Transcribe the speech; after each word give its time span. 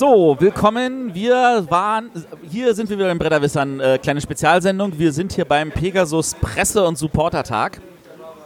So, 0.00 0.34
willkommen. 0.40 1.14
Wir 1.14 1.66
waren, 1.68 2.10
hier 2.50 2.74
sind 2.74 2.88
wir 2.88 2.96
wieder 2.96 3.12
im 3.12 3.18
Bretterwissern, 3.18 3.80
äh, 3.80 3.98
kleine 3.98 4.22
Spezialsendung. 4.22 4.98
Wir 4.98 5.12
sind 5.12 5.34
hier 5.34 5.44
beim 5.44 5.70
Pegasus 5.70 6.36
Presse- 6.36 6.86
und 6.86 6.96
Supportertag. 6.96 7.82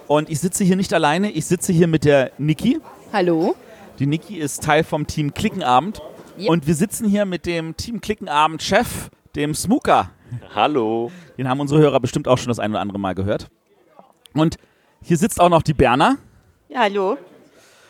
Und 0.08 0.30
ich 0.30 0.40
sitze 0.40 0.64
hier 0.64 0.74
nicht 0.74 0.92
alleine, 0.92 1.30
ich 1.30 1.46
sitze 1.46 1.72
hier 1.72 1.86
mit 1.86 2.04
der 2.04 2.32
Niki. 2.38 2.80
Hallo. 3.12 3.54
Die 4.00 4.06
Niki 4.06 4.36
ist 4.36 4.64
Teil 4.64 4.82
vom 4.82 5.06
Team 5.06 5.32
Klickenabend. 5.32 6.02
Yep. 6.40 6.50
Und 6.50 6.66
wir 6.66 6.74
sitzen 6.74 7.08
hier 7.08 7.24
mit 7.24 7.46
dem 7.46 7.76
Team 7.76 8.00
Klickenabend-Chef, 8.00 9.10
dem 9.36 9.54
Smooker. 9.54 10.10
Hallo. 10.56 11.12
Den 11.38 11.48
haben 11.48 11.60
unsere 11.60 11.80
Hörer 11.80 12.00
bestimmt 12.00 12.26
auch 12.26 12.38
schon 12.38 12.48
das 12.48 12.58
ein 12.58 12.72
oder 12.72 12.80
andere 12.80 12.98
Mal 12.98 13.14
gehört. 13.14 13.48
Und 14.34 14.56
hier 15.02 15.16
sitzt 15.16 15.40
auch 15.40 15.50
noch 15.50 15.62
die 15.62 15.74
Berner. 15.74 16.16
Ja, 16.68 16.80
hallo. 16.80 17.16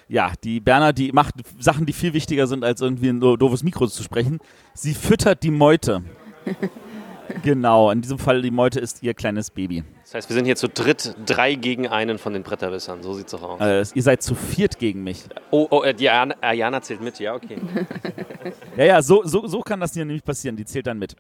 Ja, 0.09 0.33
die 0.43 0.61
Berner, 0.61 0.93
die 0.93 1.13
macht 1.13 1.35
Sachen, 1.59 1.87
die 1.87 1.93
viel 1.93 2.13
wichtiger 2.13 2.47
sind, 2.47 2.65
als 2.65 2.81
irgendwie 2.81 3.09
ein 3.09 3.21
do- 3.21 3.37
doofes 3.37 3.63
Mikro 3.63 3.87
zu 3.87 4.03
sprechen. 4.03 4.39
Sie 4.75 4.95
füttert 4.95 5.43
die 5.43 5.51
Meute. 5.51 6.03
genau, 7.43 7.91
in 7.91 8.03
diesem 8.03 8.19
Fall 8.19 8.43
die 8.43 8.51
Meute 8.51 8.81
ist 8.81 9.03
ihr 9.03 9.15
kleines 9.15 9.51
Baby. 9.51 9.83
Das 10.03 10.15
heißt, 10.15 10.29
wir 10.29 10.35
sind 10.35 10.45
hier 10.45 10.57
zu 10.57 10.69
dritt, 10.69 11.15
drei 11.25 11.55
gegen 11.55 11.89
einen 11.89 12.19
von 12.19 12.33
den 12.35 12.43
Bretterwissern. 12.43 13.03
So 13.03 13.15
sieht's 13.15 13.33
doch 13.33 13.43
aus. 13.43 13.61
Äh, 13.61 13.85
ihr 13.95 14.03
seid 14.03 14.23
zu 14.23 14.35
viert 14.35 14.79
gegen 14.79 15.03
mich. 15.03 15.25
Oh, 15.51 15.67
oh 15.71 15.83
äh, 15.83 15.95
die 15.95 16.09
Ayana, 16.09 16.35
Ayana 16.41 16.83
zählt 16.83 17.01
mit, 17.01 17.19
ja, 17.19 17.35
okay. 17.35 17.59
Ja, 18.77 18.85
ja, 18.85 19.03
so, 19.03 19.23
so, 19.25 19.47
so 19.47 19.61
kann 19.61 19.81
das 19.81 19.95
hier 19.95 20.05
nämlich 20.05 20.23
passieren. 20.23 20.55
Die 20.57 20.67
zählt 20.67 20.87
dann 20.87 20.99
mit. 20.99 21.17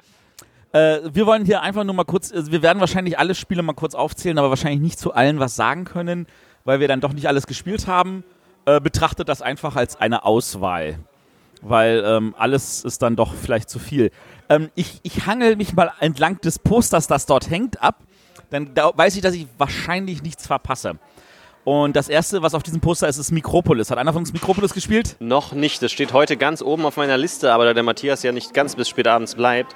Äh, 0.72 0.98
wir 1.10 1.24
wollen 1.26 1.46
hier 1.46 1.62
einfach 1.62 1.84
nur 1.84 1.94
mal 1.94 2.04
kurz, 2.04 2.30
also 2.32 2.52
wir 2.52 2.60
werden 2.60 2.80
wahrscheinlich 2.80 3.18
alle 3.18 3.34
Spiele 3.34 3.62
mal 3.62 3.72
kurz 3.72 3.94
aufzählen, 3.94 4.36
aber 4.36 4.50
wahrscheinlich 4.50 4.80
nicht 4.80 4.98
zu 4.98 5.14
allen 5.14 5.38
was 5.38 5.56
sagen 5.56 5.84
können, 5.84 6.26
weil 6.64 6.80
wir 6.80 6.88
dann 6.88 7.00
doch 7.00 7.14
nicht 7.14 7.26
alles 7.28 7.46
gespielt 7.46 7.86
haben. 7.86 8.24
Äh, 8.66 8.80
betrachtet 8.80 9.28
das 9.28 9.42
einfach 9.42 9.76
als 9.76 9.96
eine 9.96 10.24
Auswahl, 10.24 10.98
weil 11.60 12.02
ähm, 12.06 12.34
alles 12.38 12.82
ist 12.82 13.02
dann 13.02 13.14
doch 13.14 13.34
vielleicht 13.34 13.68
zu 13.68 13.78
viel. 13.78 14.10
Ähm, 14.48 14.70
ich, 14.74 15.00
ich 15.02 15.26
hangel 15.26 15.56
mich 15.56 15.74
mal 15.74 15.92
entlang 16.00 16.40
des 16.40 16.58
Posters, 16.58 17.06
das 17.06 17.26
dort 17.26 17.50
hängt, 17.50 17.82
ab. 17.82 17.98
Dann 18.48 18.74
da 18.74 18.90
weiß 18.96 19.16
ich, 19.16 19.22
dass 19.22 19.34
ich 19.34 19.46
wahrscheinlich 19.58 20.22
nichts 20.22 20.46
verpasse. 20.46 20.98
Und 21.64 21.96
das 21.96 22.08
erste, 22.08 22.42
was 22.42 22.54
auf 22.54 22.62
diesem 22.62 22.80
Poster 22.80 23.08
ist, 23.08 23.16
ist 23.16 23.32
Mikropolis. 23.32 23.90
Hat 23.90 23.98
einer 23.98 24.12
von 24.12 24.20
uns 24.20 24.32
Mikropolis 24.32 24.74
gespielt? 24.74 25.16
Noch 25.18 25.52
nicht. 25.52 25.82
Das 25.82 25.92
steht 25.92 26.12
heute 26.12 26.36
ganz 26.36 26.60
oben 26.60 26.84
auf 26.84 26.96
meiner 26.98 27.16
Liste, 27.16 27.52
aber 27.52 27.64
da 27.64 27.74
der 27.74 27.82
Matthias 27.82 28.22
ja 28.22 28.32
nicht 28.32 28.52
ganz 28.52 28.76
bis 28.76 28.88
spät 28.88 29.06
abends 29.08 29.34
bleibt, 29.34 29.74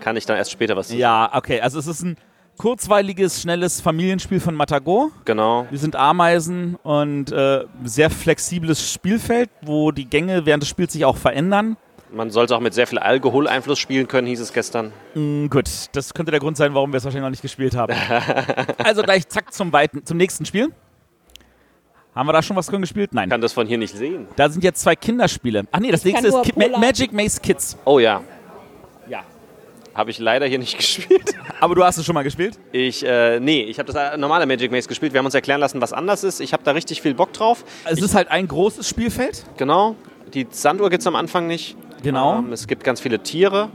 kann 0.00 0.16
ich 0.16 0.26
dann 0.26 0.36
erst 0.36 0.50
später 0.50 0.76
was. 0.76 0.92
Ja, 0.92 1.30
okay. 1.34 1.60
Also 1.62 1.78
es 1.78 1.86
ist 1.86 2.02
ein 2.02 2.16
kurzweiliges, 2.60 3.40
schnelles 3.40 3.80
Familienspiel 3.80 4.38
von 4.38 4.54
Matago. 4.54 5.10
Genau. 5.24 5.66
Wir 5.70 5.78
sind 5.78 5.96
Ameisen 5.96 6.76
und 6.82 7.32
äh, 7.32 7.64
sehr 7.84 8.10
flexibles 8.10 8.92
Spielfeld, 8.92 9.48
wo 9.62 9.92
die 9.92 10.04
Gänge 10.04 10.44
während 10.44 10.62
des 10.62 10.68
Spiels 10.68 10.92
sich 10.92 11.06
auch 11.06 11.16
verändern. 11.16 11.78
Man 12.12 12.30
sollte 12.30 12.54
auch 12.54 12.60
mit 12.60 12.74
sehr 12.74 12.86
viel 12.86 12.98
Alkoholeinfluss 12.98 13.78
spielen 13.78 14.08
können, 14.08 14.26
hieß 14.26 14.40
es 14.40 14.52
gestern. 14.52 14.92
Mm, 15.14 15.46
gut, 15.46 15.70
das 15.92 16.12
könnte 16.12 16.32
der 16.32 16.40
Grund 16.40 16.58
sein, 16.58 16.74
warum 16.74 16.92
wir 16.92 16.98
es 16.98 17.04
wahrscheinlich 17.04 17.24
noch 17.24 17.30
nicht 17.30 17.40
gespielt 17.40 17.74
haben. 17.74 17.94
also 18.84 19.02
gleich 19.04 19.26
zack 19.26 19.54
zum, 19.54 19.72
weiten, 19.72 20.04
zum 20.04 20.18
nächsten 20.18 20.44
Spiel. 20.44 20.68
Haben 22.14 22.28
wir 22.28 22.34
da 22.34 22.42
schon 22.42 22.56
was 22.56 22.66
drin 22.66 22.82
gespielt? 22.82 23.14
Nein. 23.14 23.28
Ich 23.28 23.30
kann 23.30 23.40
das 23.40 23.54
von 23.54 23.66
hier 23.66 23.78
nicht 23.78 23.96
sehen. 23.96 24.28
Da 24.36 24.50
sind 24.50 24.62
jetzt 24.62 24.82
zwei 24.82 24.96
Kinderspiele. 24.96 25.64
Ach 25.72 25.80
nee, 25.80 25.90
das 25.90 26.04
nächste 26.04 26.30
kann 26.30 26.42
ist 26.42 26.54
Ki 26.54 26.68
Ma. 26.70 26.78
Magic 26.78 27.10
Maze 27.10 27.40
Kids. 27.40 27.78
Oh 27.86 27.98
Ja. 27.98 28.20
Habe 29.94 30.10
ich 30.10 30.18
leider 30.18 30.46
hier 30.46 30.58
nicht 30.58 30.76
gespielt. 30.78 31.34
Aber 31.60 31.74
du 31.74 31.84
hast 31.84 31.98
es 31.98 32.04
schon 32.06 32.14
mal 32.14 32.22
gespielt? 32.22 32.58
Ich, 32.72 33.04
äh, 33.04 33.38
nee, 33.40 33.62
ich 33.62 33.78
habe 33.78 33.92
das 33.92 34.14
äh, 34.14 34.16
normale 34.16 34.46
Magic 34.46 34.70
Maze 34.70 34.88
gespielt. 34.88 35.12
Wir 35.12 35.18
haben 35.18 35.26
uns 35.26 35.34
erklären 35.34 35.60
lassen, 35.60 35.80
was 35.80 35.92
anders 35.92 36.24
ist. 36.24 36.40
Ich 36.40 36.52
habe 36.52 36.62
da 36.64 36.72
richtig 36.72 37.02
viel 37.02 37.14
Bock 37.14 37.32
drauf. 37.32 37.64
Es 37.84 38.00
ist 38.00 38.14
halt 38.14 38.30
ein 38.30 38.48
großes 38.48 38.88
Spielfeld. 38.88 39.44
Genau. 39.56 39.96
Die 40.32 40.46
Sanduhr 40.50 40.90
gibt 40.90 41.00
es 41.02 41.06
am 41.06 41.16
Anfang 41.16 41.46
nicht. 41.46 41.76
Genau. 42.02 42.38
Ähm, 42.38 42.52
es 42.52 42.66
gibt 42.66 42.84
ganz 42.84 43.00
viele 43.00 43.18
Tiere. 43.22 43.68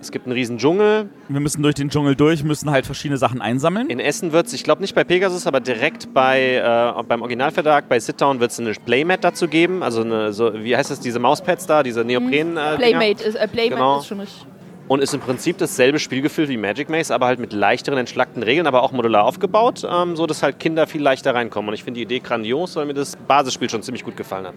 Es 0.00 0.12
gibt 0.12 0.26
einen 0.26 0.32
riesen 0.32 0.58
Dschungel. 0.58 1.08
Wir 1.28 1.40
müssen 1.40 1.60
durch 1.60 1.74
den 1.74 1.90
Dschungel 1.90 2.14
durch, 2.14 2.44
müssen 2.44 2.70
halt 2.70 2.86
verschiedene 2.86 3.18
Sachen 3.18 3.42
einsammeln. 3.42 3.90
In 3.90 3.98
Essen 3.98 4.30
wird 4.30 4.46
es, 4.46 4.52
ich 4.52 4.62
glaube 4.62 4.80
nicht 4.80 4.94
bei 4.94 5.02
Pegasus, 5.02 5.46
aber 5.48 5.58
direkt 5.58 6.14
bei, 6.14 6.54
äh, 6.54 7.02
beim 7.02 7.20
Originalverlag, 7.20 7.88
bei 7.88 7.98
Sitdown 7.98 8.38
wird 8.38 8.52
es 8.52 8.60
eine 8.60 8.72
Playmat 8.72 9.24
dazu 9.24 9.48
geben. 9.48 9.82
Also 9.82 10.02
eine, 10.02 10.32
so, 10.32 10.54
wie 10.54 10.76
heißt 10.76 10.92
das, 10.92 11.00
diese 11.00 11.18
Mauspads 11.18 11.66
da, 11.66 11.82
diese 11.82 12.04
Neopren. 12.04 12.56
Äh. 12.56 12.76
Playmate 12.76 13.24
ist, 13.24 13.34
äh, 13.34 13.48
Playmate 13.48 13.74
Genau. 13.74 13.98
ist 13.98 14.06
schon 14.06 14.20
richtig. 14.20 14.46
Und 14.88 15.02
ist 15.02 15.12
im 15.14 15.20
Prinzip 15.20 15.58
dasselbe 15.58 15.98
Spielgefühl 15.98 16.48
wie 16.48 16.56
Magic 16.56 16.88
Maze, 16.88 17.14
aber 17.14 17.26
halt 17.26 17.38
mit 17.38 17.52
leichteren, 17.52 17.98
entschlackten 17.98 18.42
Regeln, 18.42 18.66
aber 18.66 18.82
auch 18.82 18.92
modular 18.92 19.24
aufgebaut, 19.24 19.86
ähm, 19.88 20.16
so 20.16 20.26
dass 20.26 20.42
halt 20.42 20.58
Kinder 20.58 20.86
viel 20.86 21.02
leichter 21.02 21.34
reinkommen. 21.34 21.68
Und 21.68 21.74
ich 21.74 21.84
finde 21.84 21.98
die 21.98 22.04
Idee 22.04 22.20
grandios, 22.20 22.74
weil 22.76 22.86
mir 22.86 22.94
das 22.94 23.16
Basisspiel 23.16 23.68
schon 23.68 23.82
ziemlich 23.82 24.04
gut 24.04 24.16
gefallen 24.16 24.46
hat. 24.46 24.54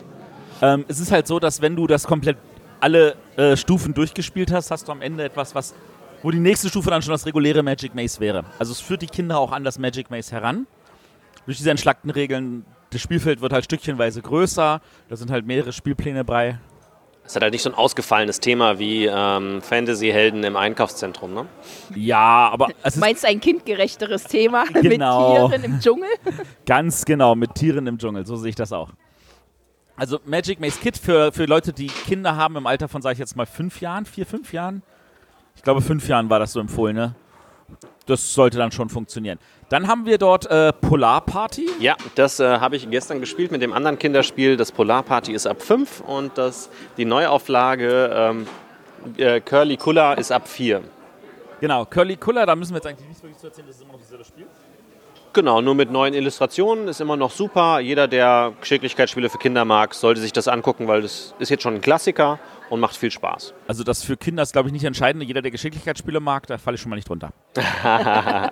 Ähm, 0.61 0.85
es 0.87 0.99
ist 0.99 1.11
halt 1.11 1.27
so, 1.27 1.39
dass 1.39 1.61
wenn 1.61 1.75
du 1.75 1.85
das 1.85 2.07
komplett 2.07 2.37
alle 2.79 3.15
äh, 3.35 3.55
Stufen 3.57 3.93
durchgespielt 3.93 4.51
hast, 4.51 4.71
hast 4.71 4.87
du 4.87 4.91
am 4.91 5.01
Ende 5.01 5.23
etwas, 5.23 5.53
was 5.53 5.75
wo 6.23 6.31
die 6.31 6.39
nächste 6.39 6.69
Stufe 6.69 6.89
dann 6.89 7.01
schon 7.01 7.11
das 7.11 7.25
reguläre 7.25 7.63
Magic 7.63 7.95
Maze 7.95 8.19
wäre. 8.19 8.43
Also 8.59 8.71
es 8.71 8.79
führt 8.79 9.01
die 9.01 9.07
Kinder 9.07 9.39
auch 9.39 9.51
an 9.51 9.63
das 9.63 9.79
Magic 9.79 10.09
Maze 10.11 10.31
heran. 10.31 10.67
Durch 11.45 11.57
diese 11.57 11.71
entschlackten 11.71 12.11
Regeln, 12.11 12.65
das 12.91 13.01
Spielfeld 13.01 13.41
wird 13.41 13.53
halt 13.53 13.65
stückchenweise 13.65 14.21
größer, 14.21 14.81
da 15.09 15.15
sind 15.15 15.31
halt 15.31 15.45
mehrere 15.45 15.73
Spielpläne 15.73 16.23
bei. 16.23 16.59
Es 17.23 17.35
hat 17.35 17.43
halt 17.43 17.53
nicht 17.53 17.61
so 17.61 17.69
ein 17.69 17.75
ausgefallenes 17.75 18.39
Thema 18.39 18.77
wie 18.79 19.05
ähm, 19.05 19.61
Fantasy-Helden 19.61 20.43
im 20.43 20.57
Einkaufszentrum, 20.57 21.33
ne? 21.33 21.45
Ja, 21.95 22.49
aber 22.51 22.69
es 22.83 22.95
ist 22.95 22.99
Meinst 22.99 23.23
du 23.23 23.27
ein 23.27 23.39
kindgerechteres 23.39 24.23
Thema 24.23 24.65
Genau. 24.81 25.47
mit 25.47 25.51
Tieren 25.51 25.63
im 25.63 25.79
Dschungel? 25.79 26.09
ganz 26.65 27.05
genau 27.05 27.35
mit 27.35 27.55
Tieren 27.55 27.87
im 27.87 27.97
Dschungel, 27.97 28.25
so 28.25 28.35
sehe 28.35 28.49
ich 28.49 28.55
das 28.55 28.73
auch. 28.73 28.89
Also 29.95 30.19
Magic 30.25 30.59
Maze 30.59 30.79
Kid 30.79 30.97
für, 30.97 31.31
für 31.31 31.45
Leute, 31.45 31.73
die 31.73 31.87
Kinder 31.87 32.35
haben 32.35 32.55
im 32.57 32.65
Alter 32.65 32.87
von, 32.87 33.01
sage 33.01 33.13
ich 33.13 33.19
jetzt 33.19 33.35
mal, 33.35 33.45
fünf 33.45 33.81
Jahren, 33.81 34.05
vier, 34.05 34.25
fünf 34.25 34.51
Jahren. 34.51 34.81
Ich 35.55 35.61
glaube, 35.61 35.81
fünf 35.81 36.07
Jahren 36.07 36.29
war 36.29 36.39
das 36.39 36.53
so 36.53 36.59
empfohlen, 36.59 36.95
ne? 36.95 37.15
Das 38.07 38.33
sollte 38.33 38.57
dann 38.57 38.71
schon 38.71 38.89
funktionieren. 38.89 39.37
Dann 39.71 39.87
haben 39.87 40.05
wir 40.05 40.17
dort 40.17 40.47
äh, 40.47 40.73
Polar 40.73 41.21
Party. 41.21 41.65
Ja, 41.79 41.95
das 42.15 42.41
äh, 42.41 42.59
habe 42.59 42.75
ich 42.75 42.89
gestern 42.89 43.21
gespielt 43.21 43.53
mit 43.53 43.61
dem 43.61 43.71
anderen 43.71 43.97
Kinderspiel. 43.97 44.57
Das 44.57 44.69
Polar 44.69 45.01
Party 45.01 45.31
ist 45.31 45.47
ab 45.47 45.61
5 45.61 46.01
und 46.01 46.37
das, 46.37 46.69
die 46.97 47.05
Neuauflage 47.05 48.11
ähm, 48.13 48.47
äh, 49.15 49.39
Curly 49.39 49.77
Kulla 49.77 50.15
ist 50.15 50.29
ab 50.29 50.49
4. 50.49 50.81
Genau, 51.61 51.85
Curly 51.85 52.17
Kuller, 52.17 52.45
da 52.45 52.53
müssen 52.53 52.73
wir 52.73 52.79
jetzt 52.79 52.87
eigentlich 52.87 53.07
nichts 53.07 53.23
wirklich 53.23 53.39
zu 53.39 53.47
erzählen, 53.47 53.67
das 53.67 53.77
ist 53.77 53.83
immer 53.83 53.93
noch 53.93 54.01
dasselbe 54.01 54.25
Spiel. 54.25 54.45
Genau, 55.33 55.61
nur 55.61 55.75
mit 55.75 55.89
neuen 55.89 56.13
Illustrationen 56.13 56.89
ist 56.89 56.99
immer 56.99 57.15
noch 57.15 57.31
super. 57.31 57.79
Jeder, 57.79 58.09
der 58.09 58.51
Geschicklichkeitsspiele 58.59 59.29
für 59.29 59.37
Kinder 59.37 59.63
mag, 59.63 59.93
sollte 59.93 60.19
sich 60.19 60.33
das 60.33 60.49
angucken, 60.49 60.89
weil 60.89 61.03
das 61.03 61.33
ist 61.39 61.49
jetzt 61.49 61.63
schon 61.63 61.75
ein 61.75 61.81
Klassiker 61.81 62.37
und 62.69 62.81
macht 62.81 62.97
viel 62.97 63.11
Spaß. 63.11 63.53
Also 63.65 63.85
das 63.85 64.03
für 64.03 64.17
Kinder 64.17 64.43
ist, 64.43 64.51
glaube 64.51 64.67
ich, 64.67 64.73
nicht 64.73 64.83
entscheidend. 64.83 65.23
Jeder, 65.23 65.41
der 65.41 65.51
Geschicklichkeitsspiele 65.51 66.19
mag, 66.19 66.47
da 66.47 66.57
falle 66.57 66.75
ich 66.75 66.81
schon 66.81 66.89
mal 66.89 66.97
nicht 66.97 67.07
drunter. 67.07 67.31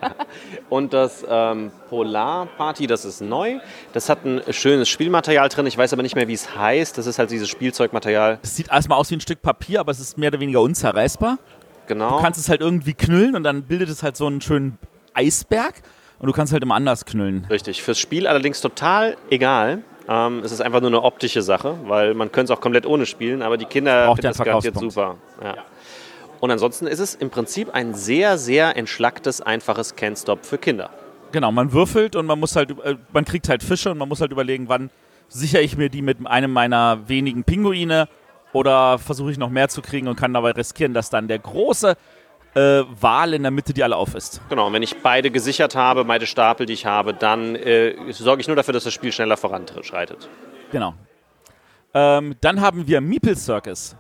Und 0.70 0.94
das 0.94 1.26
ähm, 1.28 1.72
Polar 1.90 2.46
Party, 2.46 2.88
das 2.88 3.04
ist 3.04 3.20
neu. 3.20 3.60
Das 3.92 4.08
hat 4.08 4.24
ein 4.24 4.42
schönes 4.52 4.88
Spielmaterial 4.88 5.50
drin. 5.50 5.66
Ich 5.66 5.78
weiß 5.78 5.92
aber 5.92 6.02
nicht 6.02 6.16
mehr, 6.16 6.30
wie 6.30 6.34
es 6.34 6.56
heißt. 6.56 6.98
Das 6.98 7.08
ist 7.08 7.20
halt 7.20 7.30
dieses 7.32 7.50
Spielzeugmaterial. 7.50 8.40
Das 8.42 8.56
sieht 8.56 8.70
erstmal 8.70 8.98
aus 8.98 9.12
wie 9.12 9.16
ein 9.16 9.22
Stück 9.22 9.42
Papier, 9.42 9.82
aber 9.82 9.92
es 9.92 10.00
ist 10.00 10.18
mehr 10.18 10.30
oder 10.30 10.40
weniger 10.40 10.62
unzerreißbar. 10.62 11.40
Genau. 11.88 12.18
Du 12.18 12.22
kannst 12.22 12.40
es 12.40 12.48
halt 12.48 12.62
irgendwie 12.62 12.94
knüllen 12.94 13.36
und 13.36 13.44
dann 13.44 13.64
bildet 13.64 13.90
es 13.90 14.02
halt 14.02 14.16
so 14.16 14.28
einen 14.28 14.40
schönen 14.40 14.78
Eisberg 15.14 15.74
und 16.20 16.28
du 16.28 16.34
kannst 16.34 16.54
halt 16.54 16.64
immer 16.64 16.76
anders 16.76 17.06
knüllen. 17.06 17.46
Richtig. 17.50 17.82
Fürs 17.82 18.00
Spiel 18.00 18.28
allerdings 18.28 18.62
total 18.62 19.18
egal. 19.30 19.84
Ähm, 20.08 20.42
es 20.44 20.52
ist 20.52 20.62
einfach 20.62 20.82
nur 20.82 20.90
eine 20.90 21.04
optische 21.04 21.42
Sache, 21.42 21.78
weil 21.86 22.14
man 22.14 22.32
könnte 22.32 22.52
es 22.52 22.58
auch 22.58 22.62
komplett 22.62 22.86
ohne 22.86 23.06
spielen, 23.06 23.42
aber 23.42 23.58
die 23.58 23.66
Kinder 23.66 24.08
Braucht 24.08 24.22
finden 24.22 24.38
das 24.38 24.46
garantiert 24.46 24.78
super. 24.78 25.16
Ja. 25.44 25.56
Und 26.40 26.52
ansonsten 26.52 26.88
ist 26.88 27.00
es 27.00 27.16
im 27.16 27.30
Prinzip 27.30 27.74
ein 27.74 27.94
sehr, 27.94 28.38
sehr 28.38 28.76
entschlacktes, 28.78 29.42
einfaches 29.42 29.96
Can't-Stop 29.96 30.46
für 30.46 30.58
Kinder. 30.58 30.90
Genau, 31.32 31.52
man 31.52 31.74
würfelt 31.74 32.16
und 32.16 32.26
man 32.26 32.40
muss 32.40 32.56
halt, 32.56 32.72
äh, 32.84 32.96
man 33.14 33.26
kriegt 33.26 33.50
halt 33.50 33.62
Fische 33.62 33.92
und 33.92 33.98
man 33.98 34.10
muss 34.10 34.22
halt 34.22 34.32
überlegen, 34.32 34.68
wann 34.68 34.90
sichere 35.28 35.62
ich 35.62 35.78
mir 35.78 35.90
die 35.90 36.02
mit 36.02 36.26
einem 36.26 36.52
meiner 36.52 37.08
wenigen 37.08 37.44
Pinguine 37.44 38.08
oder 38.52 38.98
versuche 38.98 39.32
ich 39.32 39.38
noch 39.38 39.50
mehr 39.50 39.70
zu 39.70 39.82
kriegen 39.82 40.08
und 40.08 40.16
kann 40.16 40.34
dabei 40.34 40.52
riskieren, 40.52 40.94
dass 40.94 41.10
dann 41.10 41.28
der 41.28 41.40
große 41.40 41.96
äh, 42.56 42.84
Wal 43.00 43.34
in 43.34 43.44
der 43.44 43.52
Mitte 43.52 43.74
die 43.74 43.84
alle 43.84 43.96
aufisst. 43.96 44.42
Genau, 44.50 44.68
und 44.68 44.74
wenn 44.74 44.84
ich 44.84 45.02
beide 45.02 45.32
gesichert 45.32 45.76
habe, 45.76 46.06
beide 46.06 46.26
Stapel, 46.26 46.66
die 46.66 46.74
ich 46.74 46.86
habe, 46.86 47.14
dann 47.14 47.56
äh, 47.56 47.96
sorge 48.12 48.42
ich 48.42 48.48
nur 48.48 48.56
dafür, 48.56 48.74
dass 48.74 48.84
das 48.84 48.94
Spiel 48.94 49.12
schneller 49.12 49.38
voranschreitet. 49.38 50.30
Genau. 50.72 50.94
Ähm, 51.94 52.36
dann 52.42 52.62
haben 52.62 52.88
wir 52.88 53.02
Meeple 53.02 53.36
Circus. 53.36 53.96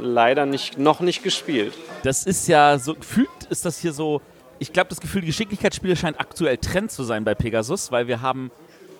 Leider 0.00 0.46
nicht, 0.46 0.78
noch 0.78 1.00
nicht 1.00 1.22
gespielt. 1.22 1.72
Das 2.02 2.24
ist 2.24 2.48
ja 2.48 2.78
so, 2.78 2.94
gefühlt 2.94 3.28
ist 3.50 3.64
das 3.64 3.78
hier 3.78 3.92
so, 3.92 4.20
ich 4.58 4.72
glaube, 4.72 4.88
das 4.88 5.00
Gefühl, 5.00 5.20
die 5.20 5.28
Geschicklichkeitsspiele 5.28 5.94
scheint 5.94 6.18
aktuell 6.18 6.56
Trend 6.58 6.90
zu 6.90 7.04
sein 7.04 7.24
bei 7.24 7.34
Pegasus, 7.34 7.92
weil 7.92 8.08
wir 8.08 8.20
haben, 8.20 8.50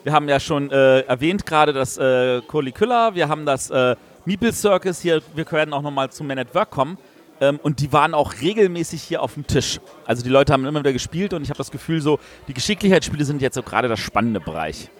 wir 0.05 0.13
haben 0.13 0.29
ja 0.29 0.39
schon 0.39 0.71
äh, 0.71 1.01
erwähnt 1.01 1.45
gerade 1.45 1.73
das 1.73 1.99
äh, 1.99 2.41
Curlicula, 2.43 3.15
wir 3.15 3.29
haben 3.29 3.47
das 3.47 3.71
äh, 3.71 3.97
Meeple 4.27 4.53
Circus 4.53 5.01
hier, 5.01 5.23
wir 5.35 5.51
werden 5.51 5.73
auch 5.73 5.83
nochmal 5.83 6.11
zu 6.11 6.23
Man 6.23 6.39
at 6.39 6.55
Work 6.55 6.71
kommen. 6.71 6.99
Ähm, 7.41 7.61
und 7.63 7.81
die 7.81 7.93
waren 7.93 8.15
auch 8.15 8.35
regelmäßig 8.41 9.03
hier 9.03 9.23
auf 9.23 9.35
dem 9.35 9.47
Tisch. 9.47 9.81
Also 10.07 10.23
die 10.23 10.29
Leute 10.29 10.53
haben 10.53 10.65
immer 10.65 10.81
wieder 10.81 10.93
gespielt 10.93 11.33
und 11.33 11.43
ich 11.43 11.51
habe 11.51 11.59
das 11.59 11.71
Gefühl, 11.71 12.01
so 12.01 12.19
die 12.49 12.55
Geschicklichkeitsspiele 12.55 13.25
sind 13.25 13.43
jetzt 13.43 13.55
so 13.55 13.63
gerade 13.63 13.89
das 13.89 14.01
spannende 14.01 14.41
Bereich. 14.41 14.91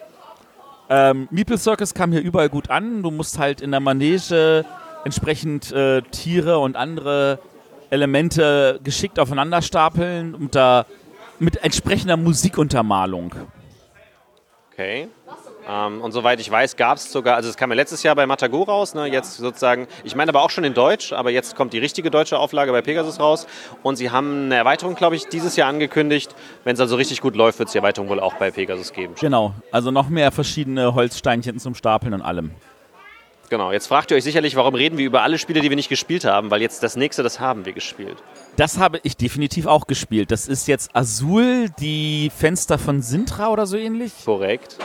Ähm, 0.89 1.29
Meeple 1.31 1.59
Circus 1.59 1.95
kam 1.95 2.13
hier 2.13 2.21
überall 2.21 2.49
gut 2.49 2.71
an. 2.71 3.03
Du 3.03 3.11
musst 3.11 3.39
halt 3.39 3.61
in 3.61 3.71
der 3.71 3.81
Manege 3.81 4.65
entsprechend 5.05 5.73
äh, 5.73 6.03
Tiere 6.03 6.59
und 6.59 6.77
andere 6.77 7.39
Elemente 7.91 8.81
geschickt 8.83 9.19
aufeinander 9.19 9.63
stapeln 9.63 10.35
und 10.35 10.55
da 10.55 10.87
mit 11.39 11.63
entsprechender 11.63 12.17
Musikuntermalung. 12.17 13.35
Okay. 14.73 15.09
Ähm, 15.69 16.01
und 16.01 16.13
soweit 16.13 16.39
ich 16.41 16.51
weiß, 16.51 16.77
gab 16.77 16.97
es 16.97 17.11
sogar, 17.11 17.37
also 17.37 17.49
es 17.49 17.57
kam 17.57 17.71
ja 17.71 17.77
letztes 17.77 18.03
Jahr 18.03 18.15
bei 18.15 18.27
Matago 18.27 18.63
raus, 18.63 18.95
ne, 18.95 19.07
jetzt 19.07 19.37
sozusagen, 19.37 19.89
ich 20.05 20.15
meine 20.15 20.31
aber 20.31 20.43
auch 20.43 20.51
schon 20.51 20.65
in 20.65 20.75
Deutsch, 20.75 21.13
aber 21.13 21.31
jetzt 21.31 21.57
kommt 21.57 21.73
die 21.73 21.79
richtige 21.79 22.11
deutsche 22.11 22.39
Auflage 22.39 22.71
bei 22.71 22.83
Pegasus 22.83 23.19
raus 23.19 23.47
und 23.83 23.97
sie 23.97 24.11
haben 24.11 24.45
eine 24.45 24.55
Erweiterung, 24.55 24.95
glaube 24.95 25.17
ich, 25.17 25.27
dieses 25.27 25.57
Jahr 25.57 25.69
angekündigt. 25.69 26.35
Wenn 26.65 26.75
es 26.75 26.81
also 26.81 26.97
richtig 26.97 27.21
gut 27.21 27.35
läuft, 27.35 27.59
wird 27.59 27.69
es 27.69 27.73
die 27.73 27.79
Erweiterung 27.79 28.09
wohl 28.09 28.21
auch 28.21 28.35
bei 28.35 28.51
Pegasus 28.51 28.93
geben. 28.93 29.15
Genau, 29.21 29.55
also 29.73 29.91
noch 29.91 30.09
mehr 30.09 30.31
verschiedene 30.31 30.95
Holzsteinchen 30.95 31.59
zum 31.59 31.75
Stapeln 31.75 32.15
und 32.15 32.23
allem. 32.23 32.53
Genau, 33.49 33.71
jetzt 33.71 33.87
fragt 33.87 34.11
ihr 34.11 34.17
euch 34.17 34.25
sicherlich, 34.25 34.57
warum 34.57 34.75
reden 34.75 34.99
wir 34.99 35.07
über 35.07 35.23
alle 35.23 35.39
Spiele, 35.39 35.61
die 35.61 35.69
wir 35.69 35.77
nicht 35.77 35.89
gespielt 35.89 36.25
haben, 36.25 36.51
weil 36.51 36.63
jetzt 36.63 36.83
das 36.83 36.97
nächste, 36.97 37.23
das 37.23 37.39
haben 37.39 37.65
wir 37.65 37.73
gespielt. 37.73 38.17
Das 38.57 38.79
habe 38.79 38.99
ich 39.05 39.17
definitiv 39.17 39.67
auch 39.67 39.87
gespielt. 39.87 40.31
Das 40.31 40.49
ist 40.49 40.67
jetzt 40.67 40.95
Azul, 40.95 41.69
die 41.79 42.31
Fenster 42.37 42.79
von 42.79 43.03
Sintra 43.03 43.49
oder 43.49 43.67
so 43.67 43.77
ähnlich. 43.77 44.13
Korrekt. 44.25 44.79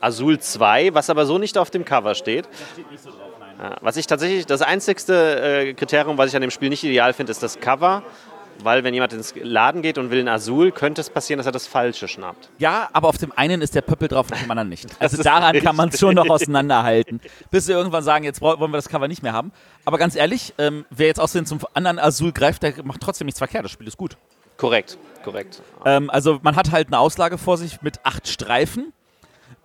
Azul 0.00 0.38
2, 0.38 0.94
was 0.94 1.10
aber 1.10 1.26
so 1.26 1.38
nicht 1.38 1.58
auf 1.58 1.70
dem 1.70 1.84
Cover 1.84 2.14
steht. 2.14 2.46
Das 2.46 2.70
steht 2.72 2.90
nicht 2.90 3.02
so 3.02 3.10
drauf, 3.10 3.32
nein. 3.38 3.56
Ja, 3.60 3.76
was 3.80 3.96
ich 3.96 4.06
tatsächlich, 4.06 4.46
das 4.46 4.62
einzigste 4.62 5.40
äh, 5.40 5.74
Kriterium, 5.74 6.18
was 6.18 6.28
ich 6.30 6.36
an 6.36 6.42
dem 6.42 6.50
Spiel 6.50 6.68
nicht 6.68 6.84
ideal 6.84 7.12
finde, 7.12 7.32
ist 7.32 7.42
das 7.42 7.60
Cover. 7.60 8.02
Weil 8.62 8.84
wenn 8.84 8.92
jemand 8.92 9.12
ins 9.12 9.34
Laden 9.42 9.82
geht 9.82 9.96
und 9.98 10.10
will 10.10 10.20
ein 10.20 10.28
Azul, 10.28 10.70
könnte 10.70 11.00
es 11.00 11.08
passieren, 11.08 11.38
dass 11.38 11.46
er 11.46 11.52
das 11.52 11.66
Falsche 11.66 12.08
schnappt. 12.08 12.50
Ja, 12.58 12.90
aber 12.92 13.08
auf 13.08 13.16
dem 13.16 13.32
einen 13.32 13.62
ist 13.62 13.74
der 13.74 13.80
Pöppel 13.80 14.08
drauf, 14.08 14.30
auf 14.30 14.38
dem 14.38 14.50
anderen 14.50 14.68
nicht. 14.68 14.86
Also 14.98 15.22
daran 15.22 15.58
kann 15.60 15.76
man 15.76 15.88
es 15.88 15.98
schon 15.98 16.14
noch 16.14 16.28
auseinanderhalten. 16.28 17.20
Bis 17.50 17.68
wir 17.68 17.76
irgendwann 17.76 18.02
sagen, 18.02 18.24
jetzt 18.24 18.40
wollen 18.42 18.60
wir 18.60 18.76
das 18.76 18.88
Cover 18.88 19.08
nicht 19.08 19.22
mehr 19.22 19.32
haben. 19.32 19.50
Aber 19.84 19.96
ganz 19.98 20.14
ehrlich, 20.14 20.52
ähm, 20.58 20.84
wer 20.90 21.06
jetzt 21.06 21.20
aussehen 21.20 21.46
zum 21.46 21.60
anderen 21.72 21.98
Azul 21.98 22.32
greift, 22.32 22.62
der 22.62 22.74
macht 22.84 23.00
trotzdem 23.00 23.26
nichts 23.26 23.38
verkehrt. 23.38 23.64
Das 23.64 23.70
Spiel 23.72 23.88
ist 23.88 23.96
gut. 23.96 24.16
Korrekt, 24.56 24.98
korrekt. 25.24 25.62
Ähm, 25.86 26.10
also 26.10 26.38
man 26.42 26.54
hat 26.54 26.70
halt 26.70 26.88
eine 26.88 26.98
Auslage 26.98 27.38
vor 27.38 27.56
sich 27.56 27.80
mit 27.80 28.00
acht 28.04 28.28
Streifen. 28.28 28.92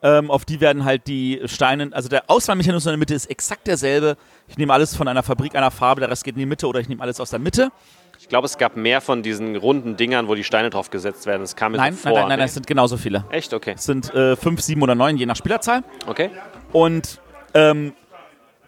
Ähm, 0.05 0.29
auf 0.29 0.45
die 0.45 0.61
werden 0.61 0.85
halt 0.85 1.07
die 1.07 1.41
Steine, 1.45 1.89
also 1.91 2.09
der 2.09 2.29
Auswahlmechanismus 2.29 2.85
in 2.85 2.91
der 2.91 2.99
Mitte 2.99 3.15
ist 3.15 3.25
exakt 3.25 3.65
derselbe. 3.65 4.17
Ich 4.47 4.55
nehme 4.55 4.71
alles 4.71 4.95
von 4.95 5.07
einer 5.07 5.23
Fabrik 5.23 5.55
einer 5.55 5.71
Farbe, 5.71 5.99
der 5.99 6.11
Rest 6.11 6.23
geht 6.23 6.35
in 6.35 6.39
die 6.41 6.45
Mitte 6.45 6.67
oder 6.67 6.79
ich 6.79 6.87
nehme 6.87 7.01
alles 7.01 7.19
aus 7.19 7.31
der 7.31 7.39
Mitte. 7.39 7.71
Ich 8.19 8.29
glaube, 8.29 8.45
es 8.45 8.59
gab 8.59 8.77
mehr 8.77 9.01
von 9.01 9.23
diesen 9.23 9.55
runden 9.55 9.97
Dingern, 9.97 10.27
wo 10.27 10.35
die 10.35 10.43
Steine 10.43 10.69
drauf 10.69 10.91
gesetzt 10.91 11.25
werden. 11.25 11.41
Es 11.41 11.55
kam 11.55 11.71
mir 11.71 11.79
Nein, 11.79 11.95
so 11.95 12.01
vor. 12.01 12.11
nein, 12.11 12.19
nein, 12.19 12.29
nein, 12.29 12.39
nee? 12.39 12.45
es 12.45 12.53
sind 12.53 12.67
genauso 12.67 12.97
viele. 12.97 13.25
Echt? 13.31 13.51
Okay. 13.51 13.73
Es 13.75 13.85
sind 13.85 14.13
äh, 14.13 14.35
fünf, 14.35 14.61
sieben 14.61 14.83
oder 14.83 14.93
neun, 14.93 15.17
je 15.17 15.25
nach 15.25 15.35
Spielerzahl. 15.35 15.83
Okay. 16.05 16.29
Und 16.71 17.19
ähm, 17.55 17.93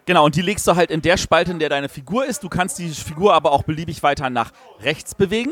genau, 0.08 0.26
und 0.26 0.36
die 0.36 0.42
legst 0.42 0.68
du 0.68 0.76
halt 0.76 0.90
in 0.90 1.04
der 1.04 1.18
Spalte, 1.18 1.52
in 1.52 1.60
der 1.60 1.70
deine 1.70 1.88
Figur 1.88 2.26
ist. 2.26 2.44
Du 2.44 2.50
kannst 2.50 2.80
die 2.80 2.90
Figur 2.90 3.36
aber 3.36 3.52
auch 3.52 3.62
beliebig 3.62 4.02
weiter 4.02 4.32
nach 4.32 4.52
rechts 4.82 5.14
bewegen. 5.14 5.52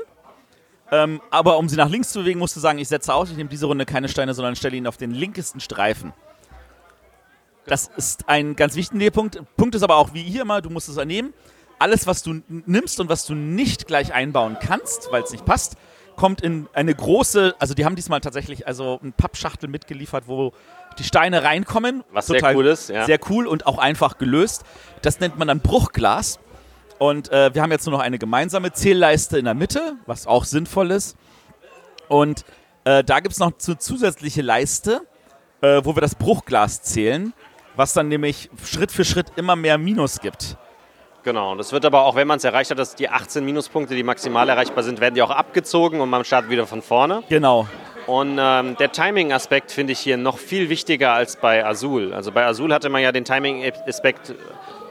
Ähm, 0.92 1.22
aber 1.32 1.58
um 1.58 1.68
sie 1.68 1.76
nach 1.76 1.90
links 1.90 2.12
zu 2.12 2.20
bewegen, 2.20 2.40
musst 2.40 2.56
du 2.56 2.60
sagen, 2.60 2.78
ich 2.80 2.88
setze 2.88 3.14
aus, 3.14 3.32
ich 3.32 3.38
nehme 3.38 3.50
diese 3.50 3.66
Runde 3.66 3.86
keine 3.86 4.08
Steine, 4.08 4.34
sondern 4.34 4.56
stelle 4.56 4.76
ihn 4.76 4.88
auf 4.88 4.98
den 4.98 5.12
linkesten 5.12 5.60
Streifen. 5.60 6.14
Das 7.66 7.90
ist 7.98 8.30
ein 8.30 8.56
ganz 8.56 8.76
wichtiger 8.76 9.10
Punkt. 9.10 9.42
Punkt 9.58 9.74
ist 9.76 9.82
aber 9.82 9.96
auch 9.96 10.14
wie 10.14 10.22
hier 10.22 10.44
immer, 10.44 10.62
du 10.62 10.70
musst 10.70 10.88
es 10.88 11.04
nehmen. 11.04 11.34
Alles, 11.80 12.08
was 12.08 12.22
du 12.22 12.42
nimmst 12.48 13.00
und 13.00 13.10
was 13.10 13.26
du 13.26 13.34
nicht 13.34 13.88
gleich 13.88 14.14
einbauen 14.14 14.58
kannst, 14.60 15.12
weil 15.12 15.24
es 15.24 15.32
nicht 15.32 15.46
passt, 15.46 15.76
kommt 16.16 16.42
in 16.42 16.68
eine 16.74 16.94
große, 16.94 17.56
also 17.60 17.74
die 17.74 17.84
haben 17.84 17.96
diesmal 17.96 18.22
tatsächlich 18.22 18.68
also 18.68 19.00
eine 19.02 19.12
Pappschachtel 19.12 19.68
mitgeliefert, 19.68 20.28
wo 20.28 20.54
die 20.98 21.04
Steine 21.04 21.44
reinkommen. 21.44 22.04
Was 22.12 22.28
sehr 22.28 22.56
cool 22.56 22.68
ist, 22.68 22.90
ja. 22.90 23.06
Sehr 23.06 23.20
cool 23.30 23.48
und 23.48 23.68
auch 23.68 23.78
einfach 23.78 24.18
gelöst. 24.18 24.64
Das 25.02 25.20
nennt 25.20 25.38
man 25.38 25.48
dann 25.48 25.60
Bruchglas. 25.60 26.40
Und 26.98 27.32
äh, 27.32 27.54
wir 27.54 27.62
haben 27.62 27.72
jetzt 27.72 27.86
nur 27.86 27.98
noch 27.98 28.04
eine 28.04 28.18
gemeinsame 28.18 28.72
Zählleiste 28.72 29.38
in 29.38 29.46
der 29.46 29.54
Mitte, 29.54 29.98
was 30.06 30.28
auch 30.28 30.46
sinnvoll 30.46 30.92
ist. 30.92 31.18
Und 32.08 32.46
äh, 32.86 33.04
da 33.04 33.20
gibt 33.20 33.34
es 33.34 33.40
noch 33.40 33.52
eine 33.68 33.78
zusätzliche 33.78 34.42
Leiste, 34.42 35.02
äh, 35.62 35.82
wo 35.84 35.96
wir 35.96 36.02
das 36.02 36.16
Bruchglas 36.16 36.82
zählen, 36.84 37.34
was 37.76 37.94
dann 37.94 38.08
nämlich 38.08 38.50
Schritt 38.64 38.92
für 38.92 39.04
Schritt 39.04 39.28
immer 39.36 39.56
mehr 39.56 39.78
Minus 39.78 40.20
gibt. 40.20 40.58
Genau. 41.24 41.54
Und 41.54 41.60
es 41.60 41.72
wird 41.72 41.84
aber 41.86 42.04
auch, 42.04 42.16
wenn 42.16 42.28
man 42.28 42.38
es 42.38 42.44
erreicht 42.44 42.70
hat, 42.70 42.78
dass 42.78 42.94
die 42.96 43.10
18 43.10 43.44
Minuspunkte, 43.44 43.96
die 43.96 44.04
maximal 44.04 44.48
erreichbar 44.48 44.84
sind, 44.84 45.02
werden 45.02 45.16
die 45.16 45.24
auch 45.24 45.32
abgezogen 45.32 46.00
und 46.00 46.10
man 46.10 46.24
startet 46.24 46.52
wieder 46.52 46.68
von 46.68 46.84
vorne. 46.84 47.24
Genau. 47.30 47.68
Und 48.06 48.38
ähm, 48.40 48.78
der 48.78 48.92
Timing-Aspekt 48.92 49.72
finde 49.72 49.94
ich 49.94 50.00
hier 50.00 50.18
noch 50.18 50.38
viel 50.38 50.70
wichtiger 50.70 51.14
als 51.14 51.38
bei 51.38 51.66
Azul. 51.66 52.14
Also 52.14 52.32
bei 52.32 52.46
Azul 52.46 52.72
hatte 52.72 52.90
man 52.90 53.02
ja 53.02 53.12
den 53.12 53.26
Timing-Aspekt 53.26 54.36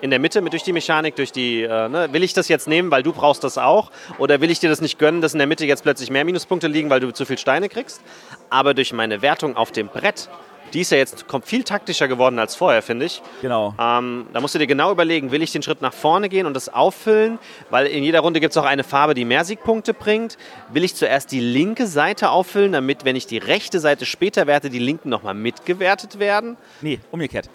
in 0.04 0.10
der 0.10 0.18
Mitte 0.18 0.42
mit 0.42 0.52
durch 0.52 0.62
die 0.62 0.74
Mechanik, 0.74 1.16
durch 1.16 1.32
die, 1.32 1.62
äh, 1.62 1.88
ne, 1.88 2.12
will 2.12 2.22
ich 2.22 2.34
das 2.34 2.48
jetzt 2.48 2.68
nehmen, 2.68 2.90
weil 2.90 3.02
du 3.02 3.14
brauchst 3.14 3.42
das 3.42 3.56
auch? 3.56 3.90
Oder 4.18 4.42
will 4.42 4.50
ich 4.50 4.60
dir 4.60 4.68
das 4.68 4.82
nicht 4.82 4.98
gönnen, 4.98 5.22
dass 5.22 5.32
in 5.32 5.38
der 5.38 5.46
Mitte 5.46 5.64
jetzt 5.64 5.82
plötzlich 5.82 6.10
mehr 6.10 6.26
Minuspunkte 6.26 6.66
liegen, 6.66 6.90
weil 6.90 7.00
du 7.00 7.10
zu 7.10 7.24
viel 7.24 7.38
Steine 7.38 7.70
kriegst? 7.70 8.02
Aber 8.50 8.74
durch 8.74 8.92
meine 8.92 9.22
Wertung 9.22 9.56
auf 9.56 9.72
dem 9.72 9.88
Brett, 9.88 10.28
die 10.74 10.82
ist 10.82 10.92
ja 10.92 10.98
jetzt 10.98 11.26
kommt 11.26 11.46
viel 11.46 11.64
taktischer 11.64 12.06
geworden 12.06 12.38
als 12.38 12.54
vorher, 12.54 12.82
finde 12.82 13.06
ich. 13.06 13.22
Genau. 13.40 13.74
Ähm, 13.80 14.26
da 14.34 14.42
musst 14.42 14.54
du 14.54 14.58
dir 14.58 14.66
genau 14.66 14.92
überlegen, 14.92 15.30
will 15.30 15.40
ich 15.40 15.52
den 15.52 15.62
Schritt 15.62 15.80
nach 15.80 15.94
vorne 15.94 16.28
gehen 16.28 16.44
und 16.44 16.52
das 16.52 16.68
auffüllen? 16.68 17.38
Weil 17.70 17.86
in 17.86 18.04
jeder 18.04 18.20
Runde 18.20 18.40
gibt 18.40 18.50
es 18.50 18.58
auch 18.58 18.66
eine 18.66 18.84
Farbe, 18.84 19.14
die 19.14 19.24
mehr 19.24 19.46
Siegpunkte 19.46 19.94
bringt. 19.94 20.36
Will 20.70 20.84
ich 20.84 20.94
zuerst 20.96 21.32
die 21.32 21.40
linke 21.40 21.86
Seite 21.86 22.28
auffüllen, 22.28 22.72
damit, 22.72 23.06
wenn 23.06 23.16
ich 23.16 23.26
die 23.26 23.38
rechte 23.38 23.80
Seite 23.80 24.04
später 24.04 24.46
werte, 24.46 24.68
die 24.68 24.80
linken 24.80 25.08
nochmal 25.08 25.32
mitgewertet 25.32 26.18
werden? 26.18 26.58
Nee, 26.82 27.00
umgekehrt. 27.10 27.48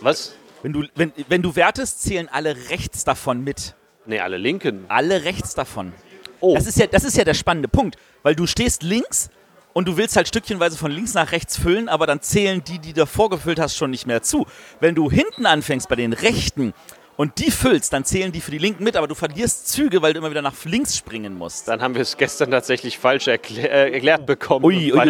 Was? 0.00 0.34
Wenn 0.62 0.72
du, 0.72 0.84
wenn, 0.94 1.12
wenn 1.28 1.42
du 1.42 1.56
wertest, 1.56 2.02
zählen 2.02 2.28
alle 2.30 2.56
rechts 2.70 3.04
davon 3.04 3.42
mit. 3.42 3.74
Nee, 4.06 4.20
alle 4.20 4.36
linken. 4.36 4.84
Alle 4.88 5.24
rechts 5.24 5.54
davon. 5.54 5.92
Oh, 6.40 6.54
Das 6.54 6.66
ist, 6.66 6.78
ja, 6.78 6.86
das 6.86 7.04
ist 7.04 7.16
ja 7.16 7.24
der 7.24 7.34
spannende 7.34 7.68
Punkt, 7.68 7.96
weil 8.22 8.34
du 8.34 8.46
stehst 8.46 8.82
links 8.82 9.30
und 9.72 9.86
du 9.86 9.96
willst 9.96 10.16
halt 10.16 10.28
stückchenweise 10.28 10.76
von 10.76 10.90
links 10.90 11.14
nach 11.14 11.32
rechts 11.32 11.56
füllen, 11.56 11.88
aber 11.88 12.06
dann 12.06 12.20
zählen 12.20 12.62
die, 12.64 12.78
die 12.78 12.92
du 12.92 13.00
davor 13.00 13.30
gefüllt 13.30 13.60
hast, 13.60 13.76
schon 13.76 13.90
nicht 13.90 14.06
mehr 14.06 14.22
zu. 14.22 14.46
Wenn 14.80 14.94
du 14.94 15.10
hinten 15.10 15.46
anfängst 15.46 15.88
bei 15.88 15.96
den 15.96 16.12
rechten 16.12 16.74
und 17.16 17.38
die 17.38 17.50
füllst, 17.50 17.92
dann 17.92 18.04
zählen 18.04 18.32
die 18.32 18.40
für 18.40 18.50
die 18.50 18.58
linken 18.58 18.82
mit, 18.84 18.96
aber 18.96 19.06
du 19.06 19.14
verlierst 19.14 19.68
Züge, 19.68 20.00
weil 20.02 20.12
du 20.14 20.18
immer 20.20 20.30
wieder 20.30 20.42
nach 20.42 20.54
links 20.64 20.96
springen 20.96 21.36
musst. 21.36 21.68
dann 21.68 21.82
haben 21.82 21.94
wir 21.94 22.02
es 22.02 22.16
gestern 22.16 22.50
tatsächlich 22.50 22.98
falsch 22.98 23.28
erklä 23.28 23.62
äh, 23.62 23.92
erklärt 23.92 24.24
bekommen. 24.26 24.64
Ui, 24.64 24.92
ui, 24.92 25.08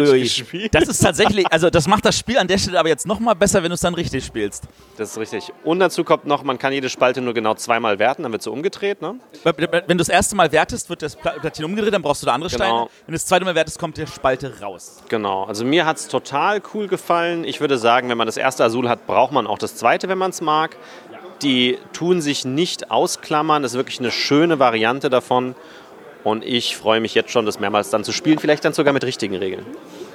ui. 0.53 0.69
Das 0.71 0.87
ist 0.89 0.99
tatsächlich, 0.99 1.45
also 1.51 1.69
das 1.69 1.87
macht 1.87 2.05
das 2.05 2.17
Spiel 2.17 2.37
an 2.37 2.47
der 2.47 2.57
Stelle 2.57 2.79
aber 2.79 2.89
jetzt 2.89 3.07
nochmal 3.07 3.35
besser, 3.35 3.63
wenn 3.63 3.69
du 3.69 3.75
es 3.75 3.81
dann 3.81 3.93
richtig 3.93 4.25
spielst. 4.25 4.63
Das 4.97 5.11
ist 5.11 5.17
richtig. 5.17 5.51
Und 5.63 5.79
dazu 5.79 6.03
kommt 6.03 6.25
noch, 6.25 6.43
man 6.43 6.59
kann 6.59 6.73
jede 6.73 6.89
Spalte 6.89 7.21
nur 7.21 7.33
genau 7.33 7.53
zweimal 7.55 7.99
werten, 7.99 8.23
dann 8.23 8.31
wird 8.31 8.43
sie 8.43 8.51
umgedreht. 8.51 9.01
Ne? 9.01 9.15
Wenn 9.43 9.87
du 9.87 9.95
das 9.97 10.09
erste 10.09 10.35
Mal 10.35 10.51
wertest, 10.51 10.89
wird 10.89 11.01
das 11.01 11.15
Pla- 11.15 11.31
Platin 11.39 11.65
umgedreht, 11.65 11.93
dann 11.93 12.01
brauchst 12.01 12.21
du 12.21 12.25
da 12.25 12.33
andere 12.33 12.49
Genau. 12.49 12.63
Steine. 12.65 12.89
Wenn 13.05 13.13
du 13.13 13.13
das 13.13 13.25
zweite 13.25 13.45
Mal 13.45 13.55
wertest, 13.55 13.79
kommt 13.79 13.97
die 13.97 14.05
Spalte 14.07 14.59
raus. 14.61 15.01
Genau, 15.09 15.45
also 15.45 15.63
mir 15.65 15.85
hat 15.85 15.97
es 15.97 16.07
total 16.09 16.61
cool 16.73 16.87
gefallen. 16.87 17.43
Ich 17.45 17.61
würde 17.61 17.77
sagen, 17.77 18.09
wenn 18.09 18.17
man 18.17 18.27
das 18.27 18.37
erste 18.37 18.63
Azul 18.63 18.89
hat, 18.89 19.07
braucht 19.07 19.31
man 19.31 19.47
auch 19.47 19.57
das 19.57 19.75
zweite, 19.75 20.09
wenn 20.09 20.17
man 20.17 20.31
es 20.31 20.41
mag. 20.41 20.75
Die 21.43 21.77
tun 21.91 22.21
sich 22.21 22.45
nicht 22.45 22.89
ausklammern, 22.89 23.63
das 23.63 23.73
ist 23.73 23.77
wirklich 23.77 23.99
eine 23.99 24.11
schöne 24.11 24.59
Variante 24.59 25.09
davon. 25.09 25.55
Und 26.23 26.45
ich 26.45 26.77
freue 26.77 27.01
mich 27.01 27.15
jetzt 27.15 27.31
schon, 27.31 27.45
das 27.45 27.59
mehrmals 27.59 27.89
dann 27.89 28.03
zu 28.05 28.13
spielen, 28.13 28.39
vielleicht 28.39 28.63
dann 28.63 28.73
sogar 28.73 28.93
mit 28.93 29.03
richtigen 29.03 29.35
Regeln. 29.35 29.65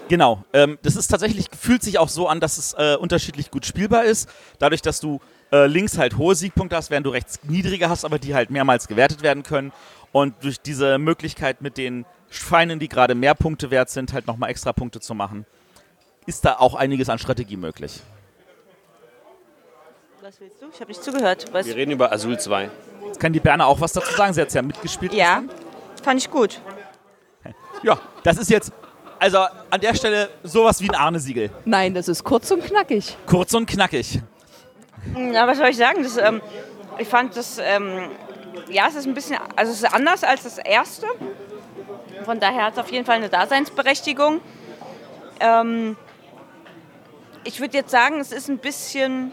Genau. 0.09 0.43
Ähm, 0.55 0.79
das 0.83 0.97
ist 0.97 1.09
tatsächlich, 1.09 1.49
fühlt 1.59 1.83
sich 1.83 1.99
auch 1.99 2.09
so 2.09 2.29
an, 2.29 2.41
dass 2.41 2.57
es 2.57 2.73
äh, 2.75 2.97
unterschiedlich 2.99 3.51
gut 3.51 3.67
spielbar 3.67 4.05
ist. 4.05 4.29
Dadurch, 4.59 4.81
dass 4.81 5.01
du 5.01 5.21
äh, 5.53 5.67
links 5.67 5.99
halt 5.99 6.17
hohe 6.17 6.35
Siegpunkte 6.35 6.77
hast, 6.77 6.91
während 6.91 7.07
du 7.07 7.11
rechts 7.11 7.41
niedrige 7.43 7.91
hast, 7.91 8.07
aber 8.07 8.19
die 8.19 8.35
halt 8.35 8.49
mehrmals 8.51 8.89
gewertet 8.89 9.23
werden 9.23 9.43
können. 9.43 9.73
Und 10.13 10.35
durch 10.41 10.61
diese 10.61 10.97
Möglichkeit 10.97 11.61
mit 11.61 11.77
den 11.77 12.07
Feinen, 12.31 12.79
die 12.79 12.89
gerade 12.89 13.15
mehr 13.15 13.35
Punkte 13.35 13.71
wert 13.71 13.91
sind, 13.91 14.15
halt 14.15 14.27
nochmal 14.27 14.49
extra 14.49 14.73
Punkte 14.73 15.01
zu 15.01 15.15
machen, 15.15 15.45
ist 16.25 16.45
da 16.45 16.57
auch 16.59 16.75
einiges 16.75 17.11
an 17.11 17.19
Strategie 17.19 17.57
möglich. 17.57 18.01
Was 20.29 20.39
willst 20.43 20.61
du? 20.61 20.67
Ich 20.71 20.79
habe 20.79 20.91
nicht 20.91 21.03
zugehört. 21.03 21.47
Was? 21.53 21.65
Wir 21.65 21.75
reden 21.75 21.93
über 21.93 22.13
Azul 22.13 22.39
2. 22.39 22.69
Jetzt 23.07 23.19
kann 23.19 23.33
die 23.33 23.41
Berner 23.41 23.67
auch 23.67 23.81
was 23.81 23.95
dazu 23.95 24.13
sagen. 24.13 24.35
Sie 24.35 24.43
hat 24.43 24.49
es 24.49 24.55
ja 24.55 24.61
mitgespielt. 24.61 25.15
Ja, 25.15 25.43
fand 26.03 26.21
ich 26.21 26.31
gut. 26.31 26.61
Ja, 27.83 27.99
das 28.25 28.37
ist 28.37 28.51
jetzt, 28.51 28.71
also 29.19 29.39
an 29.39 29.81
der 29.81 29.95
Stelle 29.95 30.29
sowas 30.43 30.83
wie 30.83 30.91
ein 30.91 30.95
Arne-Siegel. 30.95 31.49
Nein, 31.65 31.95
das 31.95 32.09
ist 32.09 32.25
kurz 32.25 32.51
und 32.51 32.63
knackig. 32.63 33.17
Kurz 33.25 33.55
und 33.55 33.65
knackig. 33.65 34.21
Na, 35.17 35.47
was 35.47 35.57
soll 35.57 35.69
ich 35.69 35.79
sagen? 35.79 36.03
Das, 36.03 36.19
ähm, 36.19 36.43
ich 36.99 37.09
fand 37.09 37.35
das, 37.35 37.59
ähm, 37.59 38.11
ja, 38.69 38.87
es 38.87 38.97
ist 38.97 39.07
ein 39.07 39.15
bisschen, 39.15 39.39
also 39.57 39.73
es 39.73 39.79
ist 39.79 39.95
anders 39.95 40.25
als 40.25 40.43
das 40.43 40.59
erste. 40.59 41.07
Von 42.27 42.39
daher 42.39 42.67
hat 42.67 42.75
es 42.75 42.79
auf 42.81 42.93
jeden 42.93 43.07
Fall 43.07 43.17
eine 43.17 43.31
Daseinsberechtigung. 43.31 44.43
Ähm, 45.41 45.97
ich 47.45 47.61
würde 47.61 47.79
jetzt 47.79 47.91
sagen, 47.91 48.21
es 48.21 48.31
ist 48.31 48.51
ein 48.51 48.59
bisschen, 48.59 49.33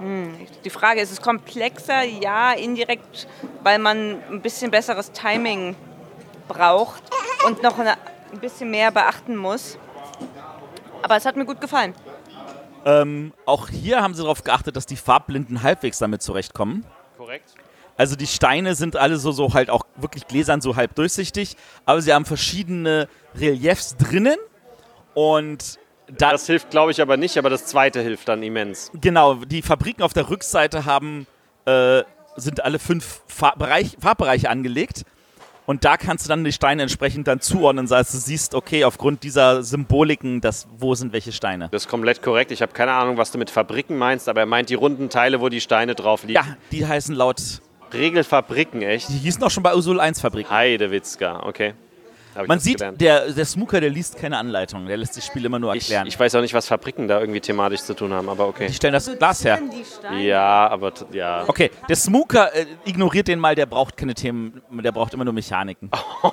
die 0.00 0.70
Frage 0.70 1.00
ist, 1.00 1.10
ist 1.10 1.18
es 1.18 1.24
komplexer? 1.24 2.02
Ja, 2.02 2.52
indirekt, 2.52 3.28
weil 3.62 3.78
man 3.78 4.22
ein 4.30 4.42
bisschen 4.42 4.70
besseres 4.70 5.12
Timing 5.12 5.76
braucht 6.48 7.02
und 7.46 7.62
noch 7.62 7.78
eine, 7.78 7.92
ein 8.32 8.40
bisschen 8.40 8.70
mehr 8.70 8.90
beachten 8.90 9.36
muss. 9.36 9.78
Aber 11.02 11.16
es 11.16 11.24
hat 11.26 11.36
mir 11.36 11.44
gut 11.44 11.60
gefallen. 11.60 11.94
Ähm, 12.84 13.32
auch 13.46 13.68
hier 13.68 14.02
haben 14.02 14.14
sie 14.14 14.22
darauf 14.22 14.44
geachtet, 14.44 14.76
dass 14.76 14.86
die 14.86 14.96
Farbblinden 14.96 15.62
halbwegs 15.62 15.98
damit 15.98 16.22
zurechtkommen. 16.22 16.84
Korrekt. 17.16 17.54
Also 17.96 18.16
die 18.16 18.26
Steine 18.26 18.74
sind 18.74 18.96
alle 18.96 19.18
so, 19.18 19.30
so 19.30 19.54
halt 19.54 19.70
auch 19.70 19.84
wirklich 19.96 20.26
gläsern, 20.26 20.60
so 20.60 20.76
halb 20.76 20.94
durchsichtig, 20.96 21.56
aber 21.86 22.00
sie 22.02 22.12
haben 22.12 22.24
verschiedene 22.24 23.08
Reliefs 23.36 23.96
drinnen 23.96 24.36
und 25.14 25.78
da, 26.18 26.32
Das 26.32 26.46
hilft, 26.46 26.70
glaube 26.70 26.90
ich, 26.92 27.00
aber 27.00 27.16
nicht, 27.16 27.36
aber 27.38 27.50
das 27.50 27.66
zweite 27.66 28.00
hilft 28.00 28.28
dann 28.28 28.42
immens. 28.42 28.90
genau, 29.00 29.34
die 29.34 29.62
Fabriken 29.62 30.02
auf 30.02 30.12
der 30.12 30.28
Rückseite 30.30 30.84
haben, 30.84 31.26
äh, 31.66 32.02
sind 32.36 32.64
alle 32.64 32.78
fünf 32.78 33.22
Farbbereich, 33.28 33.96
Farbbereiche 34.00 34.50
angelegt 34.50 35.04
und 35.66 35.84
da 35.84 35.96
kannst 35.96 36.26
du 36.26 36.28
dann 36.28 36.44
die 36.44 36.52
Steine 36.52 36.82
entsprechend 36.82 37.26
dann 37.26 37.40
zuordnen, 37.40 37.86
das 37.86 37.98
heißt, 37.98 38.14
du 38.14 38.18
siehst, 38.18 38.54
okay, 38.54 38.84
aufgrund 38.84 39.22
dieser 39.22 39.62
Symboliken, 39.62 40.40
das, 40.40 40.66
wo 40.76 40.94
sind 40.94 41.12
welche 41.12 41.32
Steine. 41.32 41.68
Das 41.70 41.84
ist 41.84 41.88
komplett 41.88 42.22
korrekt. 42.22 42.50
Ich 42.50 42.60
habe 42.60 42.72
keine 42.72 42.92
Ahnung, 42.92 43.16
was 43.16 43.30
du 43.30 43.38
mit 43.38 43.50
Fabriken 43.50 43.96
meinst, 43.96 44.28
aber 44.28 44.40
er 44.40 44.46
meint 44.46 44.68
die 44.68 44.74
runden 44.74 45.08
Teile, 45.08 45.40
wo 45.40 45.48
die 45.48 45.60
Steine 45.60 45.94
drauf 45.94 46.22
liegen. 46.24 46.34
Ja, 46.34 46.56
die 46.70 46.86
heißen 46.86 47.14
laut, 47.14 47.40
Regelfabriken, 47.92 48.82
echt? 48.82 49.08
die 49.08 49.18
hießen 49.18 49.42
auch 49.42 49.50
schon 49.50 49.62
bei 49.62 49.74
Usul 49.74 50.00
1 50.00 50.20
Fabriken. 50.20 50.50
Heidewitzka, 50.50 51.44
okay. 51.44 51.74
Ich 52.42 52.48
Man 52.48 52.58
sieht, 52.58 52.78
gelernt. 52.78 53.00
der, 53.00 53.32
der 53.32 53.44
Smooker, 53.44 53.80
der 53.80 53.90
liest 53.90 54.16
keine 54.16 54.38
Anleitung, 54.38 54.86
der 54.86 54.96
lässt 54.96 55.16
das 55.16 55.26
Spiel 55.26 55.44
immer 55.44 55.58
nur 55.58 55.74
ich, 55.74 55.84
erklären. 55.84 56.06
ich 56.06 56.18
weiß 56.18 56.34
auch 56.34 56.40
nicht, 56.40 56.54
was 56.54 56.66
Fabriken 56.66 57.06
da 57.06 57.20
irgendwie 57.20 57.40
thematisch 57.40 57.82
zu 57.82 57.94
tun 57.94 58.12
haben, 58.12 58.28
aber 58.28 58.48
okay. 58.48 58.66
die 58.66 58.74
stellen 58.74 58.92
das 58.92 59.10
Glas 59.18 59.44
her. 59.44 59.60
Ja, 60.18 60.68
aber 60.68 60.92
ja. 61.12 61.44
Okay, 61.46 61.70
der 61.88 61.96
Smooker 61.96 62.54
äh, 62.54 62.66
ignoriert 62.84 63.28
den 63.28 63.38
mal, 63.38 63.54
der 63.54 63.66
braucht 63.66 63.96
keine 63.96 64.14
Themen, 64.14 64.62
der 64.70 64.92
braucht 64.92 65.14
immer 65.14 65.24
nur 65.24 65.34
Mechaniken. 65.34 65.90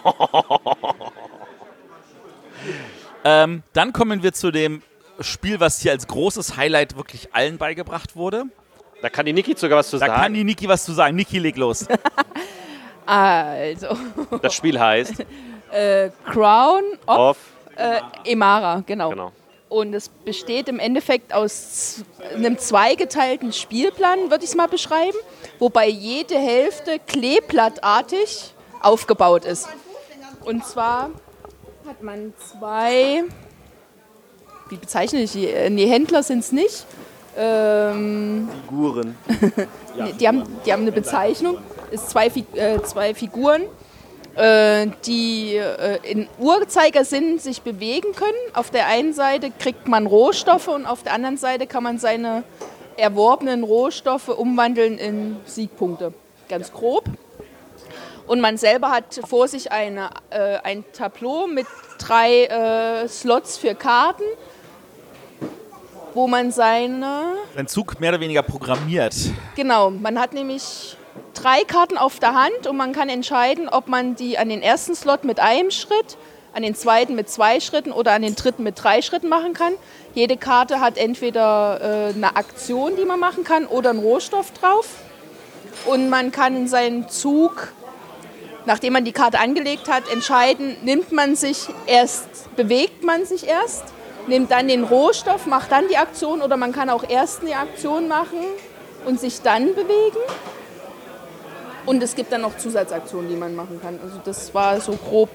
ähm, 3.23 3.63
dann 3.73 3.93
kommen 3.93 4.23
wir 4.23 4.33
zu 4.33 4.51
dem 4.51 4.81
Spiel, 5.19 5.59
was 5.59 5.79
hier 5.81 5.91
als 5.91 6.07
großes 6.07 6.57
Highlight 6.57 6.97
wirklich 6.97 7.29
allen 7.33 7.57
beigebracht 7.57 8.15
wurde. 8.15 8.45
Da 9.01 9.09
kann 9.09 9.25
die 9.25 9.33
Niki 9.33 9.55
sogar 9.55 9.79
was 9.79 9.89
zu 9.89 9.97
Da 9.97 10.07
sagen. 10.07 10.21
kann 10.21 10.33
die 10.33 10.43
Niki 10.43 10.67
was 10.67 10.85
zu 10.85 10.93
sagen. 10.93 11.15
Niki, 11.15 11.39
leg 11.39 11.57
los. 11.57 11.87
Also, 13.03 13.97
das 14.41 14.53
Spiel 14.53 14.79
heißt 14.79 15.25
äh, 15.71 16.09
Crown 16.25 16.83
of 17.07 17.37
äh, 17.75 17.99
Emara, 18.25 18.83
genau. 18.85 19.09
Genau. 19.09 19.31
Und 19.69 19.93
es 19.93 20.09
besteht 20.09 20.67
im 20.67 20.79
Endeffekt 20.79 21.33
aus 21.33 22.03
einem 22.35 22.57
zweigeteilten 22.57 23.53
Spielplan, 23.53 24.29
würde 24.29 24.43
ich 24.43 24.49
es 24.49 24.55
mal 24.55 24.67
beschreiben, 24.67 25.17
wobei 25.59 25.87
jede 25.87 26.35
Hälfte 26.35 26.99
kleeblattartig 27.07 28.53
aufgebaut 28.81 29.45
ist. 29.45 29.69
Und 30.43 30.65
zwar 30.65 31.11
hat 31.87 32.03
man 32.03 32.33
zwei, 32.37 33.23
wie 34.69 34.75
bezeichne 34.75 35.21
ich 35.21 35.31
die? 35.31 35.47
Äh, 35.47 35.69
Nee, 35.69 35.87
Händler 35.87 36.23
sind 36.23 36.39
es 36.39 36.51
nicht. 36.51 36.85
Ähm, 37.37 38.49
Figuren. 38.67 39.15
Nee, 39.97 40.13
die, 40.13 40.25
haben, 40.25 40.43
die 40.65 40.71
haben 40.71 40.83
eine 40.83 40.91
Bezeichnung. 40.93 41.57
Es 41.91 42.07
zwei, 42.07 42.27
äh, 42.27 42.81
zwei 42.83 43.13
Figuren, 43.13 43.63
die 44.35 45.57
äh, 45.57 45.99
in 46.03 46.29
Uhrzeigersinn 46.39 47.37
sich 47.39 47.61
bewegen 47.61 48.13
können. 48.15 48.31
Auf 48.53 48.69
der 48.69 48.87
einen 48.87 49.13
Seite 49.13 49.51
kriegt 49.51 49.87
man 49.87 50.07
Rohstoffe 50.07 50.69
und 50.69 50.85
auf 50.85 51.03
der 51.03 51.13
anderen 51.13 51.37
Seite 51.37 51.67
kann 51.67 51.83
man 51.83 51.99
seine 51.99 52.43
erworbenen 52.95 53.63
Rohstoffe 53.63 54.29
umwandeln 54.29 54.97
in 54.97 55.37
Siegpunkte. 55.45 56.13
Ganz 56.47 56.71
grob. 56.71 57.05
Und 58.27 58.39
man 58.39 58.57
selber 58.57 58.91
hat 58.91 59.19
vor 59.27 59.47
sich 59.47 59.71
eine, 59.71 60.09
äh, 60.29 60.57
ein 60.63 60.85
Tableau 60.93 61.47
mit 61.47 61.67
drei 61.97 62.45
äh, 62.45 63.07
Slots 63.07 63.57
für 63.57 63.75
Karten, 63.75 64.23
wo 66.13 66.27
man 66.27 66.51
seine 66.51 67.33
Ein 67.55 67.67
Zug 67.67 67.99
mehr 67.99 68.11
oder 68.11 68.19
weniger 68.19 68.43
programmiert. 68.43 69.15
Genau, 69.55 69.89
man 69.89 70.19
hat 70.19 70.33
nämlich 70.33 70.95
drei 71.33 71.63
Karten 71.63 71.97
auf 71.97 72.19
der 72.19 72.33
Hand 72.33 72.67
und 72.67 72.77
man 72.77 72.93
kann 72.93 73.09
entscheiden, 73.09 73.69
ob 73.69 73.87
man 73.87 74.15
die 74.15 74.37
an 74.37 74.49
den 74.49 74.61
ersten 74.61 74.95
Slot 74.95 75.23
mit 75.23 75.39
einem 75.39 75.71
Schritt, 75.71 76.17
an 76.53 76.63
den 76.63 76.75
zweiten 76.75 77.15
mit 77.15 77.29
zwei 77.29 77.59
Schritten 77.59 77.91
oder 77.91 78.11
an 78.11 78.21
den 78.21 78.35
dritten 78.35 78.63
mit 78.63 78.81
drei 78.81 79.01
Schritten 79.01 79.29
machen 79.29 79.53
kann. 79.53 79.73
Jede 80.13 80.37
Karte 80.37 80.81
hat 80.81 80.97
entweder 80.97 82.09
äh, 82.09 82.13
eine 82.13 82.35
Aktion, 82.35 82.95
die 82.97 83.05
man 83.05 83.19
machen 83.19 83.43
kann, 83.43 83.65
oder 83.65 83.91
einen 83.91 83.99
Rohstoff 83.99 84.51
drauf. 84.51 84.87
Und 85.85 86.09
man 86.09 86.31
kann 86.31 86.55
in 86.55 86.67
seinen 86.67 87.07
Zug, 87.09 87.69
nachdem 88.65 88.93
man 88.93 89.05
die 89.05 89.13
Karte 89.13 89.39
angelegt 89.39 89.89
hat, 89.89 90.11
entscheiden, 90.11 90.75
nimmt 90.83 91.11
man 91.11 91.35
sich 91.35 91.67
erst, 91.87 92.55
bewegt 92.55 93.03
man 93.03 93.25
sich 93.25 93.47
erst, 93.47 93.85
nimmt 94.27 94.51
dann 94.51 94.67
den 94.67 94.83
Rohstoff, 94.83 95.45
macht 95.45 95.71
dann 95.71 95.87
die 95.87 95.97
Aktion 95.97 96.41
oder 96.41 96.57
man 96.57 96.73
kann 96.73 96.89
auch 96.89 97.09
erst 97.09 97.41
eine 97.41 97.55
Aktion 97.55 98.07
machen 98.07 98.39
und 99.05 99.19
sich 99.19 99.41
dann 99.41 99.73
bewegen. 99.73 100.19
Und 101.85 102.01
es 102.03 102.15
gibt 102.15 102.31
dann 102.31 102.41
noch 102.41 102.57
Zusatzaktionen, 102.57 103.29
die 103.29 103.35
man 103.35 103.55
machen 103.55 103.79
kann. 103.81 103.99
Also 104.03 104.19
das 104.23 104.53
war 104.53 104.79
so 104.79 104.93
grob, 104.93 105.29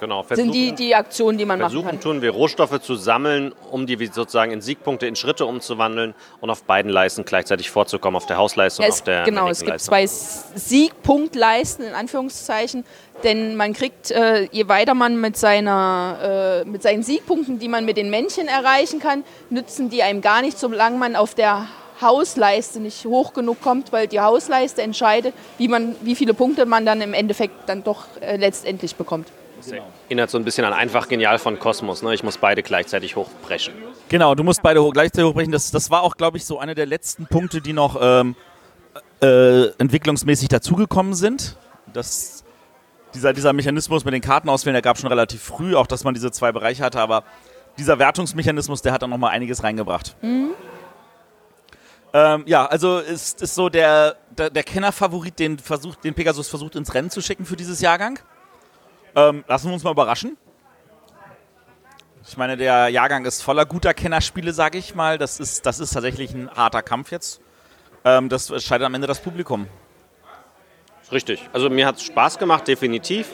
Genau. 0.00 0.22
sind 0.22 0.28
Versuchen, 0.36 0.52
die, 0.52 0.72
die 0.72 0.94
Aktionen, 0.94 1.38
die 1.38 1.46
man 1.46 1.58
machen 1.58 1.70
versuchen 1.70 1.90
kann. 1.92 2.00
tun 2.00 2.20
wir 2.22 2.30
Rohstoffe 2.30 2.78
zu 2.80 2.94
sammeln, 2.94 3.54
um 3.70 3.86
die 3.86 3.96
sozusagen 4.06 4.52
in 4.52 4.60
Siegpunkte 4.60 5.06
in 5.06 5.16
Schritte 5.16 5.46
umzuwandeln 5.46 6.14
und 6.40 6.50
auf 6.50 6.64
beiden 6.64 6.90
Leisten 6.90 7.24
gleichzeitig 7.24 7.70
vorzukommen, 7.70 8.16
auf 8.16 8.26
der 8.26 8.36
Hausleiste 8.36 8.82
Ja, 8.82 8.88
und 8.88 8.92
auf 8.92 9.02
der 9.02 9.24
genau, 9.24 9.48
es 9.48 9.64
gibt 9.64 9.80
zwei 9.80 10.06
Siegpunktleisten 10.06 11.86
in 11.86 11.94
Anführungszeichen, 11.94 12.84
denn 13.22 13.56
man 13.56 13.72
kriegt, 13.72 14.10
äh, 14.10 14.48
je 14.50 14.68
weiter 14.68 14.92
man 14.94 15.20
mit, 15.20 15.36
seiner, 15.36 16.62
äh, 16.64 16.68
mit 16.68 16.82
seinen 16.82 17.02
Siegpunkten, 17.02 17.58
die 17.58 17.68
man 17.68 17.84
mit 17.84 17.96
den 17.96 18.10
Männchen 18.10 18.48
erreichen 18.48 19.00
kann, 19.00 19.24
nützen 19.48 19.88
die 19.88 20.02
einem 20.02 20.20
gar 20.20 20.42
nicht, 20.42 20.58
solange 20.58 20.98
man 20.98 21.16
auf 21.16 21.34
der 21.34 21.66
Hausleiste 22.00 22.80
nicht 22.80 23.04
hoch 23.04 23.32
genug 23.32 23.60
kommt, 23.60 23.92
weil 23.92 24.08
die 24.08 24.20
Hausleiste 24.20 24.82
entscheidet, 24.82 25.34
wie, 25.58 25.68
man, 25.68 25.96
wie 26.02 26.14
viele 26.14 26.34
Punkte 26.34 26.66
man 26.66 26.84
dann 26.84 27.00
im 27.00 27.14
Endeffekt 27.14 27.68
dann 27.68 27.84
doch 27.84 28.04
äh, 28.20 28.36
letztendlich 28.36 28.96
bekommt. 28.96 29.28
Erinnert 30.08 30.28
so 30.28 30.36
ein 30.36 30.44
bisschen 30.44 30.64
an 30.66 30.72
einfach 30.74 31.08
genial 31.08 31.38
von 31.38 31.58
Kosmos. 31.58 32.02
Ne? 32.02 32.12
Ich 32.12 32.22
muss 32.22 32.36
beide 32.36 32.62
gleichzeitig 32.62 33.16
hochbrechen. 33.16 33.72
Genau, 34.08 34.34
du 34.34 34.44
musst 34.44 34.62
beide 34.62 34.82
hoch, 34.82 34.92
gleichzeitig 34.92 35.28
hochbrechen. 35.28 35.52
Das, 35.52 35.70
das 35.70 35.90
war 35.90 36.02
auch, 36.02 36.16
glaube 36.16 36.36
ich, 36.36 36.44
so 36.44 36.58
einer 36.58 36.74
der 36.74 36.86
letzten 36.86 37.26
Punkte, 37.26 37.62
die 37.62 37.72
noch 37.72 37.96
ähm, 38.00 38.36
äh, 39.22 39.68
entwicklungsmäßig 39.78 40.48
dazugekommen 40.48 41.14
sind. 41.14 41.56
Das, 41.92 42.44
dieser, 43.14 43.32
dieser 43.32 43.52
Mechanismus 43.52 44.04
mit 44.04 44.12
den 44.12 44.20
Karten 44.20 44.48
auswählen, 44.48 44.74
der 44.74 44.82
gab 44.82 44.98
schon 44.98 45.08
relativ 45.08 45.42
früh, 45.42 45.74
auch 45.74 45.86
dass 45.86 46.04
man 46.04 46.12
diese 46.12 46.30
zwei 46.30 46.52
Bereiche 46.52 46.82
hatte, 46.82 47.00
aber 47.00 47.24
dieser 47.78 47.98
Wertungsmechanismus, 47.98 48.82
der 48.82 48.92
hat 48.92 49.02
dann 49.02 49.10
nochmal 49.10 49.30
einiges 49.30 49.62
reingebracht. 49.62 50.16
Ähm, 52.14 52.44
ja, 52.46 52.64
also 52.64 53.00
ist, 53.00 53.42
ist 53.42 53.56
so 53.56 53.68
der, 53.68 54.16
der, 54.38 54.48
der 54.48 54.62
Kennerfavorit, 54.62 55.36
den, 55.40 55.58
versucht, 55.58 56.04
den 56.04 56.14
Pegasus 56.14 56.48
versucht 56.48 56.76
ins 56.76 56.94
Rennen 56.94 57.10
zu 57.10 57.20
schicken 57.20 57.44
für 57.44 57.56
dieses 57.56 57.80
Jahrgang. 57.80 58.20
Ähm, 59.16 59.42
lassen 59.48 59.66
wir 59.66 59.74
uns 59.74 59.82
mal 59.82 59.90
überraschen. 59.90 60.36
Ich 62.24 62.36
meine, 62.36 62.56
der 62.56 62.88
Jahrgang 62.88 63.24
ist 63.24 63.42
voller 63.42 63.66
guter 63.66 63.94
Kennerspiele, 63.94 64.52
sage 64.52 64.78
ich 64.78 64.94
mal. 64.94 65.18
Das 65.18 65.40
ist, 65.40 65.66
das 65.66 65.80
ist 65.80 65.92
tatsächlich 65.92 66.32
ein 66.32 66.48
harter 66.50 66.82
Kampf 66.82 67.10
jetzt. 67.10 67.40
Ähm, 68.04 68.28
das 68.28 68.48
entscheidet 68.48 68.86
am 68.86 68.94
Ende 68.94 69.08
das 69.08 69.18
Publikum. 69.18 69.66
Richtig. 71.10 71.42
Also 71.52 71.68
mir 71.68 71.84
hat 71.84 71.96
es 71.96 72.04
Spaß 72.04 72.38
gemacht, 72.38 72.68
definitiv. 72.68 73.28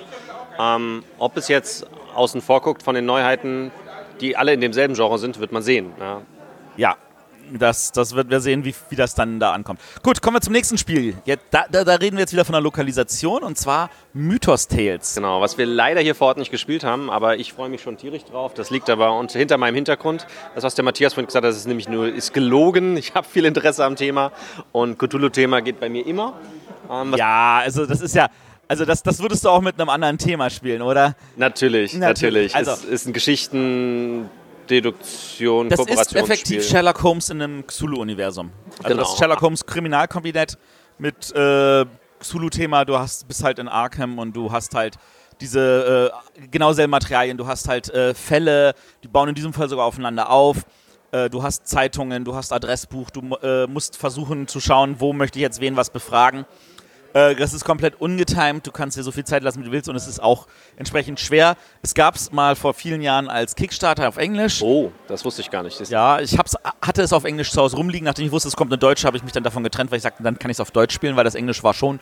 Ähm, 0.59 1.05
ob 1.19 1.37
es 1.37 1.49
jetzt 1.49 1.87
außen 2.15 2.41
vor 2.41 2.63
guckt 2.63 2.83
von 2.83 2.95
den 2.95 3.05
Neuheiten, 3.05 3.73
die 4.23 4.39
alle 4.39 4.55
in 4.55 4.63
demselben 4.63 4.95
Genre 4.95 5.19
sind, 5.19 5.39
wird 5.39 5.53
man 5.53 5.63
sehen. 5.63 5.93
Ja. 6.01 6.23
Ja, 6.77 6.97
das, 7.59 7.93
das 7.93 8.15
wird 8.15 8.31
wir 8.31 8.41
sehen, 8.41 8.65
wie, 8.65 8.75
wie 8.89 8.97
das 8.97 9.15
dann 9.15 9.41
da 9.41 9.53
ankommt. 9.53 9.81
Gut, 10.03 10.23
kommen 10.23 10.37
wir 10.37 10.41
zum 10.41 10.53
nächsten 10.53 10.79
Spiel. 10.79 11.17
Jetzt, 11.25 11.45
da, 11.51 11.65
da, 11.71 11.85
da 11.85 11.95
reden 11.95 12.17
wir 12.17 12.21
jetzt 12.23 12.33
wieder 12.33 12.45
von 12.45 12.53
der 12.53 12.61
Lokalisation 12.63 13.43
und 13.43 13.59
zwar 13.59 13.91
Mythos 14.13 14.69
Tales. 14.69 15.15
Genau, 15.15 15.41
was 15.41 15.59
wir 15.59 15.67
leider 15.67 16.01
hier 16.01 16.15
vor 16.15 16.29
Ort 16.29 16.39
nicht 16.39 16.51
gespielt 16.51 16.85
haben, 16.85 17.11
aber 17.11 17.37
ich 17.39 17.53
freue 17.53 17.69
mich 17.69 17.83
schon 17.83 17.97
tierisch 17.97 18.25
drauf. 18.25 18.55
Das 18.55 18.71
liegt 18.71 18.89
aber 18.91 19.17
und 19.19 19.33
hinter 19.33 19.57
meinem 19.59 19.75
Hintergrund. 19.75 20.27
Das, 20.55 20.65
was 20.65 20.75
der 20.75 20.85
Matthias 20.85 21.15
vorhin 21.15 21.27
gesagt 21.27 21.45
hat, 21.45 21.53
ist 21.53 21.67
nämlich 21.67 21.89
nur 21.89 22.09
ist 22.09 22.33
gelogen. 22.33 22.97
Ich 22.97 23.15
habe 23.15 23.27
viel 23.27 23.45
Interesse 23.45 23.85
am 23.85 23.97
Thema 23.97 24.33
und 24.73 24.99
Cthulhu-Thema 24.99 25.61
geht 25.63 25.81
bei 25.81 25.89
mir 25.89 26.07
immer. 26.07 26.35
Ähm, 26.91 27.15
Ja, 27.17 27.59
also 27.63 27.87
das 27.87 28.01
ist 28.01 28.15
ja, 28.15 28.29
also 28.69 28.85
das, 28.85 29.03
das 29.03 29.21
würdest 29.21 29.45
du 29.45 29.49
auch 29.49 29.61
mit 29.61 29.81
einem 29.81 29.89
anderen 29.89 30.17
Thema 30.19 30.49
spielen, 30.51 30.83
oder? 30.83 31.15
Natürlich, 31.37 31.95
Natürlich. 31.95 32.55
natürlich. 32.55 32.57
Also- 32.57 32.71
es 32.73 32.85
ist 32.85 33.07
ein 33.07 33.13
Geschichten, 33.13 34.31
Deduktion, 34.71 35.69
Das 35.69 35.81
ist 35.81 36.15
effektiv 36.17 36.65
Sherlock 36.67 37.03
Holmes 37.03 37.29
in 37.31 37.43
einem 37.43 37.67
Cthulhu-Universum. 37.67 38.51
Also 38.79 38.89
Genau. 38.89 39.03
das 39.03 39.19
Sherlock 39.19 39.41
Holmes 39.43 39.67
Kriminalkabinett 39.67 40.57
mit 40.99 41.33
äh, 41.35 41.85
Cthulhu-Thema. 42.21 42.85
Du 42.85 42.99
hast, 42.99 43.27
bist 43.27 43.43
halt 43.43 43.59
in 43.59 43.69
Arkham 43.69 44.19
und 44.19 44.35
du 44.37 44.53
hast 44.53 44.75
halt 44.75 44.97
diese 45.41 46.13
äh, 46.41 46.47
genau 46.51 46.73
selben 46.73 46.91
Materialien. 46.91 47.37
Du 47.37 47.47
hast 47.47 47.69
halt 47.69 47.89
äh, 47.91 48.15
Fälle, 48.15 48.75
die 49.03 49.09
bauen 49.09 49.29
in 49.31 49.35
diesem 49.35 49.53
Fall 49.53 49.69
sogar 49.69 49.87
aufeinander 49.87 50.31
auf. 50.31 50.59
Äh, 51.13 51.29
du 51.31 51.43
hast 51.43 51.67
Zeitungen, 51.67 52.25
du 52.25 52.35
hast 52.35 52.53
Adressbuch. 52.53 53.11
Du 53.11 53.35
äh, 53.43 53.67
musst 53.67 53.97
versuchen 53.97 54.47
zu 54.47 54.61
schauen, 54.61 54.97
wo 54.99 55.13
möchte 55.13 55.39
ich 55.39 55.43
jetzt 55.43 55.61
wen 55.61 55.77
was 55.77 55.91
befragen. 55.91 56.45
Äh, 57.13 57.35
das 57.35 57.53
ist 57.53 57.65
komplett 57.65 58.01
ungetimed, 58.01 58.67
du 58.67 58.71
kannst 58.71 58.97
dir 58.97 59.03
so 59.03 59.11
viel 59.11 59.25
Zeit 59.25 59.43
lassen, 59.43 59.61
wie 59.61 59.65
du 59.65 59.73
willst 59.73 59.89
und 59.89 59.97
es 59.97 60.07
ist 60.07 60.23
auch 60.23 60.47
entsprechend 60.77 61.19
schwer. 61.19 61.57
Es 61.83 61.95
gab 61.95 62.15
es 62.15 62.33
mal 62.33 62.57
vor 62.57 62.75
vielen 62.75 63.03
Jahren 63.03 63.29
als 63.29 63.57
Kickstarter 63.57 64.09
auf 64.09 64.17
Englisch. 64.17 64.63
Oh, 64.63 64.93
das 65.09 65.25
wusste 65.25 65.43
ich 65.43 65.51
gar 65.51 65.63
nicht. 65.63 65.81
Das 65.81 65.91
Ja, 65.91 66.21
ich 66.21 66.39
hab's, 66.39 66.57
hatte 66.83 67.03
es 67.03 67.13
auf 67.13 67.25
Englisch 67.25 67.51
zu 67.51 67.61
Hause 67.61 67.77
rumliegen. 67.77 68.05
Nachdem 68.05 68.27
ich 68.27 68.33
wusste, 68.33 68.49
es 68.49 68.57
kommt 68.57 68.71
eine 68.71 68.79
Deutsche, 68.79 69.07
habe 69.07 69.17
ich 69.17 69.23
mich 69.23 69.33
dann 69.33 69.43
davon 69.43 69.65
getrennt, 69.65 69.91
weil 69.91 69.97
ich 69.97 70.03
sagte, 70.03 70.23
dann 70.23 70.39
kann 70.39 70.51
ich 70.51 70.57
es 70.57 70.61
auf 70.61 70.71
Deutsch 70.71 70.95
spielen, 70.95 71.17
weil 71.17 71.25
das 71.25 71.35
Englisch 71.35 71.63
war 71.63 71.75
schon. 71.75 71.99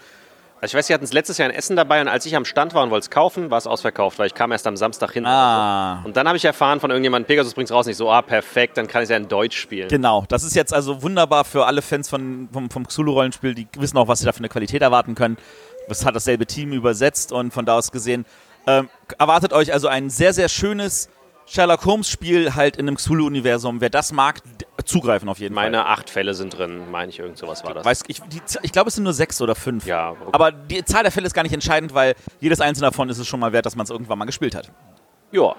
Also 0.61 0.73
ich 0.73 0.79
weiß, 0.79 0.89
sie 0.89 0.95
hatten 0.95 1.05
es 1.05 1.13
letztes 1.13 1.39
Jahr 1.39 1.49
in 1.49 1.55
Essen 1.55 1.77
dabei 1.77 2.01
und 2.01 2.09
als 2.09 2.27
ich 2.27 2.35
am 2.35 2.45
Stand 2.45 2.75
war 2.75 2.83
und 2.83 2.91
wollte 2.91 3.05
es 3.05 3.11
kaufen, 3.11 3.51
war 3.51 3.59
es 3.59 3.67
ausverkauft, 3.67 4.19
weil 4.19 4.27
ich 4.27 4.35
kam 4.35 4.51
erst 4.51 4.67
am 4.67 4.77
Samstag 4.77 5.13
hin. 5.13 5.25
Ah. 5.25 6.03
Und 6.05 6.17
dann 6.17 6.27
habe 6.27 6.37
ich 6.37 6.45
erfahren 6.45 6.81
von 6.81 6.91
irgendjemandem, 6.91 7.29
Pegasus 7.29 7.55
bringt 7.55 7.71
es 7.71 7.75
raus, 7.75 7.87
nicht 7.87 7.97
so, 7.97 8.11
ah, 8.11 8.23
perfekt, 8.23 8.77
dann 8.77 8.89
kann 8.89 9.03
ich 9.03 9.05
es 9.05 9.11
ja 9.11 9.17
in 9.17 9.29
Deutsch 9.29 9.57
spielen. 9.57 9.89
Genau, 9.89 10.25
das 10.29 10.43
ist 10.43 10.57
jetzt 10.57 10.75
also 10.75 11.03
wunderbar 11.03 11.45
für 11.45 11.67
alle 11.67 11.81
Fans 11.81 12.09
von, 12.09 12.49
vom, 12.53 12.71
vom 12.71 12.87
Xulu-Rollenspiel, 12.87 13.55
die 13.55 13.69
wissen 13.79 13.97
auch, 13.99 14.09
was 14.09 14.19
sie 14.19 14.27
da 14.27 14.33
für 14.33 14.39
eine 14.39 14.49
Qualität 14.49 14.83
erwarten 14.83 15.15
können. 15.15 15.37
Das 15.89 16.05
hat 16.05 16.17
dasselbe 16.17 16.45
Team 16.45 16.73
übersetzt 16.73 17.31
und 17.31 17.53
von 17.53 17.65
da 17.65 17.79
aus 17.79 17.93
gesehen 17.93 18.27
ähm, 18.69 18.91
erwartet 19.19 19.53
euch 19.53 19.73
also 19.73 19.89
ein 19.89 20.11
sehr, 20.11 20.35
sehr 20.35 20.49
schönes 20.49 21.09
Sherlock 21.49 21.85
Holmes-Spiel 21.85 22.55
halt 22.55 22.77
in 22.77 22.87
einem 22.87 22.97
Xulu-Universum. 22.97 23.81
Wer 23.81 23.91
das 23.91 24.13
mag, 24.13 24.41
zugreifen 24.85 25.29
auf 25.29 25.39
jeden 25.39 25.55
Fall. 25.55 25.65
Meine 25.65 25.87
acht 25.87 26.11
Fälle 26.11 26.35
sind 26.35 26.57
drin, 26.57 26.91
meine 26.91 27.11
ich, 27.11 27.19
irgend 27.19 27.39
sowas 27.39 27.65
war 27.65 27.75
das. 27.75 27.85
Weiß, 27.85 28.03
ich 28.09 28.21
die, 28.21 28.41
ich 28.63 28.73
glaube, 28.73 28.89
es 28.89 28.95
sind 28.95 29.05
nur 29.05 29.13
sechs 29.15 29.41
oder 29.41 29.55
fünf. 29.55 29.87
Ja, 29.87 30.11
okay. 30.11 30.31
Aber 30.33 30.53
die 30.53 30.85
Zahl 30.85 31.03
der 31.03 31.13
Fälle 31.13 31.27
ist 31.27 31.35
gar 31.35 31.43
nicht 31.43 31.53
entscheidend, 31.55 31.95
weil 31.95 32.15
jedes 32.41 32.61
einzelne 32.61 32.89
davon 32.89 33.09
ist 33.09 33.19
es 33.19 33.27
schon 33.27 33.41
mal 33.41 33.53
wert, 33.53 33.67
dass 33.67 33.77
man 33.77 33.85
es 33.85 33.91
irgendwann 33.91 34.19
mal 34.19 34.25
gespielt 34.27 34.55
hat. 34.55 34.71
Ja. 35.33 35.55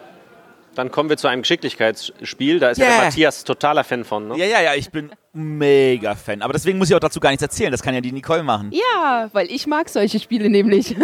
Dann 0.75 0.91
kommen 0.91 1.09
wir 1.09 1.17
zu 1.17 1.27
einem 1.27 1.41
Geschicklichkeitsspiel. 1.41 2.59
Da 2.59 2.69
ist 2.69 2.77
ja 2.77 2.85
Yeah. 2.85 2.95
der 2.95 3.05
Matthias 3.05 3.43
totaler 3.43 3.83
Fan 3.83 4.05
von. 4.05 4.29
Ne? 4.29 4.37
Ja, 4.37 4.45
ja, 4.45 4.61
ja, 4.61 4.75
ich 4.75 4.91
bin 4.91 5.11
mega 5.33 6.15
Fan. 6.15 6.41
Aber 6.43 6.53
deswegen 6.53 6.77
muss 6.77 6.89
ich 6.89 6.95
auch 6.95 6.99
dazu 6.99 7.19
gar 7.19 7.31
nichts 7.31 7.41
erzählen. 7.41 7.71
Das 7.71 7.81
kann 7.81 7.95
ja 7.95 8.01
die 8.01 8.11
Nicole 8.11 8.43
machen. 8.43 8.71
Ja, 8.71 9.29
weil 9.33 9.51
ich 9.51 9.65
mag 9.67 9.89
solche 9.89 10.19
Spiele 10.19 10.49
nämlich. 10.49 10.95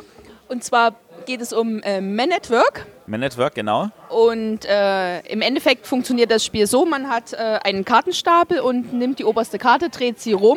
Und 0.48 0.62
zwar 0.62 0.94
geht 1.26 1.40
es 1.40 1.52
um 1.52 1.80
äh, 1.82 2.00
Man 2.00 2.32
at 2.32 2.50
Work. 2.50 2.86
Man 3.06 3.20
Network, 3.20 3.54
genau. 3.54 3.90
Und 4.08 4.64
äh, 4.64 5.20
im 5.26 5.42
Endeffekt 5.42 5.86
funktioniert 5.86 6.30
das 6.30 6.44
Spiel 6.44 6.66
so, 6.66 6.86
man 6.86 7.08
hat 7.08 7.32
äh, 7.32 7.36
einen 7.36 7.84
Kartenstapel 7.84 8.60
und 8.60 8.94
nimmt 8.94 9.18
die 9.18 9.24
oberste 9.24 9.58
Karte, 9.58 9.90
dreht 9.90 10.20
sie 10.20 10.32
rum 10.32 10.56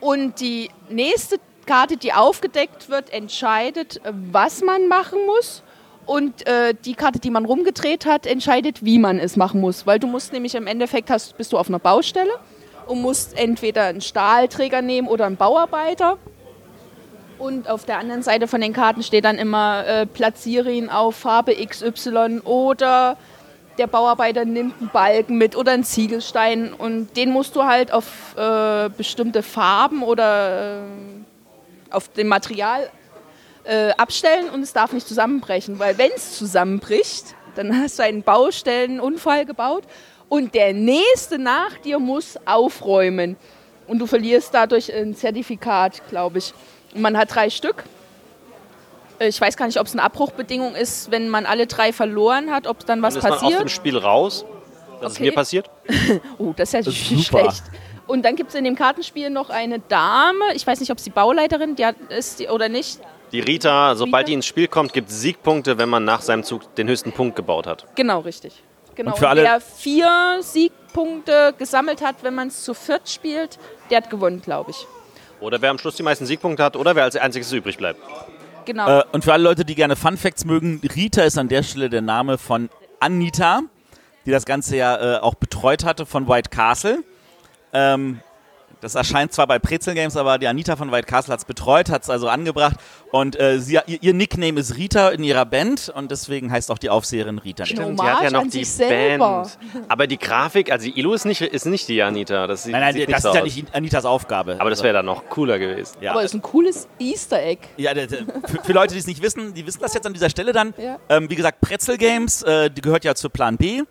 und 0.00 0.40
die 0.40 0.70
nächste 0.88 1.36
Karte, 1.66 1.98
die 1.98 2.14
aufgedeckt 2.14 2.88
wird, 2.88 3.10
entscheidet, 3.12 4.00
was 4.04 4.62
man 4.62 4.88
machen 4.88 5.18
muss. 5.26 5.62
Und 6.06 6.46
äh, 6.46 6.72
die 6.72 6.94
Karte, 6.94 7.18
die 7.18 7.28
man 7.28 7.44
rumgedreht 7.44 8.06
hat, 8.06 8.24
entscheidet, 8.26 8.82
wie 8.82 8.98
man 8.98 9.18
es 9.18 9.36
machen 9.36 9.60
muss. 9.60 9.86
Weil 9.86 9.98
du 9.98 10.06
musst 10.06 10.32
nämlich 10.32 10.54
im 10.54 10.66
Endeffekt, 10.66 11.10
hast, 11.10 11.36
bist 11.36 11.52
du 11.52 11.58
auf 11.58 11.68
einer 11.68 11.78
Baustelle 11.78 12.32
und 12.86 13.02
musst 13.02 13.38
entweder 13.38 13.84
einen 13.84 14.00
Stahlträger 14.00 14.80
nehmen 14.80 15.06
oder 15.06 15.26
einen 15.26 15.36
Bauarbeiter. 15.36 16.16
Und 17.38 17.68
auf 17.68 17.84
der 17.84 17.98
anderen 17.98 18.22
Seite 18.22 18.48
von 18.48 18.60
den 18.60 18.72
Karten 18.72 19.02
steht 19.02 19.24
dann 19.24 19.38
immer, 19.38 19.86
äh, 19.86 20.06
platziere 20.06 20.72
ihn 20.72 20.88
auf 20.88 21.16
Farbe 21.16 21.54
XY 21.54 22.40
oder 22.44 23.16
der 23.78 23.86
Bauarbeiter 23.86 24.44
nimmt 24.44 24.74
einen 24.80 24.90
Balken 24.90 25.38
mit 25.38 25.56
oder 25.56 25.72
einen 25.72 25.84
Ziegelstein 25.84 26.72
und 26.72 27.16
den 27.16 27.30
musst 27.30 27.54
du 27.54 27.62
halt 27.62 27.92
auf 27.92 28.36
äh, 28.36 28.90
bestimmte 28.90 29.44
Farben 29.44 30.02
oder 30.02 30.80
äh, 30.80 30.82
auf 31.90 32.08
dem 32.08 32.26
Material 32.26 32.90
äh, 33.64 33.90
abstellen 33.92 34.50
und 34.50 34.62
es 34.62 34.72
darf 34.72 34.92
nicht 34.92 35.06
zusammenbrechen, 35.06 35.78
weil 35.78 35.96
wenn 35.96 36.10
es 36.14 36.36
zusammenbricht, 36.36 37.36
dann 37.54 37.80
hast 37.80 38.00
du 38.00 38.02
einen 38.02 38.22
Baustellenunfall 38.22 39.46
gebaut 39.46 39.84
und 40.28 40.54
der 40.54 40.72
nächste 40.72 41.38
nach 41.38 41.78
dir 41.78 42.00
muss 42.00 42.36
aufräumen 42.46 43.36
und 43.86 44.00
du 44.00 44.06
verlierst 44.06 44.52
dadurch 44.52 44.92
ein 44.92 45.14
Zertifikat, 45.14 46.02
glaube 46.08 46.38
ich. 46.38 46.52
Und 46.94 47.00
man 47.02 47.16
hat 47.16 47.34
drei 47.34 47.50
Stück. 47.50 47.84
Ich 49.20 49.40
weiß 49.40 49.56
gar 49.56 49.66
nicht, 49.66 49.80
ob 49.80 49.86
es 49.86 49.92
eine 49.92 50.02
Abbruchbedingung 50.02 50.74
ist, 50.76 51.10
wenn 51.10 51.28
man 51.28 51.44
alle 51.44 51.66
drei 51.66 51.92
verloren 51.92 52.50
hat, 52.52 52.66
ob 52.68 52.86
dann 52.86 53.02
was 53.02 53.14
Dann 53.14 53.18
ist 53.18 53.24
man 53.24 53.32
aus 53.32 53.40
passiert. 53.40 53.60
dem 53.62 53.68
Spiel 53.68 53.98
raus. 53.98 54.44
Das 55.00 55.12
ist 55.12 55.18
Okay. 55.18 55.26
mir 55.28 55.34
passiert. 55.34 55.70
Oh, 56.38 56.52
das 56.56 56.68
ist 56.68 56.72
ja 56.74 56.78
Das 56.82 56.94
ist 56.94 57.08
super. 57.08 57.40
schlecht. 57.50 57.62
Und 58.06 58.24
dann 58.24 58.36
gibt 58.36 58.50
es 58.50 58.54
in 58.54 58.64
dem 58.64 58.74
Kartenspiel 58.76 59.28
noch 59.28 59.50
eine 59.50 59.80
Dame, 59.80 60.44
ich 60.54 60.66
weiß 60.66 60.80
nicht, 60.80 60.90
ob 60.90 60.98
sie 61.00 61.10
Bauleiterin 61.10 61.76
die 61.76 61.84
hat, 61.84 61.96
ist 62.08 62.38
die, 62.40 62.48
oder 62.48 62.68
nicht. 62.68 63.00
Die 63.32 63.40
Rita, 63.40 63.94
sobald 63.96 64.22
Rita? 64.22 64.26
die 64.28 64.34
ins 64.34 64.46
Spiel 64.46 64.66
kommt, 64.68 64.92
gibt 64.94 65.10
es 65.10 65.20
Siegpunkte, 65.20 65.76
wenn 65.76 65.88
man 65.90 66.04
nach 66.04 66.22
seinem 66.22 66.42
Zug 66.44 66.74
den 66.76 66.88
höchsten 66.88 67.12
Punkt 67.12 67.36
gebaut 67.36 67.66
hat. 67.66 67.84
Genau, 67.96 68.20
richtig. 68.20 68.62
Genau. 68.94 69.10
Und 69.12 69.18
für 69.18 69.28
alle- 69.28 69.42
wer 69.42 69.60
vier 69.60 70.38
Siegpunkte 70.40 71.54
gesammelt 71.58 72.00
hat, 72.02 72.16
wenn 72.22 72.34
man 72.34 72.48
es 72.48 72.62
zu 72.64 72.72
viert 72.72 73.08
spielt, 73.10 73.58
der 73.90 73.98
hat 73.98 74.08
gewonnen, 74.10 74.40
glaube 74.40 74.70
ich. 74.70 74.86
Oder 75.40 75.60
wer 75.62 75.70
am 75.70 75.78
Schluss 75.78 75.96
die 75.96 76.02
meisten 76.02 76.26
Siegpunkte 76.26 76.62
hat 76.62 76.76
oder 76.76 76.96
wer 76.96 77.04
als 77.04 77.16
einziges 77.16 77.52
übrig 77.52 77.76
bleibt. 77.76 78.00
Genau. 78.64 79.00
Äh, 79.00 79.04
und 79.12 79.24
für 79.24 79.32
alle 79.32 79.44
Leute, 79.44 79.64
die 79.64 79.74
gerne 79.74 79.96
Fun 79.96 80.16
Facts 80.16 80.44
mögen, 80.44 80.80
Rita 80.94 81.22
ist 81.22 81.38
an 81.38 81.48
der 81.48 81.62
Stelle 81.62 81.88
der 81.88 82.02
Name 82.02 82.38
von 82.38 82.68
Anita, 83.00 83.62
die 84.26 84.30
das 84.30 84.44
Ganze 84.44 84.76
ja 84.76 85.16
äh, 85.16 85.18
auch 85.20 85.34
betreut 85.34 85.84
hatte 85.84 86.04
von 86.04 86.28
White 86.28 86.50
Castle. 86.50 87.02
Ähm, 87.72 88.20
das 88.80 88.94
erscheint 88.94 89.32
zwar 89.32 89.46
bei 89.46 89.58
Pretzel 89.58 89.94
Games, 89.94 90.16
aber 90.16 90.38
die 90.38 90.46
Anita 90.46 90.76
von 90.76 90.92
White 90.92 91.06
Castle 91.06 91.32
hat 91.32 91.40
es 91.40 91.44
betreut, 91.44 91.90
hat 91.90 92.02
es 92.02 92.10
also 92.10 92.28
angebracht. 92.28 92.76
Und 93.10 93.38
äh, 93.40 93.58
sie, 93.58 93.78
ihr, 93.86 94.02
ihr 94.02 94.14
Nickname 94.14 94.60
ist 94.60 94.76
Rita 94.76 95.08
in 95.08 95.24
ihrer 95.24 95.46
Band 95.46 95.88
und 95.94 96.10
deswegen 96.10 96.52
heißt 96.52 96.70
auch 96.70 96.78
die 96.78 96.90
Aufseherin 96.90 97.38
Rita. 97.38 97.64
Stimmt. 97.66 97.86
Und 97.86 98.00
die 98.00 98.04
hat 98.06 98.22
ja 98.22 98.30
noch 98.30 98.46
die 98.46 98.64
selber. 98.64 99.42
Band. 99.42 99.58
Aber 99.88 100.06
die 100.06 100.18
Grafik, 100.18 100.70
also 100.70 100.86
die 100.86 100.98
Ilo 100.98 101.14
ist 101.14 101.24
nicht, 101.24 101.40
ist 101.40 101.66
nicht 101.66 101.88
die 101.88 102.02
Anita. 102.02 102.46
Das 102.46 102.64
sieht, 102.64 102.72
Nein, 102.72 102.82
nein, 102.82 102.94
sieht 102.94 103.10
das 103.10 103.24
ist 103.24 103.34
ja 103.34 103.42
nicht 103.42 103.74
Anitas 103.74 104.04
Aufgabe. 104.04 104.56
Aber 104.58 104.70
das 104.70 104.82
wäre 104.82 104.94
dann 104.94 105.06
noch 105.06 105.28
cooler 105.28 105.58
gewesen. 105.58 105.96
ja. 106.00 106.12
Aber 106.12 106.20
es 106.20 106.26
ist 106.32 106.34
ein 106.34 106.42
cooles 106.42 106.86
Easter 106.98 107.42
Egg. 107.42 107.62
Ja, 107.76 107.94
der, 107.94 108.06
der, 108.06 108.18
für, 108.46 108.62
für 108.62 108.72
Leute, 108.72 108.94
die 108.94 109.00
es 109.00 109.06
nicht 109.06 109.22
wissen, 109.22 109.54
die 109.54 109.66
wissen 109.66 109.80
das 109.80 109.94
jetzt 109.94 110.06
an 110.06 110.12
dieser 110.12 110.30
Stelle 110.30 110.52
dann. 110.52 110.74
Ja. 110.76 110.98
Ähm, 111.08 111.30
wie 111.30 111.34
gesagt, 111.34 111.60
Pretzel 111.60 111.96
Games, 111.96 112.42
äh, 112.42 112.70
die 112.70 112.80
gehört 112.80 113.04
ja 113.04 113.14
zu 113.14 113.30
Plan 113.30 113.56
B. 113.56 113.82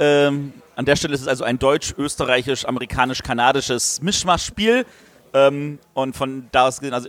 Ähm, 0.00 0.52
an 0.76 0.84
der 0.84 0.96
Stelle 0.96 1.14
ist 1.14 1.22
es 1.22 1.28
also 1.28 1.44
ein 1.44 1.58
deutsch-österreichisch-amerikanisch-kanadisches 1.58 4.02
Mischmaschspiel. 4.02 4.84
Ähm, 5.32 5.78
und 5.94 6.14
von 6.16 6.48
da 6.52 6.68
aus 6.68 6.80
gesehen, 6.80 6.92
also 6.94 7.08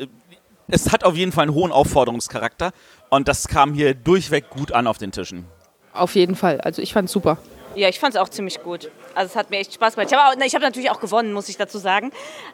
es 0.67 0.91
hat 0.91 1.04
auf 1.04 1.15
jeden 1.15 1.32
Fall 1.32 1.43
einen 1.43 1.54
hohen 1.54 1.71
Aufforderungscharakter. 1.71 2.71
Und 3.10 3.28
das 3.28 3.47
kam 3.47 3.73
hier 3.73 3.93
durchweg 3.93 4.49
gut 4.49 4.71
an 4.71 4.88
auf 4.88 4.97
den 4.97 5.12
Tischen. 5.12 5.45
Auf 5.93 6.15
jeden 6.15 6.36
Fall. 6.36 6.60
Also 6.62 6.82
ich 6.82 6.93
fand 6.93 7.08
super. 7.10 7.38
Ja, 7.75 7.89
ich 7.89 7.99
fand 7.99 8.15
es 8.15 8.21
auch 8.21 8.30
ziemlich 8.30 8.63
gut. 8.63 8.89
Also 9.15 9.32
es 9.32 9.36
hat 9.36 9.49
mir 9.49 9.58
echt 9.58 9.73
Spaß 9.73 9.95
gemacht. 9.95 10.10
Ich 10.12 10.17
habe 10.17 10.41
hab 10.41 10.62
natürlich 10.62 10.91
auch 10.91 11.01
gewonnen, 11.01 11.34
muss 11.34 11.49
ich 11.49 11.58
dazu 11.58 11.78
sagen. 11.78 12.12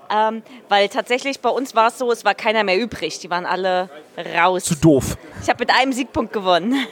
Ähm, 0.10 0.42
weil 0.68 0.90
tatsächlich 0.90 1.42
bei 1.42 1.50
uns 1.50 1.76
war 1.76 1.90
es 1.90 2.00
so, 2.00 2.12
es 2.12 2.26
war 2.26 2.34
keiner 2.34 2.64
mehr 2.64 2.80
übrig. 2.80 3.20
Die 3.20 3.30
waren 3.30 3.46
alle 3.46 3.92
raus. 4.36 4.64
Zu 4.64 4.74
doof. 4.76 5.18
Ich 5.42 5.50
habe 5.50 5.60
mit 5.60 5.70
einem 5.72 5.94
Siegpunkt 5.94 6.34
gewonnen. 6.34 6.74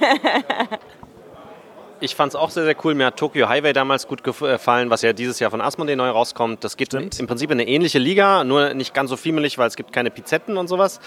Ich 2.01 2.15
fand 2.15 2.31
es 2.31 2.35
auch 2.37 2.49
sehr, 2.49 2.63
sehr 2.63 2.75
cool. 2.85 2.95
Mir 2.95 3.07
hat 3.07 3.17
Tokyo 3.17 3.49
Highway 3.49 3.73
damals 3.73 4.07
gut 4.07 4.23
gefallen, 4.23 4.89
was 4.89 5.01
ja 5.01 5.11
dieses 5.11 5.39
Jahr 5.39 5.51
von 5.51 5.59
Asmodee 5.59 5.97
neu 5.97 6.09
rauskommt. 6.09 6.63
Das 6.63 6.77
geht 6.77 6.87
Stimmt. 6.87 7.19
im 7.19 7.27
Prinzip 7.27 7.51
in 7.51 7.59
eine 7.59 7.67
ähnliche 7.67 7.99
Liga, 7.99 8.45
nur 8.45 8.73
nicht 8.73 8.93
ganz 8.93 9.09
so 9.09 9.17
fiemelig, 9.17 9.57
weil 9.57 9.67
es 9.67 9.75
gibt 9.75 9.91
keine 9.91 10.09
Pizetten 10.09 10.55
und 10.55 10.69
sowas. 10.69 11.01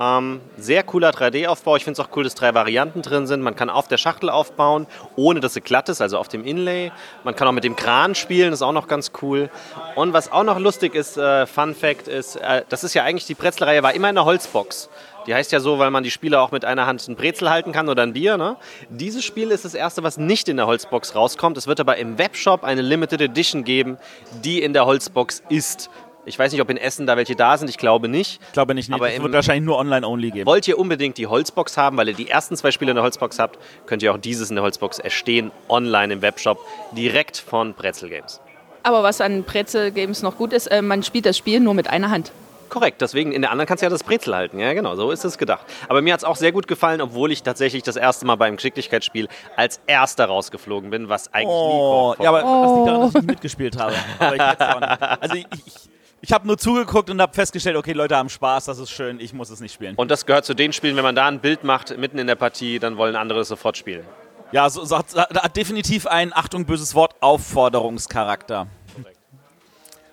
Ähm, 0.00 0.40
sehr 0.56 0.84
cooler 0.84 1.10
3D-Aufbau. 1.10 1.76
Ich 1.76 1.84
finde 1.84 2.00
es 2.00 2.06
auch 2.06 2.16
cool, 2.16 2.24
dass 2.24 2.34
drei 2.34 2.54
Varianten 2.54 3.02
drin 3.02 3.26
sind. 3.26 3.42
Man 3.42 3.56
kann 3.56 3.68
auf 3.68 3.88
der 3.88 3.98
Schachtel 3.98 4.30
aufbauen, 4.30 4.86
ohne 5.16 5.40
dass 5.40 5.52
sie 5.52 5.60
glatt 5.60 5.90
ist, 5.90 6.00
also 6.00 6.16
auf 6.16 6.28
dem 6.28 6.44
Inlay. 6.44 6.92
Man 7.24 7.36
kann 7.36 7.46
auch 7.46 7.52
mit 7.52 7.64
dem 7.64 7.76
Kran 7.76 8.14
spielen, 8.14 8.50
das 8.50 8.60
ist 8.60 8.66
auch 8.66 8.72
noch 8.72 8.88
ganz 8.88 9.12
cool. 9.20 9.50
Und 9.96 10.14
was 10.14 10.32
auch 10.32 10.44
noch 10.44 10.58
lustig 10.58 10.94
ist, 10.94 11.18
äh, 11.18 11.46
Fun 11.46 11.74
Fact 11.74 12.08
ist, 12.08 12.36
äh, 12.36 12.62
das 12.70 12.84
ist 12.84 12.94
ja 12.94 13.04
eigentlich, 13.04 13.26
die 13.26 13.34
Brezelreihe 13.34 13.82
war 13.82 13.92
immer 13.92 14.08
in 14.08 14.16
einer 14.16 14.24
Holzbox. 14.24 14.88
Die 15.28 15.34
heißt 15.34 15.52
ja 15.52 15.60
so, 15.60 15.78
weil 15.78 15.90
man 15.90 16.02
die 16.02 16.10
Spiele 16.10 16.40
auch 16.40 16.52
mit 16.52 16.64
einer 16.64 16.86
Hand 16.86 17.06
ein 17.06 17.14
Brezel 17.14 17.50
halten 17.50 17.70
kann 17.72 17.90
oder 17.90 18.02
ein 18.02 18.14
Bier. 18.14 18.38
Ne? 18.38 18.56
Dieses 18.88 19.22
Spiel 19.26 19.50
ist 19.50 19.66
das 19.66 19.74
erste, 19.74 20.02
was 20.02 20.16
nicht 20.16 20.48
in 20.48 20.56
der 20.56 20.66
Holzbox 20.66 21.14
rauskommt. 21.14 21.58
Es 21.58 21.66
wird 21.66 21.80
aber 21.80 21.98
im 21.98 22.16
Webshop 22.16 22.64
eine 22.64 22.80
Limited 22.80 23.20
Edition 23.20 23.62
geben, 23.62 23.98
die 24.42 24.62
in 24.62 24.72
der 24.72 24.86
Holzbox 24.86 25.42
ist. 25.50 25.90
Ich 26.24 26.38
weiß 26.38 26.50
nicht, 26.52 26.62
ob 26.62 26.70
in 26.70 26.78
Essen 26.78 27.06
da 27.06 27.18
welche 27.18 27.36
da 27.36 27.58
sind, 27.58 27.68
ich 27.68 27.76
glaube 27.76 28.08
nicht. 28.08 28.40
Ich 28.46 28.52
glaube 28.54 28.74
nicht, 28.74 28.88
nee, 28.88 28.94
Aber 28.94 29.12
im- 29.12 29.22
wird 29.22 29.34
wahrscheinlich 29.34 29.66
nur 29.66 29.76
online-only 29.76 30.30
geben. 30.30 30.46
Wollt 30.46 30.66
ihr 30.66 30.78
unbedingt 30.78 31.18
die 31.18 31.26
Holzbox 31.26 31.76
haben, 31.76 31.98
weil 31.98 32.08
ihr 32.08 32.14
die 32.14 32.30
ersten 32.30 32.56
zwei 32.56 32.70
Spiele 32.70 32.92
in 32.92 32.94
der 32.96 33.04
Holzbox 33.04 33.38
habt, 33.38 33.58
könnt 33.84 34.02
ihr 34.02 34.14
auch 34.14 34.18
dieses 34.18 34.48
in 34.48 34.56
der 34.56 34.62
Holzbox 34.64 34.98
erstehen, 34.98 35.50
online 35.68 36.14
im 36.14 36.22
Webshop, 36.22 36.58
direkt 36.92 37.36
von 37.36 37.74
Pretzel 37.74 38.08
Games. 38.08 38.40
Aber 38.82 39.02
was 39.02 39.20
an 39.20 39.42
Brezel 39.42 39.90
Games 39.90 40.22
noch 40.22 40.38
gut 40.38 40.54
ist, 40.54 40.68
äh, 40.68 40.80
man 40.80 41.02
spielt 41.02 41.26
das 41.26 41.36
Spiel 41.36 41.60
nur 41.60 41.74
mit 41.74 41.88
einer 41.90 42.10
Hand. 42.10 42.32
Korrekt, 42.68 43.00
deswegen 43.00 43.32
in 43.32 43.42
der 43.42 43.50
anderen 43.50 43.66
kannst 43.66 43.82
du 43.82 43.86
ja 43.86 43.90
das 43.90 44.04
Brezel 44.04 44.34
halten. 44.34 44.58
Ja, 44.58 44.72
genau, 44.72 44.94
so 44.96 45.10
ist 45.10 45.24
es 45.24 45.38
gedacht. 45.38 45.66
Aber 45.88 46.02
mir 46.02 46.12
hat 46.12 46.20
es 46.20 46.24
auch 46.24 46.36
sehr 46.36 46.52
gut 46.52 46.66
gefallen, 46.68 47.00
obwohl 47.00 47.32
ich 47.32 47.42
tatsächlich 47.42 47.82
das 47.82 47.96
erste 47.96 48.26
Mal 48.26 48.36
beim 48.36 48.56
Geschicklichkeitsspiel 48.56 49.28
als 49.56 49.80
Erster 49.86 50.26
rausgeflogen 50.26 50.90
bin, 50.90 51.08
was 51.08 51.32
eigentlich 51.32 51.48
Oh, 51.48 52.14
nie 52.18 52.24
ja, 52.24 52.30
aber 52.30 52.40
das 52.42 52.76
liegt 52.76 52.86
daran, 52.86 53.00
dass 53.00 53.08
ich 53.08 53.14
nicht 53.16 53.26
mitgespielt 53.26 53.78
habe. 53.78 53.94
Ich 54.34 54.40
also 54.40 55.34
ich, 55.34 55.46
ich, 55.66 55.74
ich 56.20 56.32
habe 56.32 56.46
nur 56.46 56.58
zugeguckt 56.58 57.10
und 57.10 57.20
habe 57.20 57.32
festgestellt, 57.32 57.76
okay, 57.76 57.92
Leute 57.92 58.16
haben 58.16 58.28
Spaß, 58.28 58.66
das 58.66 58.78
ist 58.78 58.90
schön, 58.90 59.20
ich 59.20 59.32
muss 59.32 59.50
es 59.50 59.60
nicht 59.60 59.72
spielen. 59.72 59.94
Und 59.96 60.10
das 60.10 60.26
gehört 60.26 60.44
zu 60.44 60.54
den 60.54 60.72
Spielen, 60.72 60.96
wenn 60.96 61.04
man 61.04 61.14
da 61.14 61.26
ein 61.26 61.40
Bild 61.40 61.64
macht, 61.64 61.96
mitten 61.96 62.18
in 62.18 62.26
der 62.26 62.34
Partie, 62.34 62.78
dann 62.78 62.96
wollen 62.96 63.16
andere 63.16 63.40
es 63.40 63.48
sofort 63.48 63.76
spielen. 63.76 64.04
Ja, 64.50 64.68
so, 64.70 64.84
so 64.84 64.98
hat, 64.98 65.14
hat 65.14 65.56
definitiv 65.56 66.06
einen, 66.06 66.32
Achtung, 66.32 66.64
böses 66.64 66.94
Wort, 66.94 67.14
Aufforderungscharakter. 67.20 68.66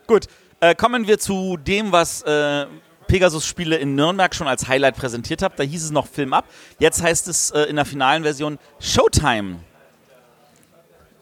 Gut, 0.07 0.27
äh, 0.69 0.75
kommen 0.75 1.07
wir 1.07 1.19
zu 1.19 1.57
dem, 1.57 1.91
was 1.91 2.21
äh, 2.23 2.65
Pegasus-Spiele 3.07 3.75
in 3.75 3.95
Nürnberg 3.95 4.33
schon 4.33 4.47
als 4.47 4.67
Highlight 4.67 4.95
präsentiert 4.95 5.41
habe. 5.41 5.53
Da 5.57 5.63
hieß 5.63 5.83
es 5.83 5.91
noch 5.91 6.07
Film 6.07 6.33
ab. 6.33 6.45
Jetzt 6.79 7.01
heißt 7.01 7.27
es 7.27 7.51
äh, 7.51 7.63
in 7.63 7.75
der 7.75 7.85
finalen 7.85 8.23
Version 8.23 8.57
Showtime. 8.79 9.57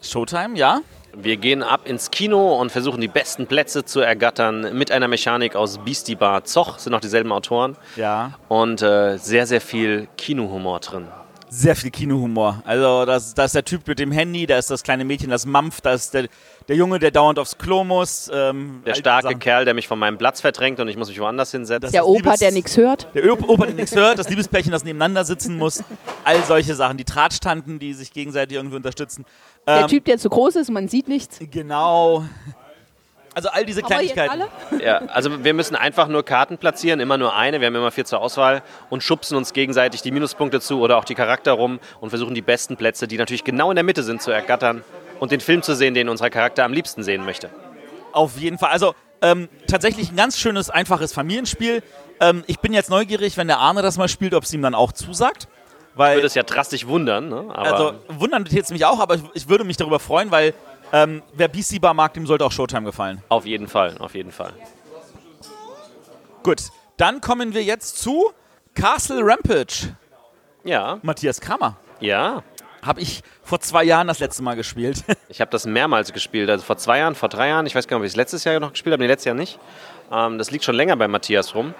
Showtime, 0.00 0.56
ja? 0.56 0.80
Wir 1.16 1.36
gehen 1.36 1.62
ab 1.62 1.82
ins 1.86 2.10
Kino 2.10 2.60
und 2.60 2.72
versuchen 2.72 3.00
die 3.00 3.08
besten 3.08 3.46
Plätze 3.46 3.84
zu 3.84 4.00
ergattern 4.00 4.76
mit 4.76 4.90
einer 4.90 5.06
Mechanik 5.06 5.54
aus 5.54 5.78
Beastie 5.78 6.16
Bar 6.16 6.44
Zoch, 6.44 6.78
sind 6.78 6.90
noch 6.92 7.00
dieselben 7.00 7.30
Autoren. 7.30 7.76
Ja. 7.94 8.32
Und 8.48 8.82
äh, 8.82 9.16
sehr, 9.18 9.46
sehr 9.46 9.60
viel 9.60 10.08
Kinohumor 10.16 10.80
drin. 10.80 11.06
Sehr 11.56 11.76
viel 11.76 11.92
Kinohumor. 11.92 12.62
Also, 12.64 13.04
da 13.04 13.14
das 13.14 13.34
ist 13.36 13.54
der 13.54 13.64
Typ 13.64 13.86
mit 13.86 14.00
dem 14.00 14.10
Handy, 14.10 14.44
da 14.44 14.58
ist 14.58 14.70
das 14.72 14.82
kleine 14.82 15.04
Mädchen, 15.04 15.30
das 15.30 15.46
Mampf, 15.46 15.80
da 15.80 15.92
ist 15.92 16.12
der, 16.12 16.26
der 16.66 16.74
Junge, 16.74 16.98
der 16.98 17.12
dauernd 17.12 17.38
aufs 17.38 17.56
Klo 17.58 17.84
muss. 17.84 18.28
Ähm, 18.34 18.82
Der 18.84 18.94
starke 18.96 19.28
Sachen. 19.28 19.38
Kerl, 19.38 19.64
der 19.64 19.72
mich 19.72 19.86
von 19.86 19.98
meinem 20.00 20.18
Platz 20.18 20.40
verdrängt 20.40 20.80
und 20.80 20.88
ich 20.88 20.96
muss 20.96 21.06
mich 21.08 21.20
woanders 21.20 21.52
hinsetzen. 21.52 21.82
Das- 21.82 21.92
Der 21.92 22.06
Opa, 22.08 22.18
Liebes- 22.30 22.40
der 22.40 22.50
nichts 22.50 22.76
hört. 22.76 23.06
Der 23.14 23.24
Ö- 23.24 23.32
Opa, 23.46 23.66
der 23.66 23.74
nichts 23.76 23.94
hört, 23.94 24.18
das 24.18 24.28
Liebespärchen, 24.28 24.72
das 24.72 24.82
nebeneinander 24.82 25.24
sitzen 25.24 25.56
muss. 25.56 25.84
All 26.24 26.42
solche 26.42 26.74
Sachen. 26.74 26.96
Die 26.96 27.04
Tratschtanten, 27.04 27.78
die 27.78 27.94
sich 27.94 28.12
gegenseitig 28.12 28.56
irgendwie 28.56 28.76
unterstützen. 28.76 29.24
Der 29.68 29.82
Ähm, 29.82 29.86
Typ, 29.88 30.04
der 30.06 30.18
zu 30.18 30.30
groß 30.30 30.56
ist, 30.56 30.70
man 30.72 30.88
sieht 30.88 31.06
nichts. 31.06 31.38
Genau. 31.52 32.24
Also 33.34 33.48
all 33.48 33.64
diese 33.64 33.82
Kleinigkeiten. 33.82 34.42
alle? 34.70 34.82
Ja, 34.82 35.02
also 35.08 35.44
wir 35.44 35.54
müssen 35.54 35.74
einfach 35.74 36.06
nur 36.06 36.24
Karten 36.24 36.56
platzieren, 36.56 37.00
immer 37.00 37.18
nur 37.18 37.34
eine, 37.34 37.60
wir 37.60 37.66
haben 37.66 37.74
immer 37.74 37.90
vier 37.90 38.04
zur 38.04 38.20
Auswahl 38.20 38.62
und 38.90 39.02
schubsen 39.02 39.36
uns 39.36 39.52
gegenseitig 39.52 40.02
die 40.02 40.12
Minuspunkte 40.12 40.60
zu 40.60 40.80
oder 40.80 40.96
auch 40.96 41.04
die 41.04 41.14
Charakter 41.14 41.52
rum 41.52 41.80
und 42.00 42.10
versuchen 42.10 42.34
die 42.34 42.42
besten 42.42 42.76
Plätze, 42.76 43.08
die 43.08 43.18
natürlich 43.18 43.44
genau 43.44 43.70
in 43.70 43.74
der 43.74 43.84
Mitte 43.84 44.04
sind, 44.04 44.22
zu 44.22 44.30
ergattern 44.30 44.84
und 45.18 45.32
den 45.32 45.40
Film 45.40 45.62
zu 45.62 45.74
sehen, 45.74 45.94
den 45.94 46.08
unser 46.08 46.30
Charakter 46.30 46.64
am 46.64 46.72
liebsten 46.72 47.02
sehen 47.02 47.24
möchte. 47.24 47.50
Auf 48.12 48.38
jeden 48.38 48.58
Fall. 48.58 48.70
Also 48.70 48.94
ähm, 49.20 49.48
tatsächlich 49.66 50.10
ein 50.10 50.16
ganz 50.16 50.38
schönes, 50.38 50.70
einfaches 50.70 51.12
Familienspiel. 51.12 51.82
Ähm, 52.20 52.44
ich 52.46 52.60
bin 52.60 52.72
jetzt 52.72 52.90
neugierig, 52.90 53.36
wenn 53.36 53.48
der 53.48 53.58
Arne 53.58 53.82
das 53.82 53.96
mal 53.96 54.08
spielt, 54.08 54.34
ob 54.34 54.44
es 54.44 54.52
ihm 54.52 54.62
dann 54.62 54.74
auch 54.74 54.92
zusagt. 54.92 55.48
Weil, 55.96 56.16
Würde 56.16 56.26
es 56.26 56.34
ja 56.34 56.42
drastisch 56.42 56.86
wundern, 56.86 57.28
ne? 57.28 57.46
aber 57.50 57.72
also 57.72 57.94
wundern 58.08 58.44
jetzt 58.50 58.72
mich 58.72 58.84
auch, 58.84 58.98
aber 58.98 59.14
ich, 59.14 59.22
ich 59.34 59.48
würde 59.48 59.62
mich 59.62 59.76
darüber 59.76 60.00
freuen, 60.00 60.32
weil 60.32 60.52
ähm, 60.92 61.22
wer 61.34 61.48
BC 61.48 61.80
Bar 61.80 61.94
mag, 61.94 62.14
dem 62.14 62.26
sollte 62.26 62.44
auch 62.44 62.52
Showtime 62.52 62.84
gefallen. 62.84 63.22
auf 63.28 63.46
jeden 63.46 63.68
Fall, 63.68 63.96
auf 63.98 64.14
jeden 64.14 64.32
Fall. 64.32 64.52
Gut, 66.42 66.62
dann 66.96 67.20
kommen 67.20 67.54
wir 67.54 67.62
jetzt 67.62 67.98
zu 68.00 68.30
Castle 68.74 69.20
Rampage. 69.22 69.96
Ja, 70.64 70.98
Matthias 71.02 71.40
Kramer. 71.40 71.76
ja. 72.00 72.42
Habe 72.82 73.00
ich 73.00 73.22
vor 73.42 73.60
zwei 73.60 73.82
Jahren 73.82 74.08
das 74.08 74.18
letzte 74.18 74.42
Mal 74.42 74.56
gespielt. 74.56 75.04
Ich 75.30 75.40
habe 75.40 75.50
das 75.50 75.64
mehrmals 75.64 76.12
gespielt, 76.12 76.50
also 76.50 76.62
vor 76.62 76.76
zwei 76.76 76.98
Jahren, 76.98 77.14
vor 77.14 77.30
drei 77.30 77.48
Jahren. 77.48 77.64
Ich 77.64 77.74
weiß 77.74 77.88
gar 77.88 77.96
nicht, 77.96 78.02
ob 78.02 78.04
ich 78.04 78.12
es 78.12 78.16
letztes 78.16 78.44
Jahr 78.44 78.60
noch 78.60 78.72
gespielt 78.72 78.92
habe, 78.92 79.02
nee, 79.02 79.06
letztes 79.08 79.24
Jahr 79.24 79.34
nicht. 79.34 79.58
Ähm, 80.12 80.36
das 80.36 80.50
liegt 80.50 80.64
schon 80.64 80.74
länger 80.74 80.94
bei 80.94 81.08
Matthias 81.08 81.54
rum. 81.54 81.72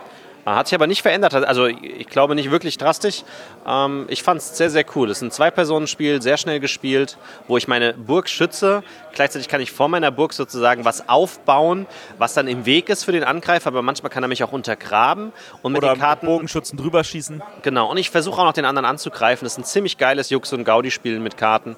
Äh, 0.46 0.50
Hat 0.50 0.68
sich 0.68 0.74
aber 0.74 0.86
nicht 0.86 1.02
verändert, 1.02 1.34
also 1.34 1.66
ich 1.66 2.06
glaube 2.06 2.34
nicht 2.34 2.50
wirklich 2.50 2.78
drastisch. 2.78 3.24
Ähm, 3.66 4.06
ich 4.08 4.22
fand 4.22 4.40
es 4.40 4.56
sehr, 4.56 4.70
sehr 4.70 4.84
cool. 4.94 5.10
Es 5.10 5.18
ist 5.18 5.22
ein 5.22 5.30
Zwei-Personen-Spiel, 5.30 6.20
sehr 6.22 6.36
schnell 6.36 6.60
gespielt, 6.60 7.16
wo 7.48 7.56
ich 7.56 7.68
meine 7.68 7.94
Burg 7.94 8.28
schütze. 8.28 8.82
Gleichzeitig 9.12 9.48
kann 9.48 9.60
ich 9.60 9.72
vor 9.72 9.88
meiner 9.88 10.10
Burg 10.10 10.32
sozusagen 10.32 10.84
was 10.84 11.08
aufbauen, 11.08 11.86
was 12.18 12.34
dann 12.34 12.48
im 12.48 12.66
Weg 12.66 12.88
ist 12.88 13.04
für 13.04 13.12
den 13.12 13.24
Angreifer, 13.24 13.68
aber 13.68 13.82
manchmal 13.82 14.10
kann 14.10 14.22
er 14.22 14.28
mich 14.28 14.42
auch 14.44 14.52
untergraben. 14.52 15.32
Und 15.62 15.72
mit 15.72 15.82
Oder 15.82 15.94
den 15.94 16.00
Karten 16.00 16.26
Bogenschützen 16.26 16.76
drüber 16.76 17.04
schießen. 17.04 17.42
Genau, 17.62 17.90
und 17.90 17.96
ich 17.96 18.10
versuche 18.10 18.40
auch 18.40 18.44
noch 18.44 18.52
den 18.52 18.64
anderen 18.64 18.86
anzugreifen. 18.86 19.46
Das 19.46 19.54
ist 19.54 19.58
ein 19.58 19.64
ziemlich 19.64 19.98
geiles 19.98 20.30
Jux- 20.30 20.52
und 20.52 20.64
Gaudi-Spiel 20.64 21.20
mit 21.20 21.36
Karten. 21.36 21.76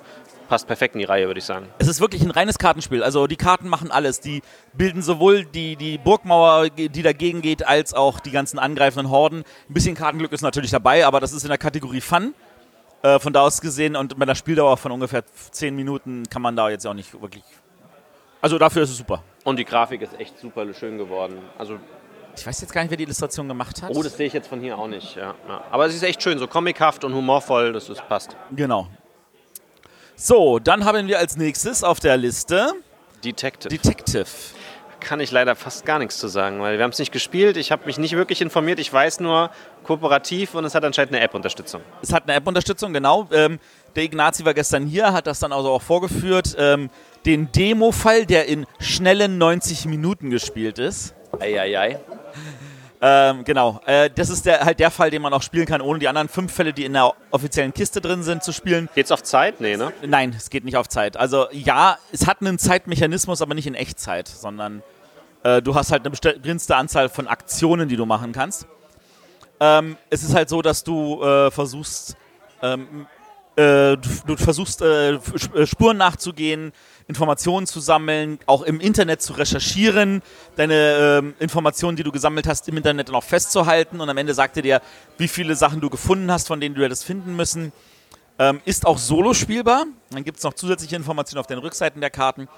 Passt 0.49 0.67
perfekt 0.67 0.95
in 0.95 1.01
die 1.01 1.05
Reihe, 1.05 1.27
würde 1.27 1.39
ich 1.39 1.45
sagen. 1.45 1.69
Es 1.79 1.89
ist 1.89 2.01
wirklich 2.01 2.23
ein 2.23 2.31
reines 2.31 2.59
Kartenspiel. 2.59 3.03
Also 3.03 3.27
die 3.27 3.37
Karten 3.37 3.69
machen 3.69 3.91
alles. 3.91 4.21
Die 4.21 4.43
bilden 4.75 5.03
sowohl 5.03 5.45
die, 5.45 5.75
die 5.77 5.99
Burgmauer, 5.99 6.69
die 6.71 7.03
dagegen 7.03 7.43
geht, 7.43 7.67
als 7.67 7.95
auch 7.95 8.21
die 8.21 8.31
ganzen 8.31 8.59
angreifenden 8.59 9.11
Horden. 9.11 9.45
Ein 9.69 9.75
bisschen 9.75 9.97
Kartenglück 9.97 10.33
ist 10.33 10.43
natürlich 10.43 10.71
dabei, 10.71 11.05
aber 11.05 11.19
das 11.21 11.33
ist 11.33 11.43
in 11.43 11.49
der 11.49 11.59
Kategorie 11.59 12.01
Fun. 12.01 12.35
Äh, 13.03 13.19
von 13.19 13.33
da 13.33 13.43
aus 13.43 13.61
gesehen 13.61 13.95
und 13.97 14.17
mit 14.19 14.29
einer 14.29 14.35
Spieldauer 14.35 14.77
von 14.77 14.91
ungefähr 14.93 15.23
10 15.51 15.75
Minuten 15.77 16.25
kann 16.31 16.43
man 16.43 16.57
da 16.57 16.71
jetzt 16.71 16.87
auch 16.87 16.95
nicht 16.95 17.13
wirklich. 17.21 17.45
Also 18.41 18.59
dafür 18.59 18.83
ist 18.83 18.91
es 18.91 18.99
super. 18.99 19.23
Und 19.45 19.59
die 19.59 19.65
Grafik 19.65 20.01
ist 20.03 20.19
echt 20.19 20.39
super 20.39 20.73
schön 20.75 20.97
geworden. 20.99 21.39
Also, 21.59 21.79
Ich 22.37 22.47
weiß 22.47 22.61
jetzt 22.61 22.73
gar 22.73 22.83
nicht, 22.83 22.91
wer 22.91 22.97
die 22.97 23.05
Illustration 23.05 23.49
gemacht 23.49 23.83
hat. 23.83 23.91
oh, 23.95 24.03
das 24.03 24.17
sehe 24.17 24.27
ich 24.27 24.33
jetzt 24.33 24.49
von 24.49 24.61
hier 24.61 24.79
auch 24.79 24.87
nicht. 24.89 25.17
Ja, 25.17 25.35
ja. 25.49 25.65
Aber 25.71 25.87
es 25.87 25.95
ist 25.95 26.03
echt 26.03 26.23
schön, 26.23 26.39
so 26.39 26.47
comichaft 26.47 27.05
und 27.05 27.15
humorvoll, 27.15 27.73
das 27.73 27.89
ist, 27.89 28.07
passt. 28.09 28.37
genau. 28.53 28.89
So, 30.19 30.59
dann 30.59 30.87
haben 30.87 31.09
wir 31.09 31.19
als 31.19 31.37
nächstes 31.37 31.85
auf 31.85 32.01
der 32.01 32.17
Liste 32.17 32.73
Detective. 33.23 33.69
Detective. 33.69 34.25
kann 34.99 35.21
ich 35.21 35.31
leider 35.31 35.55
fast 35.55 35.85
gar 35.85 35.99
nichts 35.99 36.19
zu 36.19 36.27
sagen, 36.27 36.59
weil 36.63 36.79
wir 36.79 36.85
haben 36.85 36.91
es 36.91 36.99
nicht 36.99 37.13
gespielt. 37.13 37.59
Ich 37.59 37.71
habe 37.71 37.85
mich 37.85 37.99
nicht 37.99 38.17
wirklich 38.17 38.41
informiert. 38.41 38.79
Ich 38.79 38.91
weiß 38.91 39.21
nur 39.21 39.51
kooperativ 39.85 40.55
und 40.55 40.65
es 40.65 40.75
hat 40.75 40.85
anscheinend 40.85 41.13
eine 41.13 41.23
App-Unterstützung. 41.23 41.83
Es 42.01 42.15
hat 42.15 42.23
eine 42.23 42.33
App-Unterstützung, 42.33 42.95
genau. 42.95 43.29
Ähm, 43.31 43.59
der 43.95 44.05
Ignazi 44.05 44.47
war 44.47 44.55
gestern 44.55 44.87
hier, 44.87 45.13
hat 45.13 45.27
das 45.27 45.39
dann 45.39 45.53
also 45.53 45.71
auch 45.71 45.83
vorgeführt. 45.83 46.57
Ähm, 46.59 46.89
den 47.27 47.53
Demo-Fall, 47.53 48.25
der 48.25 48.47
in 48.47 48.67
schnellen 48.81 49.37
90 49.37 49.85
Minuten 49.85 50.31
gespielt 50.31 50.79
ist. 50.79 51.15
Eieiei. 51.39 52.01
Ähm, 53.01 53.45
genau. 53.45 53.81
Äh, 53.87 54.11
das 54.15 54.31
ist 54.31 54.47
der, 54.47 54.61
halt 54.65 54.81
der 54.81 54.91
Fall, 54.91 55.11
den 55.11 55.23
man 55.23 55.33
auch 55.33 55.43
spielen 55.43 55.67
kann, 55.67 55.81
ohne 55.81 55.99
die 55.99 56.09
anderen 56.09 56.29
fünf 56.29 56.53
Fälle, 56.53 56.73
die 56.73 56.85
in 56.85 56.95
der 56.95 57.13
offiziellen 57.31 57.75
Kiste 57.75 58.01
drin 58.01 58.23
sind, 58.23 58.43
zu 58.43 58.53
spielen. 58.53 58.89
Geht's 58.95 59.13
auf 59.13 59.23
Zeit? 59.23 59.61
Nee, 59.61 59.77
ne? 59.77 59.93
Nein, 60.07 60.35
es 60.37 60.51
geht 60.51 60.65
nicht 60.65 60.77
auf 60.77 60.89
Zeit. 60.89 61.17
Also 61.17 61.47
ja, 61.53 61.99
es 62.13 62.27
hat 62.27 62.41
einen 62.41 62.59
Zeitmechanismus, 62.59 63.43
aber 63.43 63.55
nicht 63.55 63.67
in 63.67 63.75
Echtzeit, 63.75 64.29
sondern 64.29 64.83
äh, 65.43 65.61
du 65.61 65.75
hast 65.75 65.93
halt 65.93 66.07
eine 66.07 66.11
begrenzte 66.11 66.77
Anzahl 66.77 67.09
von 67.09 67.29
Aktionen, 67.29 67.89
die 67.89 67.97
du 67.97 68.07
machen 68.07 68.33
kannst. 68.33 68.67
Ähm, 69.61 69.97
es 70.11 70.23
ist 70.23 70.35
halt 70.35 70.49
so, 70.49 70.63
dass 70.63 70.85
du 70.85 71.23
äh, 71.23 71.51
versuchst, 71.51 72.17
ähm, 72.63 73.07
äh, 73.57 73.97
du, 73.97 74.09
du 74.27 74.37
versuchst 74.37 74.83
äh, 74.83 75.15
äh, 75.15 75.67
Spuren 75.67 75.97
nachzugehen, 75.97 76.73
Informationen 77.09 77.67
zu 77.67 77.81
sammeln, 77.81 78.39
auch 78.45 78.63
im 78.63 78.81
Internet 78.81 79.23
zu 79.23 79.33
recherchieren, 79.33 80.23
deine 80.57 81.21
ähm, 81.23 81.35
Informationen, 81.39 81.97
die 81.97 82.03
du 82.03 82.13
gesammelt 82.13 82.47
hast, 82.47 82.69
im 82.69 82.77
Internet 82.77 83.09
dann 83.09 83.15
auch 83.15 83.25
festzuhalten 83.25 84.01
und 84.01 84.11
am 84.11 84.17
Ende 84.19 84.35
sagt 84.35 84.57
er 84.59 84.63
dir, 84.63 84.83
wie 85.17 85.29
viele 85.29 85.57
Sachen 85.57 85.81
du 85.81 85.89
gefunden 85.89 86.31
hast, 86.31 86.47
von 86.47 86.61
denen 86.61 86.75
du 86.75 86.83
hättest 86.83 87.05
finden 87.05 87.35
müssen. 87.35 87.73
Ähm, 88.39 88.61
ist 88.67 88.87
auch 88.87 88.99
solo 88.99 89.33
spielbar. 89.33 89.87
Dann 90.11 90.23
gibt 90.23 90.37
es 90.37 90.45
noch 90.45 90.53
zusätzliche 90.53 90.97
Informationen 90.97 91.41
auf 91.41 91.47
den 91.47 91.59
Rückseiten 91.59 92.03
der 92.03 92.11
Karten. 92.11 92.49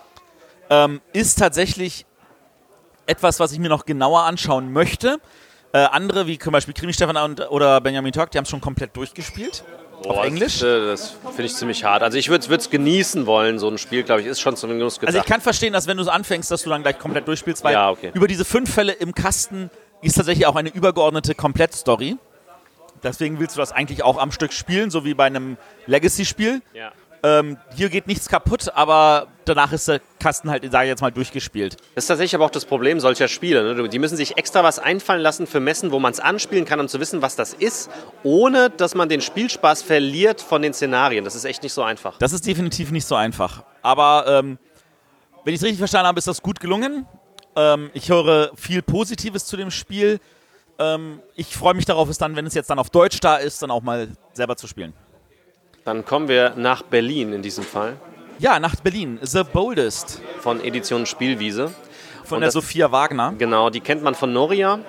Ähm, 0.69 1.01
ist 1.13 1.39
tatsächlich 1.39 2.05
etwas, 3.07 3.39
was 3.39 3.53
ich 3.53 3.61
mir 3.61 3.69
noch 3.69 3.87
genauer 3.87 4.23
anschauen 4.23 4.73
möchte. 4.73 5.21
Äh, 5.73 5.79
andere, 5.79 6.27
wie 6.27 6.39
zum 6.39 6.53
Beispiel 6.53 6.75
Krimi 6.75 6.93
Stefan 6.93 7.17
und, 7.17 7.49
oder 7.51 7.81
Benjamin 7.81 8.13
Talk, 8.13 8.33
die 8.33 8.39
haben 8.39 8.45
es 8.45 8.51
schon 8.51 8.61
komplett 8.61 8.97
durchgespielt. 8.97 9.63
Auf 10.07 10.25
Englisch. 10.25 10.61
Das, 10.61 10.63
äh, 10.63 10.87
das 10.87 11.11
finde 11.31 11.45
ich 11.45 11.55
ziemlich 11.55 11.85
hart. 11.85 12.03
Also 12.03 12.19
ich 12.19 12.29
würde 12.29 12.47
es 12.57 12.71
genießen 12.71 13.27
wollen, 13.27 13.59
so 13.59 13.69
ein 13.69 13.79
Spiel, 13.79 14.03
glaube 14.03 14.21
ich, 14.21 14.27
ist 14.27 14.41
schon 14.41 14.57
zum 14.57 14.71
Genuss 14.71 15.01
gedacht. 15.01 15.15
Also 15.15 15.19
ich 15.19 15.31
kann 15.31 15.41
verstehen, 15.41 15.73
dass 15.73 15.87
wenn 15.87 15.97
du 15.97 16.05
so 16.05 16.11
anfängst, 16.11 16.51
dass 16.51 16.63
du 16.63 16.71
dann 16.71 16.83
gleich 16.83 16.99
komplett 16.99 17.27
durchspielst, 17.27 17.65
weil 17.65 17.73
Ja, 17.73 17.91
okay. 17.91 18.11
über 18.15 18.29
diese 18.29 18.45
fünf 18.45 18.73
Fälle 18.73 18.93
im 18.93 19.15
Kasten 19.15 19.71
ist 20.03 20.15
tatsächlich 20.15 20.47
auch 20.47 20.57
eine 20.57 20.69
übergeordnete 20.69 21.35
Komplettstory. 21.35 22.17
Deswegen 23.03 23.39
willst 23.39 23.57
du 23.57 23.61
das 23.61 23.73
eigentlich 23.73 24.03
auch 24.03 24.19
am 24.19 24.33
Stück 24.33 24.53
spielen, 24.53 24.91
so 24.91 25.05
wie 25.05 25.15
bei 25.15 25.25
einem 25.27 25.57
Legacy-Spiel. 25.87 26.63
ja. 26.75 26.93
Ähm, 27.23 27.57
hier 27.75 27.89
geht 27.89 28.07
nichts 28.07 28.29
kaputt, 28.29 28.71
aber 28.75 29.27
danach 29.45 29.73
ist 29.73 29.89
der 29.89 30.01
Kasten 30.21 30.51
halt, 30.51 30.71
sage 30.71 30.85
ich 30.85 30.91
jetzt 30.91 31.01
mal, 31.01 31.11
durchgespielt. 31.11 31.77
Das 31.95 32.05
ist 32.05 32.09
tatsächlich 32.09 32.35
aber 32.35 32.45
auch 32.45 32.51
das 32.51 32.65
Problem 32.65 33.01
solcher 33.01 33.29
Spiele. 33.29 33.75
Ne? 33.75 33.89
Die 33.89 33.99
müssen 33.99 34.17
sich 34.17 34.37
extra 34.37 34.63
was 34.63 34.79
einfallen 34.79 35.21
lassen 35.21 35.47
für 35.47 35.61
Messen, 35.61 35.91
wo 35.91 35.99
man 35.99 36.13
es 36.13 36.21
anspielen 36.21 36.65
kann, 36.65 36.81
um 36.81 36.89
zu 36.89 37.01
wissen, 37.01 37.23
was 37.23 37.35
das 37.37 37.55
ist, 37.55 37.91
ohne 38.23 38.71
dass 38.71 38.95
man 38.95 39.09
den 39.09 39.21
Spielspaß 39.21 39.83
verliert 39.83 40.41
von 40.41 40.63
den 40.63 40.73
Szenarien. 40.75 41.25
Das 41.25 41.35
ist 41.35 41.45
echt 41.45 41.63
nicht 41.63 41.73
so 41.73 41.83
einfach. 41.83 42.19
Das 42.19 42.33
ist 42.33 42.47
definitiv 42.47 42.91
nicht 42.91 43.07
so 43.07 43.15
einfach. 43.15 43.65
Aber 43.83 44.27
ähm, 44.29 44.59
wenn 45.45 45.55
ich 45.55 45.61
es 45.61 45.65
richtig 45.65 45.79
verstanden 45.79 46.09
habe, 46.09 46.19
ist 46.19 46.29
das 46.29 46.43
gut 46.43 46.61
gelungen. 46.61 47.07
Ähm, 47.57 47.91
ich 47.95 48.11
höre 48.11 48.53
viel 48.55 48.83
Positives 48.83 49.47
zu 49.47 49.57
dem 49.57 49.71
Spiel. 49.71 50.21
Ähm, 50.79 51.21
ich 51.35 51.57
freue 51.57 51.75
mich 51.75 51.85
darauf, 51.85 52.09
es 52.09 52.19
dann, 52.19 52.37
wenn 52.37 52.47
es 52.47 52.55
jetzt 52.55 52.71
dann 52.71 52.79
auf 52.79 52.91
Deutsch 52.91 53.19
da 53.21 53.37
ist, 53.37 53.63
dann 53.63 53.71
auch 53.71 53.83
mal 53.83 54.09
selber 54.33 54.57
zu 54.57 54.69
spielen. 54.69 54.93
Dann 55.89 56.05
kommen 56.05 56.29
wir 56.29 56.53
nach 56.55 56.83
Berlin 56.83 57.33
in 57.33 57.41
diesem 57.41 57.65
Fall 57.65 57.97
Ja, 58.39 58.61
nach 58.61 58.77
Berlin. 58.77 59.19
The 59.23 59.43
Boldest 59.43 60.21
von 60.41 60.63
Edition 60.63 61.07
Spielwiese. 61.07 61.73
von 62.25 62.37
Und 62.37 62.41
der 62.43 62.49
das- 62.49 62.53
Sophia 62.53 62.93
Wagner. 62.93 63.33
Genau, 63.39 63.71
die 63.71 63.81
kennt 63.81 64.03
man 64.03 64.15
von 64.15 64.31
Noria 64.31 64.81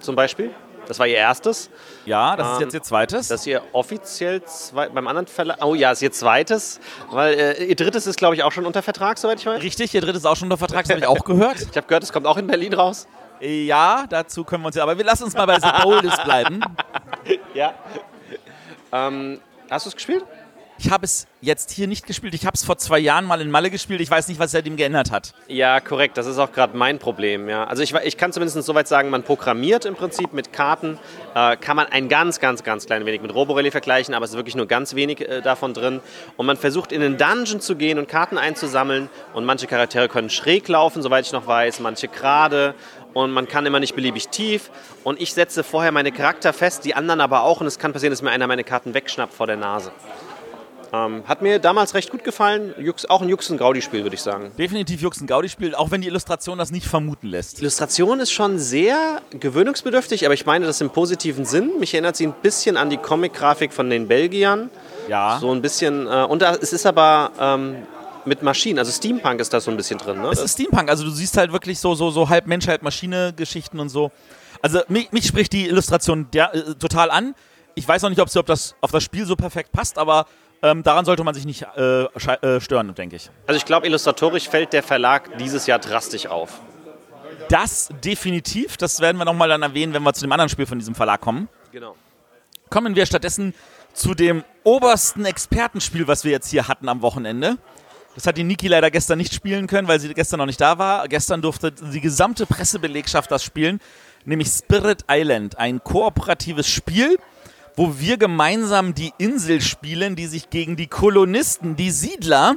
zum 0.00 0.16
Beispiel. 0.16 0.50
Das 0.88 0.98
war 0.98 1.06
ihr 1.06 1.18
erstes. 1.18 1.70
Ja, 2.04 2.34
das 2.34 2.48
ist 2.48 2.54
Ähm, 2.56 2.62
jetzt 2.62 2.74
ihr 2.74 2.82
zweites. 2.82 3.28
Das 3.28 3.42
ist 3.42 3.46
ihr 3.46 3.62
offiziell 3.72 4.42
zwei, 4.42 4.88
beim 4.88 5.06
anderen 5.06 5.28
Verlag. 5.28 5.64
Oh 5.64 5.76
ja, 5.76 5.92
ist 5.92 6.02
ihr 6.02 6.10
zweites. 6.10 6.80
Weil 7.12 7.34
äh, 7.34 7.64
ihr 7.66 7.76
drittes 7.76 8.08
ist, 8.08 8.16
glaube 8.18 8.34
ich, 8.34 8.42
auch 8.42 8.50
schon 8.50 8.66
unter 8.66 8.82
Vertrag, 8.82 9.18
soweit 9.18 9.38
ich 9.38 9.46
weiß. 9.46 9.62
Richtig, 9.62 9.94
ihr 9.94 10.00
drittes 10.00 10.22
ist 10.22 10.26
auch 10.26 10.34
schon 10.34 10.46
unter 10.46 10.56
Vertrag, 10.58 10.82
das 10.82 10.90
habe 10.90 10.98
ich 10.98 11.06
auch 11.06 11.24
gehört. 11.24 11.60
Ich 11.70 11.76
habe 11.76 11.86
gehört, 11.86 12.02
es 12.02 12.12
kommt 12.12 12.26
auch 12.26 12.38
in 12.38 12.48
Berlin 12.48 12.74
raus. 12.74 13.06
Ja, 13.40 14.04
dazu 14.08 14.42
können 14.42 14.64
wir 14.64 14.66
uns 14.66 14.74
ja, 14.74 14.82
aber 14.82 14.98
wir 14.98 15.04
lassen 15.04 15.22
uns 15.22 15.34
mal 15.34 15.46
bei 15.46 15.60
The 15.60 15.68
Boldest 15.84 16.24
bleiben. 16.24 16.58
Ja. 17.54 17.72
Ähm, 18.92 19.40
hast 19.70 19.86
du 19.86 19.90
es 19.90 19.94
gespielt? 19.94 20.24
Ich 20.82 20.90
habe 20.90 21.04
es 21.04 21.26
jetzt 21.42 21.70
hier 21.72 21.86
nicht 21.86 22.06
gespielt. 22.06 22.32
Ich 22.32 22.46
habe 22.46 22.54
es 22.54 22.64
vor 22.64 22.78
zwei 22.78 22.98
Jahren 22.98 23.26
mal 23.26 23.42
in 23.42 23.50
Malle 23.50 23.68
gespielt. 23.68 24.00
Ich 24.00 24.10
weiß 24.10 24.28
nicht, 24.28 24.40
was 24.40 24.52
seitdem 24.52 24.78
geändert 24.78 25.10
hat. 25.10 25.34
Ja, 25.46 25.78
korrekt. 25.78 26.16
Das 26.16 26.24
ist 26.24 26.38
auch 26.38 26.52
gerade 26.52 26.74
mein 26.74 26.98
Problem. 26.98 27.50
Ja. 27.50 27.64
Also 27.64 27.82
ich, 27.82 27.92
ich 27.92 28.16
kann 28.16 28.32
zumindest 28.32 28.62
soweit 28.64 28.88
sagen, 28.88 29.10
man 29.10 29.22
programmiert 29.22 29.84
im 29.84 29.94
Prinzip 29.94 30.32
mit 30.32 30.54
Karten. 30.54 30.98
Äh, 31.34 31.58
kann 31.58 31.76
man 31.76 31.88
ein 31.88 32.08
ganz, 32.08 32.40
ganz, 32.40 32.64
ganz 32.64 32.86
klein 32.86 33.04
wenig 33.04 33.20
mit 33.20 33.34
Roborelli 33.34 33.70
vergleichen, 33.70 34.14
aber 34.14 34.24
es 34.24 34.30
ist 34.30 34.36
wirklich 34.38 34.56
nur 34.56 34.64
ganz 34.64 34.94
wenig 34.94 35.20
äh, 35.20 35.42
davon 35.42 35.74
drin. 35.74 36.00
Und 36.38 36.46
man 36.46 36.56
versucht 36.56 36.92
in 36.92 37.02
den 37.02 37.18
Dungeon 37.18 37.60
zu 37.60 37.76
gehen 37.76 37.98
und 37.98 38.08
Karten 38.08 38.38
einzusammeln. 38.38 39.10
Und 39.34 39.44
manche 39.44 39.66
Charaktere 39.66 40.08
können 40.08 40.30
schräg 40.30 40.66
laufen, 40.66 41.02
soweit 41.02 41.26
ich 41.26 41.32
noch 41.32 41.46
weiß, 41.46 41.80
manche 41.80 42.08
gerade. 42.08 42.74
Und 43.12 43.32
man 43.32 43.46
kann 43.48 43.66
immer 43.66 43.80
nicht 43.80 43.94
beliebig 43.94 44.28
tief. 44.28 44.70
Und 45.04 45.20
ich 45.20 45.34
setze 45.34 45.62
vorher 45.62 45.92
meine 45.92 46.10
Charakter 46.10 46.54
fest, 46.54 46.86
die 46.86 46.94
anderen 46.94 47.20
aber 47.20 47.42
auch. 47.42 47.60
Und 47.60 47.66
es 47.66 47.78
kann 47.78 47.92
passieren, 47.92 48.12
dass 48.12 48.22
mir 48.22 48.30
einer 48.30 48.46
meine 48.46 48.64
Karten 48.64 48.94
wegschnappt 48.94 49.34
vor 49.34 49.46
der 49.46 49.56
Nase. 49.56 49.92
Ähm, 50.92 51.22
hat 51.26 51.42
mir 51.42 51.58
damals 51.58 51.94
recht 51.94 52.10
gut 52.10 52.24
gefallen. 52.24 52.74
Jux, 52.78 53.06
auch 53.06 53.22
ein 53.22 53.28
Jux- 53.28 53.50
und 53.50 53.58
Gaudi-Spiel, 53.58 54.02
würde 54.02 54.14
ich 54.14 54.22
sagen. 54.22 54.50
Definitiv 54.58 55.00
Jux 55.00 55.20
und 55.20 55.26
Gaudi-Spiel, 55.26 55.74
auch 55.74 55.90
wenn 55.90 56.00
die 56.00 56.08
Illustration 56.08 56.58
das 56.58 56.70
nicht 56.70 56.86
vermuten 56.86 57.28
lässt. 57.28 57.58
Die 57.58 57.62
Illustration 57.62 58.20
ist 58.20 58.32
schon 58.32 58.58
sehr 58.58 59.20
gewöhnungsbedürftig, 59.30 60.24
aber 60.24 60.34
ich 60.34 60.46
meine 60.46 60.66
das 60.66 60.80
im 60.80 60.90
positiven 60.90 61.44
Sinn. 61.44 61.78
Mich 61.78 61.94
erinnert 61.94 62.16
sie 62.16 62.26
ein 62.26 62.34
bisschen 62.42 62.76
an 62.76 62.90
die 62.90 62.96
Comic-Grafik 62.96 63.72
von 63.72 63.88
den 63.88 64.08
Belgiern. 64.08 64.70
Ja. 65.08 65.38
So 65.40 65.52
ein 65.52 65.62
bisschen. 65.62 66.06
Äh, 66.06 66.24
und 66.24 66.42
da, 66.42 66.54
es 66.54 66.72
ist 66.72 66.86
aber. 66.86 67.32
Ähm, 67.38 67.76
mit 68.26 68.42
Maschinen, 68.42 68.78
also 68.78 68.92
Steampunk 68.92 69.40
ist 69.40 69.52
da 69.52 69.60
so 69.60 69.70
ein 69.70 69.78
bisschen 69.78 69.98
drin, 69.98 70.20
ne? 70.20 70.28
Es 70.28 70.40
ist 70.40 70.52
Steampunk, 70.52 70.90
also 70.90 71.04
du 71.04 71.10
siehst 71.10 71.38
halt 71.38 71.52
wirklich 71.52 71.78
so, 71.78 71.94
so, 71.94 72.10
so 72.10 72.28
halb 72.28 72.46
Mensch, 72.46 72.68
halb 72.68 72.82
Maschine-Geschichten 72.82 73.80
und 73.80 73.88
so. 73.88 74.10
Also 74.62 74.80
mich, 74.88 75.10
mich 75.12 75.26
spricht 75.26 75.52
die 75.52 75.66
Illustration 75.68 76.28
der, 76.32 76.54
äh, 76.54 76.74
total 76.74 77.10
an. 77.10 77.34
Ich 77.74 77.88
weiß 77.88 78.02
noch 78.02 78.10
nicht, 78.10 78.20
ob 78.20 78.28
sie 78.28 78.38
ob 78.38 78.46
das 78.46 78.74
auf 78.80 78.90
das 78.90 79.02
Spiel 79.02 79.24
so 79.24 79.36
perfekt 79.36 79.72
passt, 79.72 79.96
aber 79.96 80.26
ähm, 80.62 80.82
daran 80.82 81.04
sollte 81.04 81.24
man 81.24 81.34
sich 81.34 81.46
nicht 81.46 81.66
äh, 81.76 82.04
äh, 82.04 82.60
stören, 82.60 82.94
denke 82.94 83.16
ich. 83.16 83.30
Also 83.46 83.56
ich 83.56 83.64
glaube, 83.64 83.86
illustratorisch 83.86 84.48
fällt 84.48 84.72
der 84.72 84.82
Verlag 84.82 85.38
dieses 85.38 85.66
Jahr 85.66 85.78
drastisch 85.78 86.26
auf. 86.26 86.60
Das 87.48 87.88
definitiv, 88.04 88.76
das 88.76 89.00
werden 89.00 89.16
wir 89.16 89.24
nochmal 89.24 89.48
dann 89.48 89.62
erwähnen, 89.62 89.92
wenn 89.92 90.02
wir 90.02 90.12
zu 90.12 90.20
dem 90.22 90.32
anderen 90.32 90.48
Spiel 90.48 90.66
von 90.66 90.78
diesem 90.78 90.94
Verlag 90.94 91.20
kommen. 91.20 91.48
Genau. 91.72 91.96
Kommen 92.68 92.94
wir 92.94 93.06
stattdessen 93.06 93.54
zu 93.92 94.14
dem 94.14 94.44
obersten 94.62 95.24
Expertenspiel, 95.24 96.06
was 96.06 96.24
wir 96.24 96.30
jetzt 96.30 96.48
hier 96.48 96.68
hatten 96.68 96.88
am 96.88 97.02
Wochenende. 97.02 97.56
Das 98.14 98.26
hat 98.26 98.36
die 98.36 98.44
Niki 98.44 98.68
leider 98.68 98.90
gestern 98.90 99.18
nicht 99.18 99.34
spielen 99.34 99.66
können, 99.66 99.88
weil 99.88 99.98
sie 100.00 100.12
gestern 100.14 100.38
noch 100.38 100.46
nicht 100.46 100.60
da 100.60 100.78
war. 100.78 101.08
Gestern 101.08 101.42
durfte 101.42 101.72
die 101.72 102.00
gesamte 102.00 102.44
Pressebelegschaft 102.46 103.30
das 103.30 103.42
spielen, 103.42 103.80
nämlich 104.24 104.48
Spirit 104.48 105.04
Island, 105.08 105.58
ein 105.58 105.82
kooperatives 105.82 106.68
Spiel, 106.68 107.18
wo 107.80 107.98
wir 107.98 108.18
gemeinsam 108.18 108.92
die 108.94 109.10
Insel 109.16 109.62
spielen, 109.62 110.14
die 110.14 110.26
sich 110.26 110.50
gegen 110.50 110.76
die 110.76 110.86
Kolonisten, 110.86 111.76
die 111.76 111.90
Siedler, 111.90 112.56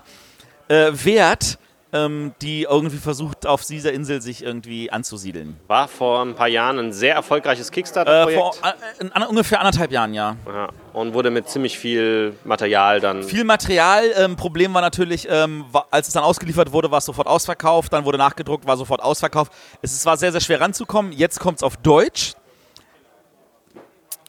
äh, 0.68 0.92
wehrt, 0.92 1.60
ähm, 1.94 2.34
die 2.42 2.64
irgendwie 2.64 2.98
versucht, 2.98 3.48
auf 3.48 3.64
dieser 3.64 3.94
Insel 3.94 4.22
sich 4.22 4.44
irgendwie 4.44 4.92
anzusiedeln. 4.92 5.56
War 5.68 5.88
vor 5.88 6.24
ein 6.26 6.36
paar 6.36 6.50
Jahren 6.50 6.78
ein 6.78 6.92
sehr 6.92 7.16
erfolgreiches 7.16 7.70
Äh, 7.70 7.72
Kickstarter-Projekt. 7.72 8.38
vor 8.42 8.54
äh, 9.00 9.10
an, 9.14 9.24
ungefähr 9.24 9.62
anderthalb 9.62 9.94
Jahren, 9.94 10.14
ja. 10.14 10.36
ja, 10.46 10.68
und 10.92 11.14
wurde 11.14 11.32
mit 11.32 11.48
ziemlich 11.48 11.78
viel 11.80 12.36
Material 12.44 13.00
dann. 13.00 13.24
Viel 13.24 13.46
Material. 13.46 14.04
Ähm, 14.18 14.36
Problem 14.36 14.74
war 14.74 14.82
natürlich, 14.82 15.26
ähm, 15.30 15.64
wa- 15.72 15.86
als 15.90 16.10
es 16.10 16.14
dann 16.16 16.24
ausgeliefert 16.26 16.74
wurde, 16.74 16.92
war 16.92 16.98
es 16.98 17.06
sofort 17.06 17.28
ausverkauft. 17.28 17.94
Dann 17.94 18.04
wurde 18.04 18.18
nachgedruckt, 18.18 18.68
war 18.68 18.76
sofort 18.76 19.02
ausverkauft. 19.02 19.54
Es 19.82 19.94
ist- 19.94 20.06
war 20.06 20.18
sehr, 20.18 20.34
sehr 20.34 20.42
schwer 20.42 20.60
ranzukommen. 20.60 21.14
Jetzt 21.14 21.40
kommt 21.40 21.60
es 21.60 21.64
auf 21.64 21.78
Deutsch. 21.78 22.34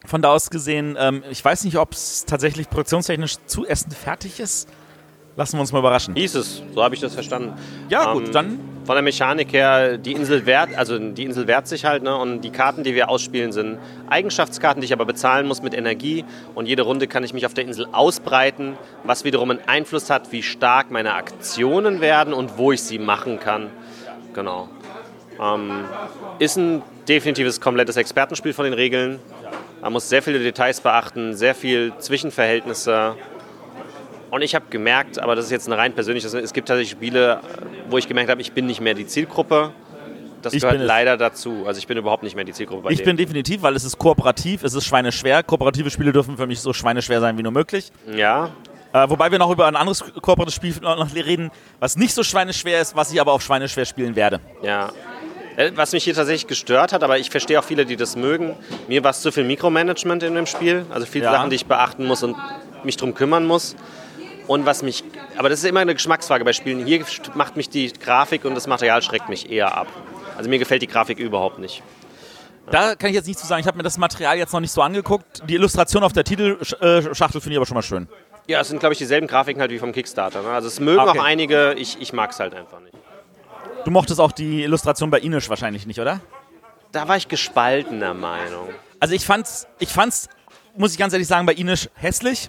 Von 0.04 0.22
da 0.22 0.30
aus 0.30 0.50
gesehen, 0.50 0.96
ähm, 0.98 1.22
ich 1.30 1.44
weiß 1.44 1.64
nicht, 1.64 1.78
ob 1.78 1.92
es 1.92 2.24
tatsächlich 2.26 2.68
produktionstechnisch 2.68 3.36
zu 3.46 3.66
Essen 3.66 3.90
fertig 3.90 4.38
ist. 4.40 4.68
Lassen 5.36 5.56
wir 5.56 5.62
uns 5.62 5.72
mal 5.72 5.80
überraschen. 5.80 6.14
Hieß 6.14 6.36
es, 6.36 6.62
so 6.72 6.84
habe 6.84 6.94
ich 6.94 7.00
das 7.00 7.14
verstanden. 7.14 7.54
Ja, 7.88 8.12
gut, 8.12 8.26
Ähm, 8.26 8.32
dann. 8.32 8.60
Von 8.84 8.94
der 8.96 9.02
Mechanik 9.02 9.52
her, 9.52 9.96
die 9.96 10.12
Insel 10.12 10.44
wehrt, 10.44 10.76
also 10.76 10.98
die 10.98 11.24
Insel 11.24 11.46
wehrt 11.46 11.66
sich 11.66 11.86
halt, 11.86 12.02
ne? 12.02 12.14
Und 12.14 12.42
die 12.42 12.50
Karten, 12.50 12.84
die 12.84 12.94
wir 12.94 13.08
ausspielen, 13.08 13.50
sind 13.50 13.78
Eigenschaftskarten, 14.10 14.82
die 14.82 14.84
ich 14.84 14.92
aber 14.92 15.06
bezahlen 15.06 15.48
muss 15.48 15.62
mit 15.62 15.72
Energie. 15.72 16.24
Und 16.54 16.66
jede 16.66 16.82
Runde 16.82 17.06
kann 17.06 17.24
ich 17.24 17.32
mich 17.32 17.46
auf 17.46 17.54
der 17.54 17.64
Insel 17.64 17.88
ausbreiten, 17.92 18.76
was 19.02 19.24
wiederum 19.24 19.50
einen 19.50 19.60
Einfluss 19.66 20.10
hat, 20.10 20.32
wie 20.32 20.42
stark 20.42 20.90
meine 20.90 21.14
Aktionen 21.14 22.02
werden 22.02 22.34
und 22.34 22.58
wo 22.58 22.72
ich 22.72 22.82
sie 22.82 22.98
machen 22.98 23.40
kann. 23.40 23.70
Genau. 24.34 24.68
Ähm, 25.40 25.86
ist 26.38 26.56
ein 26.58 26.82
definitives 27.08 27.60
komplettes 27.60 27.96
Expertenspiel 27.96 28.52
von 28.52 28.66
den 28.66 28.74
Regeln. 28.74 29.18
Man 29.84 29.92
muss 29.92 30.08
sehr 30.08 30.22
viele 30.22 30.38
Details 30.38 30.80
beachten, 30.80 31.34
sehr 31.34 31.54
viel 31.54 31.92
Zwischenverhältnisse. 31.98 33.16
Und 34.30 34.40
ich 34.40 34.54
habe 34.54 34.64
gemerkt, 34.70 35.18
aber 35.18 35.36
das 35.36 35.44
ist 35.44 35.50
jetzt 35.50 35.66
eine 35.66 35.76
rein 35.76 35.92
persönliche, 35.92 36.26
es 36.26 36.52
gibt 36.54 36.68
tatsächlich 36.68 36.90
Spiele, 36.92 37.40
wo 37.90 37.98
ich 37.98 38.08
gemerkt 38.08 38.30
habe, 38.30 38.40
ich 38.40 38.52
bin 38.52 38.64
nicht 38.64 38.80
mehr 38.80 38.94
die 38.94 39.06
Zielgruppe. 39.06 39.72
Das 40.40 40.54
Ich 40.54 40.62
gehört 40.62 40.80
leider 40.80 41.18
dazu. 41.18 41.64
Also 41.66 41.78
ich 41.78 41.86
bin 41.86 41.98
überhaupt 41.98 42.22
nicht 42.22 42.34
mehr 42.34 42.44
die 42.46 42.52
Zielgruppe 42.54 42.82
bei 42.84 42.90
Ich 42.92 42.96
denen. 42.98 43.08
bin 43.08 43.16
definitiv, 43.18 43.60
weil 43.60 43.76
es 43.76 43.84
ist 43.84 43.98
kooperativ, 43.98 44.62
es 44.64 44.72
ist 44.72 44.86
schweineschwer. 44.86 45.42
Kooperative 45.42 45.90
Spiele 45.90 46.12
dürfen 46.12 46.38
für 46.38 46.46
mich 46.46 46.60
so 46.60 46.72
schweineschwer 46.72 47.20
sein 47.20 47.36
wie 47.36 47.42
nur 47.42 47.52
möglich. 47.52 47.92
Ja, 48.10 48.50
Äh, 48.94 49.10
wobei 49.10 49.30
wir 49.30 49.38
noch 49.38 49.50
über 49.50 49.66
ein 49.66 49.74
anderes 49.76 50.02
kooperatives 50.22 50.54
Spiel 50.54 50.72
noch 50.80 51.12
reden, 51.14 51.50
was 51.80 51.96
nicht 51.96 52.14
so 52.14 52.22
schweineschwer 52.22 52.80
ist, 52.80 52.94
was 52.96 53.12
ich 53.12 53.20
aber 53.20 53.32
auf 53.32 53.42
schweineschwer 53.42 53.84
spielen 53.84 54.16
werde. 54.16 54.40
ja. 54.62 54.90
Äh, 55.56 55.72
Was 55.74 55.92
mich 55.92 56.04
hier 56.04 56.14
tatsächlich 56.14 56.46
gestört 56.46 56.92
hat, 56.92 57.02
aber 57.02 57.18
ich 57.18 57.30
verstehe 57.30 57.58
auch 57.58 57.64
viele, 57.64 57.86
die 57.86 57.96
das 57.96 58.16
mögen. 58.16 58.56
Mir 58.88 59.04
war 59.04 59.10
es 59.10 59.20
zu 59.20 59.30
viel 59.32 59.44
Mikromanagement 59.44 60.22
in 60.22 60.34
dem 60.34 60.46
Spiel. 60.46 60.84
Also 60.90 61.06
viele 61.06 61.26
Ja. 61.26 61.32
Sachen, 61.32 61.50
die 61.50 61.56
ich 61.56 61.66
beachten 61.66 62.06
muss 62.06 62.22
und 62.22 62.36
mich 62.82 62.96
drum 62.96 63.14
kümmern 63.14 63.46
muss. 63.46 63.76
Und 64.46 64.66
was 64.66 64.82
mich, 64.82 65.04
aber 65.38 65.48
das 65.48 65.60
ist 65.60 65.64
immer 65.64 65.80
eine 65.80 65.94
Geschmacksfrage 65.94 66.44
bei 66.44 66.52
Spielen. 66.52 66.84
Hier 66.84 67.02
macht 67.34 67.56
mich 67.56 67.70
die 67.70 67.92
Grafik 67.92 68.44
und 68.44 68.54
das 68.54 68.66
Material 68.66 69.00
schreckt 69.00 69.28
mich 69.28 69.50
eher 69.50 69.74
ab. 69.76 69.86
Also 70.36 70.50
mir 70.50 70.58
gefällt 70.58 70.82
die 70.82 70.86
Grafik 70.86 71.18
überhaupt 71.18 71.58
nicht. 71.58 71.82
Da 72.70 72.94
kann 72.94 73.10
ich 73.10 73.14
jetzt 73.16 73.26
nichts 73.26 73.40
zu 73.42 73.48
sagen. 73.48 73.60
Ich 73.60 73.66
habe 73.66 73.76
mir 73.76 73.82
das 73.82 73.96
Material 73.98 74.36
jetzt 74.36 74.52
noch 74.52 74.60
nicht 74.60 74.72
so 74.72 74.82
angeguckt. 74.82 75.42
Die 75.48 75.54
Illustration 75.54 76.02
auf 76.02 76.12
der 76.12 76.24
Titelschachtel 76.24 77.40
finde 77.40 77.50
ich 77.52 77.56
aber 77.56 77.66
schon 77.66 77.74
mal 77.76 77.82
schön. 77.82 78.08
Ja, 78.46 78.60
es 78.60 78.68
sind, 78.68 78.80
glaube 78.80 78.92
ich, 78.92 78.98
dieselben 78.98 79.26
Grafiken 79.26 79.60
halt 79.60 79.70
wie 79.70 79.78
vom 79.78 79.92
Kickstarter. 79.92 80.42
Ne? 80.42 80.48
Also 80.50 80.68
es 80.68 80.80
mögen 80.80 80.98
Okay. 81.00 81.18
auch 81.18 81.24
einige, 81.24 81.74
ich, 81.74 81.98
ich 82.00 82.12
mag 82.12 82.30
es 82.32 82.40
halt 82.40 82.54
einfach 82.54 82.80
nicht. 82.80 82.94
Du 83.84 83.90
mochtest 83.90 84.20
auch 84.20 84.32
die 84.32 84.62
Illustration 84.62 85.10
bei 85.10 85.20
Inish 85.20 85.48
wahrscheinlich 85.48 85.86
nicht, 85.86 86.00
oder? 86.00 86.20
Da 86.92 87.06
war 87.08 87.16
ich 87.16 87.28
gespaltener 87.28 88.14
Meinung. 88.14 88.68
Also 89.00 89.14
ich 89.14 89.26
fand's, 89.26 89.66
ich 89.78 89.90
fand's, 89.90 90.28
muss 90.76 90.92
ich 90.92 90.98
ganz 90.98 91.12
ehrlich 91.12 91.28
sagen, 91.28 91.44
bei 91.44 91.52
Inish 91.52 91.90
hässlich, 91.94 92.48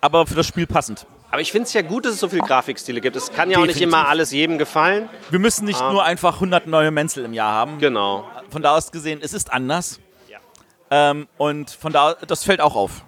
aber 0.00 0.26
für 0.26 0.34
das 0.34 0.46
Spiel 0.46 0.66
passend. 0.66 1.06
Aber 1.30 1.40
ich 1.40 1.52
finde 1.52 1.66
es 1.66 1.72
ja 1.72 1.82
gut, 1.82 2.04
dass 2.04 2.14
es 2.14 2.20
so 2.20 2.28
viele 2.28 2.42
Grafikstile 2.42 3.00
gibt. 3.00 3.16
Es 3.16 3.32
kann 3.32 3.50
ja 3.50 3.58
auch 3.58 3.62
nicht 3.62 3.76
Definitiv. 3.76 3.98
immer 3.98 4.08
alles 4.08 4.30
jedem 4.30 4.58
gefallen. 4.58 5.08
Wir 5.30 5.38
müssen 5.38 5.64
nicht 5.66 5.80
nur 5.80 6.04
einfach 6.04 6.34
100 6.34 6.66
neue 6.66 6.90
Menzel 6.90 7.24
im 7.24 7.32
Jahr 7.32 7.52
haben. 7.52 7.78
Genau. 7.78 8.24
Von 8.50 8.62
da 8.62 8.74
aus 8.76 8.90
gesehen, 8.90 9.20
es 9.22 9.34
ist 9.34 9.52
anders. 9.52 10.00
Ja. 10.28 10.38
Ähm, 10.90 11.28
und 11.36 11.70
von 11.70 11.92
da, 11.92 12.14
das 12.14 12.44
fällt 12.44 12.60
auch 12.60 12.74
auf. 12.74 13.04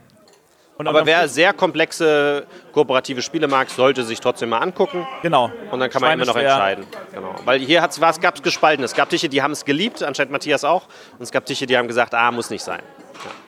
Aber 0.78 1.06
wer 1.06 1.28
sehr 1.28 1.52
komplexe 1.52 2.46
kooperative 2.72 3.20
Spiele 3.22 3.48
mag, 3.48 3.68
sollte 3.68 4.04
sich 4.04 4.20
trotzdem 4.20 4.50
mal 4.50 4.58
angucken. 4.58 5.06
genau. 5.22 5.50
Und 5.70 5.80
dann 5.80 5.90
kann 5.90 6.00
man 6.00 6.12
immer 6.12 6.24
noch 6.24 6.36
entscheiden. 6.36 6.86
Genau. 7.12 7.34
Weil 7.44 7.60
hier 7.60 7.80
gab 7.80 8.34
es 8.36 8.42
gespalten. 8.42 8.84
Es 8.84 8.94
gab 8.94 9.08
Tische, 9.08 9.28
die 9.28 9.42
haben 9.42 9.52
es 9.52 9.64
geliebt, 9.64 10.02
anscheinend 10.02 10.32
Matthias 10.32 10.64
auch. 10.64 10.86
Und 11.18 11.22
es 11.22 11.32
gab 11.32 11.46
Tische, 11.46 11.66
die 11.66 11.76
haben 11.76 11.88
gesagt, 11.88 12.14
ah, 12.14 12.30
muss 12.30 12.50
nicht 12.50 12.62
sein. 12.62 12.80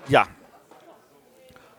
Ja. 0.08 0.26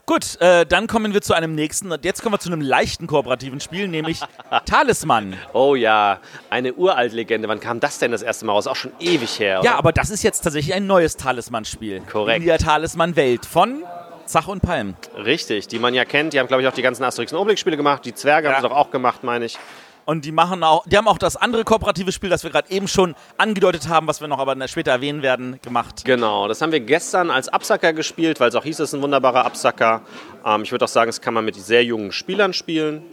Gut, 0.06 0.42
äh, 0.42 0.66
dann 0.66 0.88
kommen 0.88 1.14
wir 1.14 1.22
zu 1.22 1.34
einem 1.34 1.54
nächsten. 1.54 1.92
Und 1.92 2.04
jetzt 2.04 2.22
kommen 2.22 2.34
wir 2.34 2.40
zu 2.40 2.50
einem 2.52 2.62
leichten 2.62 3.08
kooperativen 3.08 3.60
Spiel, 3.60 3.88
nämlich 3.88 4.20
Talisman. 4.66 5.38
Oh 5.54 5.76
ja, 5.76 6.20
eine 6.50 6.74
Uralt-Legende. 6.74 7.48
Wann 7.48 7.60
kam 7.60 7.80
das 7.80 8.00
denn 8.00 8.12
das 8.12 8.22
erste 8.22 8.46
Mal 8.46 8.54
raus? 8.54 8.68
Auch 8.68 8.76
schon 8.76 8.92
ewig 9.00 9.40
her. 9.40 9.62
Ja, 9.64 9.72
oder? 9.72 9.76
aber 9.76 9.92
das 9.94 10.10
ist 10.10 10.24
jetzt 10.24 10.42
tatsächlich 10.42 10.74
ein 10.74 10.88
neues 10.88 11.18
Talisman-Spiel. 11.18 12.02
Korrekt. 12.12 12.42
In 12.42 12.48
der 12.48 12.58
Talisman-Welt 12.58 13.46
von 13.46 13.84
Zach 14.32 14.48
und 14.48 14.62
Palm. 14.62 14.96
Richtig, 15.18 15.68
die 15.68 15.78
man 15.78 15.94
ja 15.94 16.06
kennt. 16.06 16.34
Die 16.34 16.40
haben, 16.40 16.48
glaube 16.48 16.64
ich, 16.64 16.68
auch 16.70 16.74
die 16.74 16.82
ganzen 16.82 17.04
Asterix 17.04 17.34
und 17.34 17.40
Obelix-Spiele 17.40 17.76
gemacht. 17.78 18.06
Die 18.06 18.14
Zwerge 18.14 18.48
Ja. 18.48 18.54
haben 18.56 18.64
es 18.64 18.70
doch 18.70 18.76
auch 18.76 18.90
gemacht, 18.90 19.24
meine 19.24 19.46
ich. 19.46 19.58
Und 20.06 20.26
die 20.26 20.32
machen 20.32 20.64
auch, 20.64 20.84
die 20.88 20.98
haben 20.98 21.08
auch 21.08 21.20
das 21.20 21.36
andere 21.36 21.64
kooperative 21.64 22.12
Spiel, 22.12 22.30
das 22.30 22.44
wir 22.44 22.50
gerade 22.50 22.72
eben 22.72 22.88
schon 22.88 23.14
angedeutet 23.38 23.88
haben, 23.88 24.08
was 24.08 24.20
wir 24.20 24.28
noch 24.28 24.40
aber 24.40 24.68
später 24.68 24.92
erwähnen 24.92 25.22
werden, 25.22 25.60
gemacht. 25.62 26.04
Genau, 26.06 26.48
das 26.48 26.62
haben 26.62 26.72
wir 26.72 26.80
gestern 26.80 27.30
als 27.30 27.50
Absacker 27.50 27.94
gespielt, 27.94 28.40
weil 28.40 28.50
es 28.50 28.56
auch 28.56 28.64
hieß, 28.64 28.80
es 28.80 28.90
ist 28.90 28.94
ein 28.96 29.02
wunderbarer 29.02 29.46
Absacker. 29.46 30.02
Ähm, 30.46 30.64
ich 30.64 30.72
würde 30.72 30.86
auch 30.86 30.90
sagen, 30.90 31.10
es 31.10 31.22
kann 31.22 31.34
man 31.34 31.46
mit 31.46 31.56
sehr 31.56 31.84
jungen 31.84 32.12
Spielern 32.12 32.54
spielen. 32.54 33.04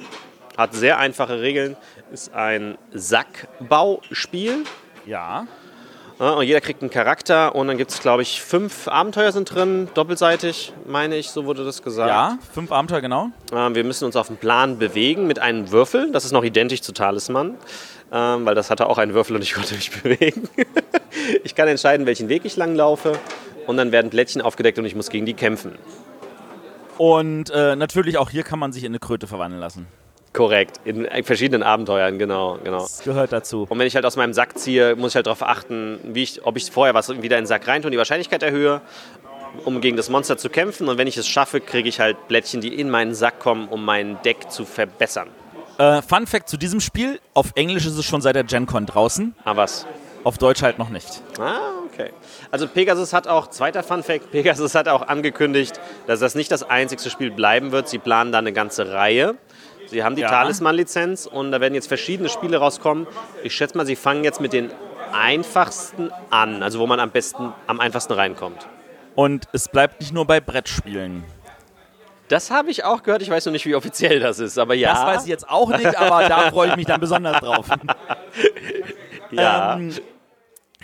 Hat 0.57 0.73
sehr 0.75 0.99
einfache 0.99 1.41
Regeln. 1.41 1.77
Ist 2.11 2.33
ein 2.33 2.79
Sackbauspiel. 2.93 4.65
Ja. 5.07 5.47
Ja, 6.19 6.33
und 6.33 6.45
jeder 6.45 6.61
kriegt 6.61 6.83
einen 6.83 6.91
Charakter 6.91 7.55
und 7.55 7.69
dann 7.69 7.79
gibt 7.79 7.93
es, 7.93 8.01
glaube 8.01 8.23
ich, 8.23 8.43
fünf 8.43 8.89
Abenteuer 8.89 9.31
sind 9.31 9.55
drin, 9.55 9.89
doppelseitig, 9.95 10.73
meine 10.85 11.17
ich, 11.17 11.31
so 11.31 11.45
wurde 11.45 11.65
das 11.65 11.83
gesagt. 11.83 12.09
Ja, 12.09 12.39
fünf 12.53 12.73
Abenteuer, 12.73 13.01
genau. 13.01 13.29
Ähm, 13.53 13.77
wir 13.77 13.85
müssen 13.85 14.05
uns 14.05 14.17
auf 14.17 14.27
dem 14.27 14.37
Plan 14.37 14.79
bewegen 14.79 15.29
mit 15.29 15.39
einem 15.39 15.71
Würfel. 15.71 16.11
Das 16.11 16.25
ist 16.25 16.33
noch 16.33 16.43
identisch 16.43 16.83
zu 16.83 16.93
Talisman, 16.93 17.55
ähm, 18.13 18.45
weil 18.45 18.57
das 18.57 18.69
hatte 18.69 18.89
auch 18.89 18.99
einen 18.99 19.15
Würfel 19.15 19.37
und 19.37 19.43
ich 19.43 19.55
konnte 19.55 19.75
mich 19.75 19.93
bewegen. 19.93 20.49
ich 21.45 21.55
kann 21.55 21.69
entscheiden, 21.69 22.05
welchen 22.05 22.29
Weg 22.29 22.45
ich 22.45 22.57
lang 22.57 22.75
laufe 22.75 23.13
und 23.69 23.77
dann 23.77 23.93
werden 23.93 24.11
Plättchen 24.11 24.43
aufgedeckt 24.43 24.79
und 24.81 24.87
ich 24.87 24.97
muss 24.97 25.11
gegen 25.11 25.25
die 25.25 25.35
kämpfen. 25.35 25.79
Und 26.97 27.51
äh, 27.51 27.77
natürlich 27.77 28.19
auch 28.19 28.31
hier 28.31 28.43
kann 28.43 28.59
man 28.59 28.73
sich 28.73 28.83
in 28.83 28.91
eine 28.91 28.99
Kröte 28.99 29.29
verwandeln 29.29 29.61
lassen. 29.61 29.87
Korrekt. 30.33 30.81
In 30.85 31.07
verschiedenen 31.25 31.63
Abenteuern, 31.63 32.19
genau, 32.19 32.59
genau. 32.63 32.81
Das 32.81 33.03
gehört 33.03 33.33
dazu. 33.33 33.67
Und 33.69 33.79
wenn 33.79 33.87
ich 33.87 33.95
halt 33.95 34.05
aus 34.05 34.17
meinem 34.17 34.33
Sack 34.35 34.59
ziehe, 34.59 34.95
muss 34.95 35.13
ich 35.13 35.17
halt 35.17 35.27
darauf 35.27 35.43
achten, 35.43 35.99
wie 36.05 36.23
ich, 36.23 36.45
ob 36.45 36.57
ich 36.57 36.71
vorher 36.71 36.95
was 36.95 37.09
wieder 37.23 37.39
in 37.39 37.43
den 37.45 37.47
Sack 37.47 37.67
reintue 37.67 37.89
und 37.89 37.93
die 37.93 37.99
Wahrscheinlichkeit 37.99 38.43
erhöhe, 38.43 38.81
um 39.65 39.81
gegen 39.81 39.97
das 39.97 40.11
Monster 40.11 40.37
zu 40.37 40.51
kämpfen. 40.51 40.89
Und 40.89 40.99
wenn 40.99 41.07
ich 41.09 41.17
es 41.17 41.27
schaffe, 41.27 41.61
kriege 41.61 41.89
ich 41.89 41.99
halt 42.01 42.29
Blättchen, 42.29 42.61
die 42.61 42.79
in 42.79 42.91
meinen 42.91 43.15
Sack 43.15 43.39
kommen, 43.41 43.69
um 43.69 43.85
mein 43.85 44.21
Deck 44.23 44.51
zu 44.51 44.65
verbessern. 44.65 45.29
Äh, 45.79 46.03
Fun 46.03 46.27
Fact 46.27 46.49
zu 46.49 46.57
diesem 46.57 46.81
Spiel: 46.81 47.21
Auf 47.35 47.53
Englisch 47.55 47.87
ist 47.87 47.97
es 47.97 48.05
schon 48.05 48.21
seit 48.21 48.37
der 48.37 48.45
GenCon 48.45 48.85
draußen, 48.87 49.35
Ah, 49.45 49.57
was? 49.57 49.87
auf 50.25 50.37
Deutsch 50.37 50.63
halt 50.63 50.79
noch 50.79 50.91
nicht. 50.91 51.23
Ah, 51.41 51.59
okay. 51.87 52.11
Also 52.51 52.67
Pegasus 52.69 53.13
hat 53.13 53.29
auch, 53.29 53.47
zweiter 53.49 53.83
Fun 53.83 54.03
Fact, 54.03 54.31
Pegasus 54.33 54.75
hat 54.75 54.89
auch 54.89 55.07
angekündigt, 55.09 55.81
dass 56.07 56.21
das 56.21 56.35
nicht 56.35 56.51
das 56.51 56.69
einzigste 56.69 57.09
Spiel 57.11 57.31
bleiben 57.31 57.73
wird. 57.73 57.89
Sie 57.89 57.99
planen 57.99 58.33
da 58.33 58.39
eine 58.39 58.53
ganze 58.53 58.93
Reihe. 58.93 59.37
Sie 59.91 60.05
haben 60.05 60.17
die 60.17 60.23
Ja. 60.23 60.29
Talisman-Lizenz 60.29 61.27
und 61.27 61.51
da 61.53 61.61
werden 61.61 61.75
jetzt 61.75 61.89
verschiedene 61.89 62.29
Spiele 62.29 62.59
rauskommen. 62.59 63.07
Ich 63.43 63.55
schätze 63.55 63.77
mal, 63.77 63.87
sie 63.87 63.97
fangen 63.97 64.25
jetzt 64.25 64.41
mit 64.41 64.53
den 64.53 64.71
einfachsten 65.13 66.11
an, 66.31 66.63
also 66.63 66.79
wo 66.79 66.87
man 66.87 67.01
am 67.01 67.11
besten, 67.11 67.53
am 67.67 67.81
einfachsten 67.81 68.13
reinkommt. 68.13 68.69
Und 69.15 69.49
es 69.53 69.69
bleibt 69.69 70.01
nicht 70.01 70.13
nur 70.13 70.27
bei 70.27 70.41
Brettspielen. 70.41 71.25
Das 72.29 72.51
habe 72.51 72.71
ich 72.71 72.85
auch 72.85 73.03
gehört. 73.03 73.23
Ich 73.23 73.31
weiß 73.31 73.47
noch 73.47 73.53
nicht, 73.53 73.65
wie 73.65 73.75
offiziell 73.75 74.21
das 74.21 74.39
ist, 74.39 74.59
aber 74.59 74.75
ja. 74.75 74.93
Das 74.93 75.03
weiß 75.05 75.23
ich 75.23 75.29
jetzt 75.31 75.49
auch 75.49 75.71
nicht, 75.71 75.97
aber 75.97 76.29
da 76.29 76.51
freue 76.51 76.69
ich 76.71 76.77
mich 76.77 76.87
dann 76.87 77.01
besonders 77.01 77.41
drauf. 77.41 77.67
ja. 79.31 79.77
Ähm, 79.77 79.95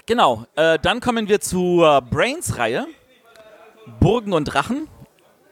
genau, 0.07 0.47
äh, 0.57 0.79
dann 0.81 1.01
kommen 1.01 1.29
wir 1.29 1.41
zur 1.41 2.01
Brains-Reihe. 2.01 2.87
Burgen 4.01 4.33
und 4.33 4.45
Drachen. 4.47 4.89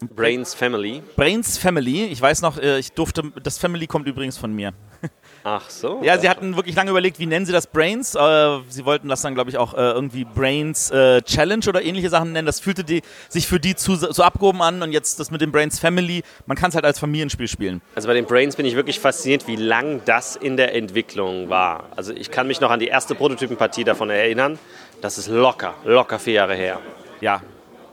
Brains 0.08 0.54
Family. 0.54 1.02
Brains 1.16 1.58
Family. 1.58 2.04
Ich 2.04 2.20
weiß 2.20 2.42
noch, 2.42 2.58
äh, 2.58 2.78
ich 2.78 2.92
durfte, 2.92 3.22
das 3.42 3.58
Family 3.58 3.86
kommt 3.86 4.06
übrigens 4.06 4.38
von 4.38 4.52
mir. 4.52 4.72
Ach 5.44 5.68
so. 5.68 6.00
Ja, 6.02 6.18
sie 6.18 6.28
hatten 6.28 6.56
wirklich 6.56 6.76
lange 6.76 6.90
überlegt, 6.90 7.18
wie 7.18 7.26
nennen 7.26 7.46
sie 7.46 7.52
das 7.52 7.66
Brains. 7.66 8.14
Äh, 8.14 8.58
sie 8.68 8.84
wollten 8.84 9.08
das 9.08 9.22
dann, 9.22 9.34
glaube 9.34 9.50
ich, 9.50 9.58
auch 9.58 9.74
äh, 9.74 9.78
irgendwie 9.78 10.24
Brains 10.24 10.90
äh, 10.90 11.22
Challenge 11.22 11.64
oder 11.68 11.82
ähnliche 11.82 12.10
Sachen 12.10 12.32
nennen. 12.32 12.46
Das 12.46 12.60
fühlte 12.60 12.84
die, 12.84 13.02
sich 13.28 13.46
für 13.46 13.58
die 13.58 13.74
zu, 13.74 13.96
so 13.96 14.22
abgehoben 14.22 14.62
an 14.62 14.82
und 14.82 14.92
jetzt 14.92 15.18
das 15.18 15.30
mit 15.30 15.40
dem 15.40 15.50
Brains 15.50 15.78
Family. 15.80 16.22
Man 16.46 16.56
kann 16.56 16.68
es 16.68 16.74
halt 16.76 16.84
als 16.84 16.98
Familienspiel 16.98 17.48
spielen. 17.48 17.82
Also 17.94 18.08
bei 18.08 18.14
den 18.14 18.26
Brains 18.26 18.56
bin 18.56 18.66
ich 18.66 18.76
wirklich 18.76 19.00
fasziniert, 19.00 19.48
wie 19.48 19.56
lang 19.56 20.02
das 20.04 20.36
in 20.36 20.56
der 20.56 20.74
Entwicklung 20.74 21.48
war. 21.48 21.88
Also 21.96 22.12
ich 22.12 22.30
kann 22.30 22.46
mich 22.46 22.60
noch 22.60 22.70
an 22.70 22.78
die 22.78 22.88
erste 22.88 23.14
Prototypenpartie 23.14 23.84
davon 23.84 24.10
erinnern. 24.10 24.58
Das 25.00 25.18
ist 25.18 25.28
locker, 25.28 25.74
locker 25.84 26.18
vier 26.20 26.34
Jahre 26.34 26.54
her. 26.54 26.80
Ja. 27.20 27.42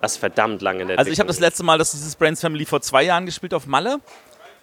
Das 0.02 0.14
ist 0.14 0.18
verdammt 0.18 0.62
lange 0.62 0.84
in 0.84 0.92
Also 0.98 1.12
ich 1.12 1.20
habe 1.20 1.28
das 1.28 1.40
letzte 1.40 1.64
Mal 1.64 1.78
das, 1.78 1.92
dieses 1.92 2.16
Brains 2.16 2.42
Family 2.42 2.66
vor 2.66 2.82
zwei 2.82 3.04
Jahren 3.04 3.26
gespielt 3.26 3.54
auf 3.54 3.68
Malle. 3.68 4.00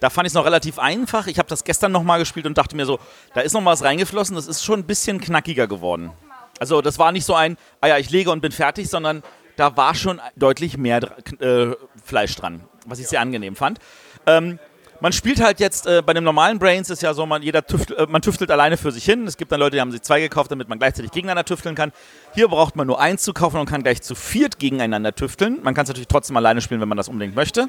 Da 0.00 0.10
fand 0.10 0.26
ich 0.26 0.30
es 0.30 0.34
noch 0.34 0.44
relativ 0.44 0.78
einfach. 0.78 1.26
Ich 1.26 1.38
habe 1.38 1.48
das 1.48 1.64
gestern 1.64 1.92
nochmal 1.92 2.18
gespielt 2.18 2.46
und 2.46 2.58
dachte 2.58 2.76
mir 2.76 2.86
so, 2.86 2.98
da 3.34 3.40
ist 3.40 3.52
noch 3.52 3.60
mal 3.60 3.72
was 3.72 3.82
reingeflossen. 3.82 4.36
Das 4.36 4.46
ist 4.46 4.64
schon 4.64 4.80
ein 4.80 4.84
bisschen 4.84 5.20
knackiger 5.20 5.66
geworden. 5.66 6.12
Also 6.58 6.82
das 6.82 6.98
war 6.98 7.12
nicht 7.12 7.24
so 7.24 7.34
ein, 7.34 7.56
ah 7.80 7.88
ja, 7.88 7.98
ich 7.98 8.10
lege 8.10 8.30
und 8.30 8.40
bin 8.40 8.52
fertig, 8.52 8.88
sondern 8.88 9.22
da 9.56 9.76
war 9.76 9.94
schon 9.94 10.20
deutlich 10.36 10.76
mehr 10.76 11.16
äh, 11.40 11.68
Fleisch 12.04 12.36
dran, 12.36 12.62
was 12.86 12.98
ich 12.98 13.08
sehr 13.08 13.20
angenehm 13.20 13.56
fand. 13.56 13.78
Ähm, 14.26 14.58
man 15.00 15.12
spielt 15.12 15.40
halt 15.40 15.60
jetzt 15.60 15.86
äh, 15.86 16.02
bei 16.04 16.12
dem 16.12 16.24
normalen 16.24 16.58
Brains 16.58 16.90
ist 16.90 17.02
ja 17.02 17.14
so, 17.14 17.26
man, 17.26 17.42
jeder 17.42 17.66
tüftelt, 17.66 17.98
äh, 17.98 18.06
man 18.08 18.22
tüftelt 18.22 18.50
alleine 18.50 18.76
für 18.76 18.92
sich 18.92 19.04
hin. 19.04 19.26
Es 19.26 19.36
gibt 19.36 19.52
dann 19.52 19.60
Leute, 19.60 19.76
die 19.76 19.80
haben 19.80 19.92
sich 19.92 20.02
zwei 20.02 20.20
gekauft, 20.20 20.50
damit 20.50 20.68
man 20.68 20.78
gleichzeitig 20.78 21.10
gegeneinander 21.10 21.44
tüfteln 21.44 21.74
kann. 21.74 21.92
Hier 22.34 22.48
braucht 22.48 22.76
man 22.76 22.86
nur 22.86 23.00
eins 23.00 23.22
zu 23.22 23.32
kaufen 23.32 23.58
und 23.58 23.66
kann 23.66 23.82
gleich 23.82 24.02
zu 24.02 24.14
viert 24.14 24.58
gegeneinander 24.58 25.14
tüfteln. 25.14 25.60
Man 25.62 25.74
kann 25.74 25.84
es 25.84 25.88
natürlich 25.88 26.08
trotzdem 26.08 26.36
alleine 26.36 26.60
spielen, 26.60 26.80
wenn 26.80 26.88
man 26.88 26.96
das 26.96 27.08
unbedingt 27.08 27.34
möchte. 27.34 27.68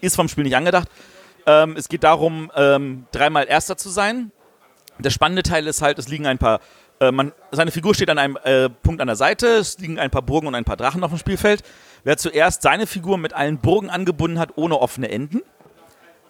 Ist 0.00 0.16
vom 0.16 0.28
Spiel 0.28 0.44
nicht 0.44 0.56
angedacht. 0.56 0.88
Ähm, 1.46 1.76
es 1.76 1.88
geht 1.88 2.04
darum, 2.04 2.50
ähm, 2.56 3.06
dreimal 3.12 3.46
Erster 3.48 3.76
zu 3.76 3.88
sein. 3.88 4.30
Der 4.98 5.10
spannende 5.10 5.42
Teil 5.42 5.66
ist 5.66 5.82
halt, 5.82 5.98
es 5.98 6.08
liegen 6.08 6.26
ein 6.26 6.38
paar, 6.38 6.60
äh, 7.00 7.10
man, 7.10 7.32
seine 7.50 7.70
Figur 7.70 7.94
steht 7.94 8.10
an 8.10 8.18
einem 8.18 8.38
äh, 8.44 8.68
Punkt 8.68 9.00
an 9.00 9.06
der 9.06 9.16
Seite, 9.16 9.46
es 9.46 9.78
liegen 9.78 9.98
ein 9.98 10.10
paar 10.10 10.22
Burgen 10.22 10.46
und 10.46 10.54
ein 10.54 10.64
paar 10.64 10.76
Drachen 10.76 11.02
auf 11.02 11.10
dem 11.10 11.18
Spielfeld. 11.18 11.62
Wer 12.04 12.16
zuerst 12.16 12.62
seine 12.62 12.86
Figur 12.86 13.18
mit 13.18 13.32
allen 13.32 13.58
Burgen 13.58 13.90
angebunden 13.90 14.38
hat, 14.38 14.50
ohne 14.56 14.78
offene 14.78 15.10
Enden, 15.10 15.42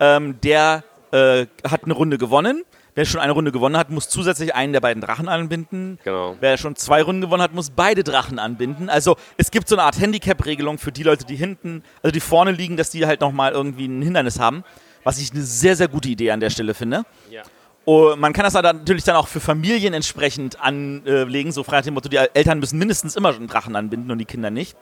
ähm, 0.03 0.41
der 0.41 0.83
äh, 1.13 1.47
hat 1.65 1.85
eine 1.85 1.95
Runde 1.95 2.19
gewonnen. 2.19 2.65
Wer 2.95 3.07
schon 3.07 3.21
eine 3.21 3.33
Runde 3.33 3.53
gewonnen 3.53 3.77
hat, 3.77 3.89
muss 3.89 4.09
zusätzlich 4.09 4.55
einen 4.55 4.73
der 4.73 4.81
beiden 4.81 5.01
Drachen 5.01 5.29
anbinden. 5.29 5.99
Genau. 6.05 6.37
Wer 6.41 6.59
schon 6.59 6.77
zwei 6.77 7.03
Runden 7.03 7.23
gewonnen 7.23 7.43
hat, 7.43 7.55
muss 7.55 7.71
beide 7.71 8.03
Drachen 8.03 8.39
anbinden. 8.39 8.91
Also 8.91 9.17
es 9.39 9.51
gibt 9.51 9.69
so 9.69 9.77
eine 9.77 9.85
Art 9.85 9.99
Handicap-Regelung 9.99 10.77
für 10.79 10.93
die 10.93 11.05
Leute, 11.05 11.25
die 11.25 11.37
hinten, 11.37 11.85
also 12.03 12.13
die 12.13 12.21
vorne 12.21 12.51
liegen, 12.51 12.77
dass 12.77 12.91
die 12.91 13.07
halt 13.07 13.21
nochmal 13.21 13.53
irgendwie 13.53 13.87
ein 13.87 14.03
Hindernis 14.03 14.41
haben. 14.41 14.65
Was 15.05 15.19
ich 15.19 15.31
eine 15.31 15.43
sehr, 15.43 15.77
sehr 15.77 15.89
gute 15.89 16.09
Idee 16.09 16.33
an 16.33 16.41
der 16.41 16.51
Stelle 16.51 16.75
finde. 16.75 17.05
Ja. 17.31 17.43
Oh, 17.85 18.15
man 18.17 18.33
kann 18.33 18.45
das 18.45 18.53
dann 18.53 18.79
natürlich 18.79 19.05
dann 19.05 19.17
auch 19.17 19.29
für 19.29 19.41
Familien 19.41 19.95
entsprechend 19.95 20.61
anlegen, 20.61 21.51
so 21.53 21.65
frei 21.65 21.79
nach 21.79 21.85
dem 21.85 21.95
Motto, 21.95 22.09
die 22.09 22.17
Eltern 22.17 22.59
müssen 22.61 22.79
mindestens 22.79 23.17
immer 23.17 23.35
einen 23.35 23.49
Drachen 23.49 23.75
anbinden 23.75 24.11
und 24.11 24.19
die 24.19 24.25
Kinder 24.25 24.51
nicht. 24.51 24.77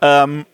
Ähm, 0.00 0.46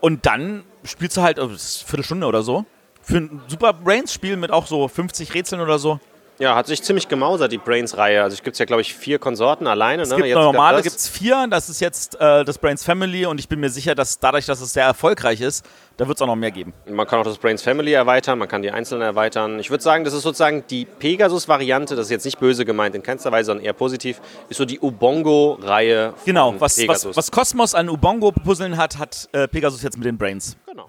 und 0.00 0.26
dann 0.26 0.64
spielst 0.84 1.16
du 1.16 1.22
halt, 1.22 1.38
oh, 1.38 1.44
eine 1.44 1.58
Viertelstunde 1.58 2.26
oder 2.26 2.42
so, 2.42 2.64
für 3.02 3.18
ein 3.18 3.42
super 3.48 3.72
Brains-Spiel 3.72 4.36
mit 4.36 4.50
auch 4.50 4.66
so 4.66 4.88
50 4.88 5.34
Rätseln 5.34 5.60
oder 5.60 5.78
so. 5.78 6.00
Ja, 6.38 6.56
hat 6.56 6.66
sich 6.66 6.82
ziemlich 6.82 7.08
gemausert, 7.08 7.52
die 7.52 7.58
Brains-Reihe. 7.58 8.22
Also 8.22 8.34
es 8.34 8.42
gibt 8.42 8.58
ja, 8.58 8.64
glaube 8.64 8.82
ich, 8.82 8.94
vier 8.94 9.18
Konsorten 9.18 9.66
alleine. 9.66 10.02
Es 10.02 10.08
ne? 10.08 10.16
gibt 10.16 10.28
Jetzt 10.28 10.34
normale, 10.36 10.82
gibt 10.82 10.96
es 10.96 11.08
vier, 11.08 11.46
das 11.48 11.68
ist 11.68 11.80
jetzt 11.80 12.18
äh, 12.20 12.44
das 12.44 12.58
Brains 12.58 12.82
Family 12.82 13.26
und 13.26 13.38
ich 13.38 13.48
bin 13.48 13.60
mir 13.60 13.68
sicher, 13.68 13.94
dass 13.94 14.18
dadurch, 14.18 14.46
dass 14.46 14.60
es 14.60 14.72
sehr 14.72 14.84
erfolgreich 14.84 15.40
ist, 15.40 15.64
da 15.98 16.08
wird 16.08 16.18
es 16.18 16.22
auch 16.22 16.26
noch 16.26 16.34
mehr 16.34 16.50
geben. 16.50 16.72
Man 16.90 17.06
kann 17.06 17.20
auch 17.20 17.24
das 17.24 17.38
Brains 17.38 17.62
Family 17.62 17.92
erweitern, 17.92 18.38
man 18.38 18.48
kann 18.48 18.62
die 18.62 18.70
einzelnen 18.70 19.02
erweitern. 19.02 19.60
Ich 19.60 19.70
würde 19.70 19.84
sagen, 19.84 20.04
das 20.04 20.14
ist 20.14 20.22
sozusagen 20.22 20.64
die 20.68 20.84
Pegasus-Variante, 20.86 21.94
das 21.94 22.06
ist 22.06 22.10
jetzt 22.10 22.24
nicht 22.24 22.40
böse 22.40 22.64
gemeint 22.64 22.94
in 22.94 23.02
keinster 23.04 23.30
Weise, 23.30 23.46
sondern 23.46 23.64
eher 23.64 23.74
positiv, 23.74 24.20
ist 24.48 24.56
so 24.56 24.64
die 24.64 24.80
Ubongo-Reihe. 24.80 26.14
von 26.16 26.24
Genau, 26.24 26.54
was, 26.54 26.60
was, 26.60 26.76
Pegasus. 26.76 27.16
was 27.16 27.30
Cosmos 27.30 27.74
an 27.74 27.88
Ubongo-Puzzeln 27.88 28.78
hat, 28.78 28.98
hat 28.98 29.28
äh, 29.32 29.46
Pegasus 29.46 29.82
jetzt 29.82 29.96
mit 29.96 30.06
den 30.06 30.16
Brains. 30.16 30.56
Genau. 30.66 30.88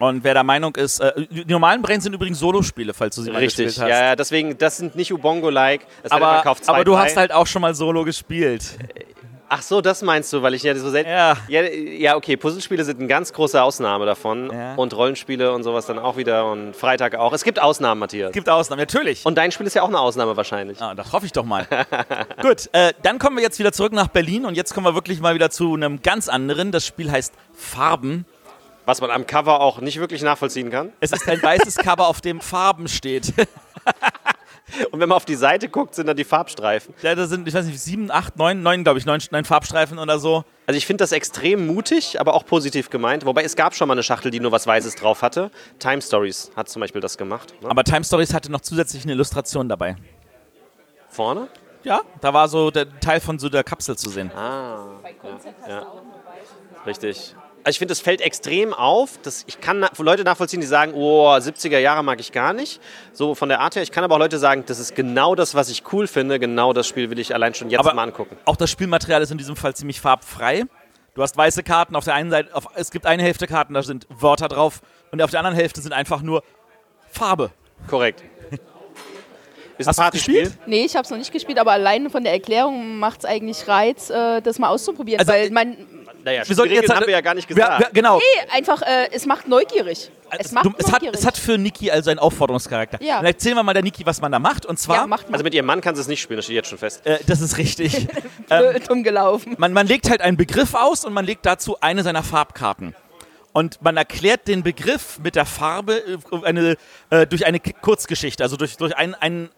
Und 0.00 0.24
wer 0.24 0.32
der 0.32 0.44
Meinung 0.44 0.74
ist, 0.76 1.00
äh, 1.00 1.12
die 1.28 1.44
normalen 1.44 1.82
Brains 1.82 2.04
sind 2.04 2.14
übrigens 2.14 2.38
Solospiele, 2.38 2.94
falls 2.94 3.14
du 3.16 3.22
sie 3.22 3.30
mal 3.30 3.38
Richtig, 3.38 3.66
gespielt 3.66 3.88
ja, 3.88 3.94
hast. 3.94 4.00
ja, 4.00 4.16
deswegen, 4.16 4.56
das 4.56 4.78
sind 4.78 4.96
nicht 4.96 5.12
Ubongo-like. 5.12 5.82
Es 6.02 6.10
aber, 6.10 6.42
zwei, 6.62 6.72
aber 6.72 6.84
du 6.84 6.92
drei. 6.92 7.04
hast 7.04 7.16
halt 7.18 7.32
auch 7.32 7.46
schon 7.46 7.60
mal 7.60 7.74
Solo 7.74 8.04
gespielt. 8.04 8.64
Ach 9.52 9.62
so, 9.62 9.80
das 9.80 10.00
meinst 10.02 10.32
du, 10.32 10.42
weil 10.42 10.54
ich 10.54 10.62
ja 10.62 10.74
so 10.76 10.88
selten. 10.90 11.10
Ja. 11.10 11.36
ja. 11.48 11.62
Ja, 11.62 12.16
okay, 12.16 12.36
Puzzlespiele 12.36 12.84
sind 12.84 13.00
eine 13.00 13.08
ganz 13.08 13.32
große 13.32 13.60
Ausnahme 13.60 14.06
davon. 14.06 14.48
Ja. 14.50 14.74
Und 14.76 14.94
Rollenspiele 14.94 15.52
und 15.52 15.64
sowas 15.64 15.86
dann 15.86 15.98
auch 15.98 16.16
wieder 16.16 16.50
und 16.50 16.74
Freitag 16.74 17.16
auch. 17.16 17.32
Es 17.32 17.42
gibt 17.42 17.60
Ausnahmen, 17.60 17.98
Matthias. 17.98 18.32
Gibt 18.32 18.48
Ausnahmen, 18.48 18.80
natürlich. 18.80 19.26
Und 19.26 19.36
dein 19.36 19.50
Spiel 19.52 19.66
ist 19.66 19.74
ja 19.74 19.82
auch 19.82 19.88
eine 19.88 19.98
Ausnahme 19.98 20.36
wahrscheinlich. 20.36 20.80
Ah, 20.80 20.94
das 20.94 21.12
hoffe 21.12 21.26
ich 21.26 21.32
doch 21.32 21.44
mal. 21.44 21.66
Gut, 22.42 22.70
äh, 22.72 22.94
dann 23.02 23.18
kommen 23.18 23.36
wir 23.36 23.42
jetzt 23.42 23.58
wieder 23.58 23.72
zurück 23.72 23.92
nach 23.92 24.06
Berlin 24.06 24.46
und 24.46 24.54
jetzt 24.54 24.72
kommen 24.72 24.86
wir 24.86 24.94
wirklich 24.94 25.20
mal 25.20 25.34
wieder 25.34 25.50
zu 25.50 25.74
einem 25.74 26.00
ganz 26.00 26.28
anderen. 26.28 26.70
Das 26.70 26.86
Spiel 26.86 27.10
heißt 27.10 27.34
Farben. 27.52 28.24
Was 28.90 29.00
man 29.00 29.12
am 29.12 29.24
Cover 29.24 29.60
auch 29.60 29.80
nicht 29.80 30.00
wirklich 30.00 30.20
nachvollziehen 30.20 30.68
kann. 30.68 30.92
Es 30.98 31.12
ist 31.12 31.28
ein 31.28 31.40
weißes 31.40 31.76
Cover, 31.76 32.08
auf 32.08 32.20
dem 32.20 32.40
Farben 32.40 32.88
steht. 32.88 33.32
Und 34.90 34.98
wenn 34.98 35.08
man 35.08 35.12
auf 35.12 35.24
die 35.24 35.36
Seite 35.36 35.68
guckt, 35.68 35.94
sind 35.94 36.08
da 36.08 36.14
die 36.14 36.24
Farbstreifen. 36.24 36.92
Ja, 37.00 37.14
da 37.14 37.28
sind, 37.28 37.46
ich 37.46 37.54
weiß 37.54 37.66
nicht, 37.66 37.80
sieben, 37.80 38.10
acht, 38.10 38.36
neun, 38.36 38.64
neun, 38.64 38.82
glaube 38.82 38.98
ich, 38.98 39.06
neun, 39.06 39.22
neun 39.30 39.44
Farbstreifen 39.44 40.00
oder 40.00 40.18
so. 40.18 40.44
Also 40.66 40.76
ich 40.76 40.86
finde 40.86 41.04
das 41.04 41.12
extrem 41.12 41.68
mutig, 41.68 42.18
aber 42.18 42.34
auch 42.34 42.44
positiv 42.44 42.90
gemeint. 42.90 43.24
Wobei 43.24 43.44
es 43.44 43.54
gab 43.54 43.76
schon 43.76 43.86
mal 43.86 43.94
eine 43.94 44.02
Schachtel, 44.02 44.32
die 44.32 44.40
nur 44.40 44.50
was 44.50 44.66
Weißes 44.66 44.96
drauf 44.96 45.22
hatte. 45.22 45.52
Time 45.78 46.02
Stories 46.02 46.50
hat 46.56 46.68
zum 46.68 46.80
Beispiel 46.80 47.00
das 47.00 47.16
gemacht. 47.16 47.54
Ne? 47.62 47.70
Aber 47.70 47.84
Time 47.84 48.02
Stories 48.02 48.34
hatte 48.34 48.50
noch 48.50 48.60
zusätzlich 48.60 49.04
eine 49.04 49.12
Illustration 49.12 49.68
dabei. 49.68 49.94
Vorne? 51.10 51.46
Ja, 51.84 52.00
da 52.20 52.34
war 52.34 52.48
so 52.48 52.72
der 52.72 52.98
Teil 52.98 53.20
von 53.20 53.38
so 53.38 53.48
der 53.48 53.62
Kapsel 53.62 53.96
zu 53.96 54.10
sehen. 54.10 54.32
Ah, 54.34 54.86
ja, 55.64 55.68
ja. 55.68 55.86
Richtig. 56.84 57.36
Also 57.62 57.74
ich 57.74 57.78
finde, 57.78 57.92
es 57.92 58.00
fällt 58.00 58.20
extrem 58.20 58.72
auf. 58.72 59.18
Dass 59.22 59.44
ich 59.46 59.60
kann 59.60 59.86
Leute 59.98 60.24
nachvollziehen, 60.24 60.60
die 60.60 60.66
sagen, 60.66 60.92
oh, 60.94 61.28
70er 61.28 61.78
Jahre 61.78 62.02
mag 62.02 62.20
ich 62.20 62.32
gar 62.32 62.52
nicht. 62.52 62.80
So 63.12 63.34
von 63.34 63.48
der 63.48 63.60
Art 63.60 63.76
her. 63.76 63.82
Ich 63.82 63.92
kann 63.92 64.04
aber 64.04 64.14
auch 64.14 64.18
Leute 64.20 64.38
sagen, 64.38 64.64
das 64.66 64.78
ist 64.78 64.94
genau 64.94 65.34
das, 65.34 65.54
was 65.54 65.68
ich 65.68 65.82
cool 65.92 66.06
finde. 66.06 66.38
Genau 66.38 66.72
das 66.72 66.86
Spiel 66.88 67.10
will 67.10 67.18
ich 67.18 67.34
allein 67.34 67.54
schon 67.54 67.70
jetzt 67.70 67.80
Aber 67.80 67.94
mal 67.94 68.04
angucken. 68.04 68.36
auch 68.44 68.56
das 68.56 68.70
Spielmaterial 68.70 69.22
ist 69.22 69.30
in 69.30 69.38
diesem 69.38 69.56
Fall 69.56 69.74
ziemlich 69.74 70.00
farbfrei. 70.00 70.64
Du 71.14 71.22
hast 71.22 71.36
weiße 71.36 71.62
Karten 71.62 71.96
auf 71.96 72.04
der 72.04 72.14
einen 72.14 72.30
Seite, 72.30 72.54
auf, 72.54 72.68
es 72.76 72.90
gibt 72.90 73.04
eine 73.04 73.22
Hälfte 73.22 73.46
Karten, 73.46 73.74
da 73.74 73.82
sind 73.82 74.06
Wörter 74.08 74.48
drauf 74.48 74.80
und 75.10 75.20
auf 75.20 75.30
der 75.30 75.40
anderen 75.40 75.56
Hälfte 75.56 75.80
sind 75.80 75.92
einfach 75.92 76.22
nur 76.22 76.42
Farbe. 77.10 77.50
Korrekt. 77.88 78.22
Ist 79.78 79.86
Hast 79.86 79.98
ein 79.98 80.10
gespielt? 80.10 80.52
Nee, 80.66 80.84
ich 80.84 80.94
habe 80.94 81.04
es 81.04 81.10
noch 81.10 81.16
nicht 81.16 81.32
gespielt, 81.32 81.58
aber 81.58 81.72
alleine 81.72 82.10
von 82.10 82.22
der 82.22 82.34
Erklärung 82.34 82.98
macht 82.98 83.20
es 83.20 83.24
eigentlich 83.24 83.66
Reiz, 83.66 84.10
äh, 84.10 84.42
das 84.42 84.58
mal 84.58 84.68
auszuprobieren. 84.68 85.20
Also, 85.20 85.32
weil 85.32 85.50
man, 85.50 85.76
Naja, 86.24 86.42
Wir 86.46 86.54
sollten 86.56 86.74
jetzt 86.74 86.94
haben 86.94 87.06
wir 87.06 87.12
ja 87.12 87.20
gar 87.20 87.34
nicht 87.34 87.48
gesagt. 87.48 87.80
wir- 87.80 87.88
genau. 87.92 88.18
nee, 88.18 88.50
einfach, 88.56 88.82
äh, 88.82 89.08
es 89.12 89.26
macht 89.26 89.48
neugierig. 89.48 90.10
Es 90.38 90.52
macht 90.52 90.66
Du, 90.66 90.72
es, 90.78 90.92
hat, 90.92 91.02
es 91.02 91.26
hat 91.26 91.36
für 91.36 91.58
Niki 91.58 91.90
also 91.90 92.10
einen 92.10 92.18
Aufforderungscharakter. 92.20 93.02
Ja. 93.02 93.16
Dann 93.16 93.26
erzählen 93.26 93.56
wir 93.56 93.62
mal 93.62 93.72
der 93.72 93.82
Niki, 93.82 94.06
was 94.06 94.20
man 94.20 94.30
da 94.30 94.38
macht. 94.38 94.64
Und 94.66 94.78
zwar, 94.78 94.96
ja, 94.96 95.06
macht. 95.06 95.26
Also 95.32 95.42
mit 95.42 95.54
ihrem 95.54 95.66
Mann 95.66 95.80
kannst 95.80 95.98
du 95.98 96.02
es 96.02 96.08
nicht 96.08 96.20
spielen, 96.20 96.36
das 96.36 96.44
steht 96.44 96.56
jetzt 96.56 96.68
schon 96.68 96.78
fest. 96.78 97.04
äh, 97.06 97.18
das 97.26 97.40
ist 97.40 97.58
richtig. 97.58 98.06
blöd 98.48 98.88
umgelaufen. 98.90 99.54
man, 99.58 99.72
man 99.72 99.86
legt 99.86 100.08
halt 100.10 100.20
einen 100.20 100.36
Begriff 100.36 100.74
aus 100.74 101.04
und 101.04 101.12
man 101.12 101.24
legt 101.24 101.46
dazu 101.46 101.78
eine 101.80 102.02
seiner 102.02 102.22
Farbkarten. 102.22 102.94
Und 103.52 103.82
man 103.82 103.96
erklärt 103.96 104.46
den 104.46 104.62
Begriff 104.62 105.18
mit 105.24 105.34
der 105.34 105.46
Farbe 105.46 105.94
äh, 106.32 106.44
eine, 106.46 106.76
äh, 107.10 107.26
durch 107.26 107.44
eine 107.46 107.58
Kurzgeschichte, 107.58 108.44
also 108.44 108.56
durch, 108.56 108.76
durch 108.76 108.96
einen, 108.96 109.14
einen 109.14 109.50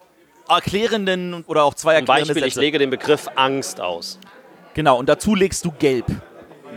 erklärenden 0.48 1.44
oder 1.46 1.64
auch 1.64 1.74
zwei 1.74 1.94
Zum 1.96 2.06
erklärende 2.06 2.34
Beispiel, 2.34 2.46
ich 2.48 2.54
Sätze. 2.54 2.60
lege 2.64 2.78
den 2.78 2.90
Begriff 2.90 3.28
Angst 3.36 3.80
aus. 3.80 4.18
Genau, 4.74 4.96
und 4.98 5.08
dazu 5.08 5.34
legst 5.34 5.64
du 5.64 5.72
gelb. 5.72 6.06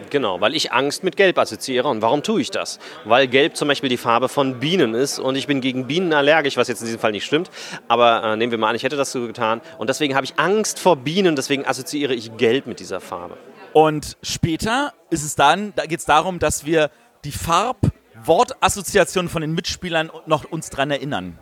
Genau, 0.09 0.39
weil 0.41 0.55
ich 0.55 0.71
Angst 0.71 1.03
mit 1.03 1.17
Gelb 1.17 1.37
assoziiere. 1.37 1.87
Und 1.87 2.01
warum 2.01 2.23
tue 2.23 2.41
ich 2.41 2.51
das? 2.51 2.79
Weil 3.03 3.27
Gelb 3.27 3.55
zum 3.57 3.67
Beispiel 3.67 3.89
die 3.89 3.97
Farbe 3.97 4.29
von 4.29 4.59
Bienen 4.59 4.93
ist 4.93 5.19
und 5.19 5.35
ich 5.35 5.47
bin 5.47 5.61
gegen 5.61 5.87
Bienen 5.87 6.13
allergisch, 6.13 6.57
was 6.57 6.67
jetzt 6.67 6.81
in 6.81 6.85
diesem 6.87 6.99
Fall 6.99 7.11
nicht 7.11 7.25
stimmt. 7.25 7.49
Aber 7.87 8.23
äh, 8.23 8.35
nehmen 8.37 8.51
wir 8.51 8.57
mal 8.57 8.69
an, 8.69 8.75
ich 8.75 8.83
hätte 8.83 8.95
das 8.97 9.11
so 9.11 9.25
getan. 9.27 9.61
Und 9.77 9.89
deswegen 9.89 10.15
habe 10.15 10.25
ich 10.25 10.37
Angst 10.37 10.79
vor 10.79 10.95
Bienen, 10.97 11.35
deswegen 11.35 11.65
assoziiere 11.65 12.13
ich 12.13 12.37
Gelb 12.37 12.67
mit 12.67 12.79
dieser 12.79 13.01
Farbe. 13.01 13.37
Und 13.73 14.15
später 14.21 14.93
ist 15.09 15.23
es 15.23 15.35
dann, 15.35 15.73
da 15.75 15.85
geht 15.85 15.99
es 15.99 16.05
darum, 16.05 16.39
dass 16.39 16.65
wir 16.65 16.89
die 17.25 17.31
Farb-Wortassoziationen 17.31 19.29
von 19.29 19.41
den 19.41 19.53
Mitspielern 19.53 20.11
noch 20.25 20.49
uns 20.51 20.69
dran 20.69 20.91
erinnern. 20.91 21.37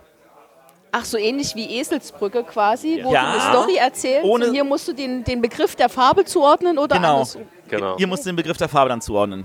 Ach, 0.96 1.04
so 1.04 1.18
ähnlich 1.18 1.56
wie 1.56 1.78
Eselsbrücke 1.80 2.44
quasi, 2.44 3.00
wo 3.02 3.12
Ja. 3.12 3.22
du 3.22 3.28
eine 3.32 3.40
Story 3.40 3.76
erzählst. 3.78 4.24
Ohne- 4.24 4.46
und 4.46 4.52
hier 4.54 4.62
musst 4.62 4.86
du 4.86 4.92
den, 4.92 5.24
den 5.24 5.40
Begriff 5.42 5.74
der 5.74 5.88
Farbe 5.88 6.24
zuordnen 6.24 6.78
oder 6.78 6.94
Genau. 6.96 7.14
andersrum. 7.14 7.42
Genau. 7.76 7.96
Ihr 7.98 8.06
müsst 8.06 8.26
den 8.26 8.36
Begriff 8.36 8.56
der 8.56 8.68
Farbe 8.68 8.88
dann 8.88 9.00
zuordnen. 9.00 9.44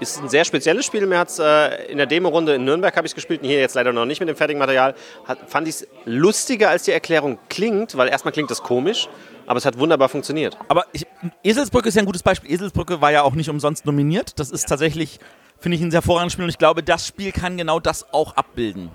Ist 0.00 0.20
ein 0.20 0.28
sehr 0.28 0.44
spezielles 0.44 0.84
Spiel. 0.84 1.06
Mir 1.06 1.18
hat 1.18 1.28
es 1.28 1.38
äh, 1.38 1.84
in 1.86 1.98
der 1.98 2.06
Demo-Runde 2.06 2.56
in 2.56 2.64
Nürnberg 2.64 2.96
habe 2.96 3.06
ich 3.06 3.14
gespielt 3.14 3.42
und 3.42 3.48
hier 3.48 3.60
jetzt 3.60 3.74
leider 3.74 3.92
noch 3.92 4.04
nicht 4.04 4.18
mit 4.18 4.28
dem 4.28 4.36
fertigen 4.36 4.58
Material. 4.58 4.94
Hat, 5.24 5.38
fand 5.48 5.68
ich 5.68 5.76
es 5.76 5.88
lustiger, 6.04 6.70
als 6.70 6.82
die 6.82 6.90
Erklärung 6.90 7.38
klingt, 7.48 7.96
weil 7.96 8.08
erstmal 8.08 8.32
klingt 8.32 8.50
das 8.50 8.62
komisch, 8.62 9.08
aber 9.46 9.58
es 9.58 9.64
hat 9.64 9.78
wunderbar 9.78 10.08
funktioniert. 10.08 10.58
Aber 10.68 10.84
ich, 10.92 11.06
Eselsbrücke 11.44 11.88
ist 11.88 11.94
ja 11.94 12.02
ein 12.02 12.06
gutes 12.06 12.24
Beispiel. 12.24 12.50
Eselsbrücke 12.50 13.00
war 13.00 13.12
ja 13.12 13.22
auch 13.22 13.34
nicht 13.34 13.48
umsonst 13.48 13.86
nominiert. 13.86 14.38
Das 14.40 14.50
ist 14.50 14.68
tatsächlich, 14.68 15.20
finde 15.60 15.76
ich, 15.76 15.82
ein 15.82 15.92
sehr 15.92 15.98
hervorragendes 15.98 16.32
Spiel 16.32 16.44
und 16.44 16.50
ich 16.50 16.58
glaube, 16.58 16.82
das 16.82 17.06
Spiel 17.06 17.30
kann 17.30 17.56
genau 17.56 17.78
das 17.78 18.12
auch 18.12 18.34
abbilden. 18.34 18.90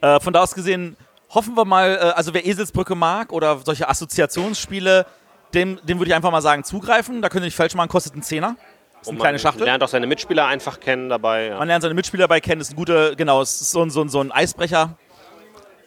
Äh, 0.00 0.20
von 0.20 0.32
da 0.32 0.42
aus 0.42 0.54
gesehen 0.54 0.96
hoffen 1.30 1.56
wir 1.56 1.64
mal, 1.64 1.96
äh, 1.96 1.98
also 2.16 2.32
wer 2.32 2.46
Eselsbrücke 2.46 2.94
mag 2.94 3.32
oder 3.32 3.58
solche 3.64 3.88
Assoziationsspiele, 3.88 5.06
dem, 5.54 5.78
dem 5.84 5.98
würde 5.98 6.10
ich 6.10 6.14
einfach 6.14 6.30
mal 6.30 6.40
sagen, 6.42 6.64
zugreifen. 6.64 7.22
Da 7.22 7.28
könnt 7.28 7.42
ihr 7.42 7.46
nicht 7.46 7.56
falsch 7.56 7.74
machen, 7.74 7.88
kostet 7.88 8.12
einen 8.14 8.22
Zehner. 8.22 8.56
Ist 9.00 9.08
eine 9.08 9.16
Und 9.16 9.20
kleine 9.20 9.34
man 9.34 9.38
Schachtel. 9.40 9.64
lernt 9.64 9.82
auch 9.82 9.88
seine 9.88 10.06
Mitspieler 10.06 10.46
einfach 10.46 10.80
kennen 10.80 11.08
dabei. 11.08 11.46
Ja. 11.46 11.58
Man 11.58 11.68
lernt 11.68 11.82
seine 11.82 11.94
Mitspieler 11.94 12.24
dabei 12.24 12.40
kennen, 12.40 12.60
ist 12.60 12.72
ein 12.72 12.76
guter, 12.76 13.14
genau, 13.14 13.40
ist 13.42 13.58
so, 13.70 13.82
ein- 13.82 13.90
so, 13.90 14.00
ein- 14.02 14.08
so 14.08 14.20
ein 14.20 14.32
Eisbrecher. 14.32 14.96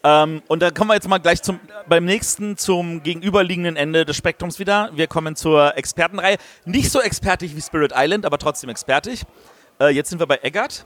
Ähm, 0.03 0.41
und 0.47 0.61
da 0.63 0.71
kommen 0.71 0.89
wir 0.89 0.95
jetzt 0.95 1.07
mal 1.07 1.19
gleich 1.19 1.43
zum, 1.43 1.59
beim 1.87 2.05
nächsten 2.05 2.57
zum 2.57 3.03
gegenüberliegenden 3.03 3.75
Ende 3.75 4.03
des 4.05 4.15
Spektrums 4.17 4.57
wieder. 4.57 4.89
Wir 4.93 5.05
kommen 5.07 5.35
zur 5.35 5.77
Expertenreihe. 5.77 6.37
Nicht 6.65 6.91
so 6.91 7.01
expertig 7.01 7.55
wie 7.55 7.61
Spirit 7.61 7.93
Island, 7.95 8.25
aber 8.25 8.39
trotzdem 8.39 8.69
expertig. 8.71 9.23
Äh, 9.79 9.89
jetzt 9.89 10.09
sind 10.09 10.19
wir 10.19 10.25
bei 10.25 10.39
Eggert, 10.41 10.85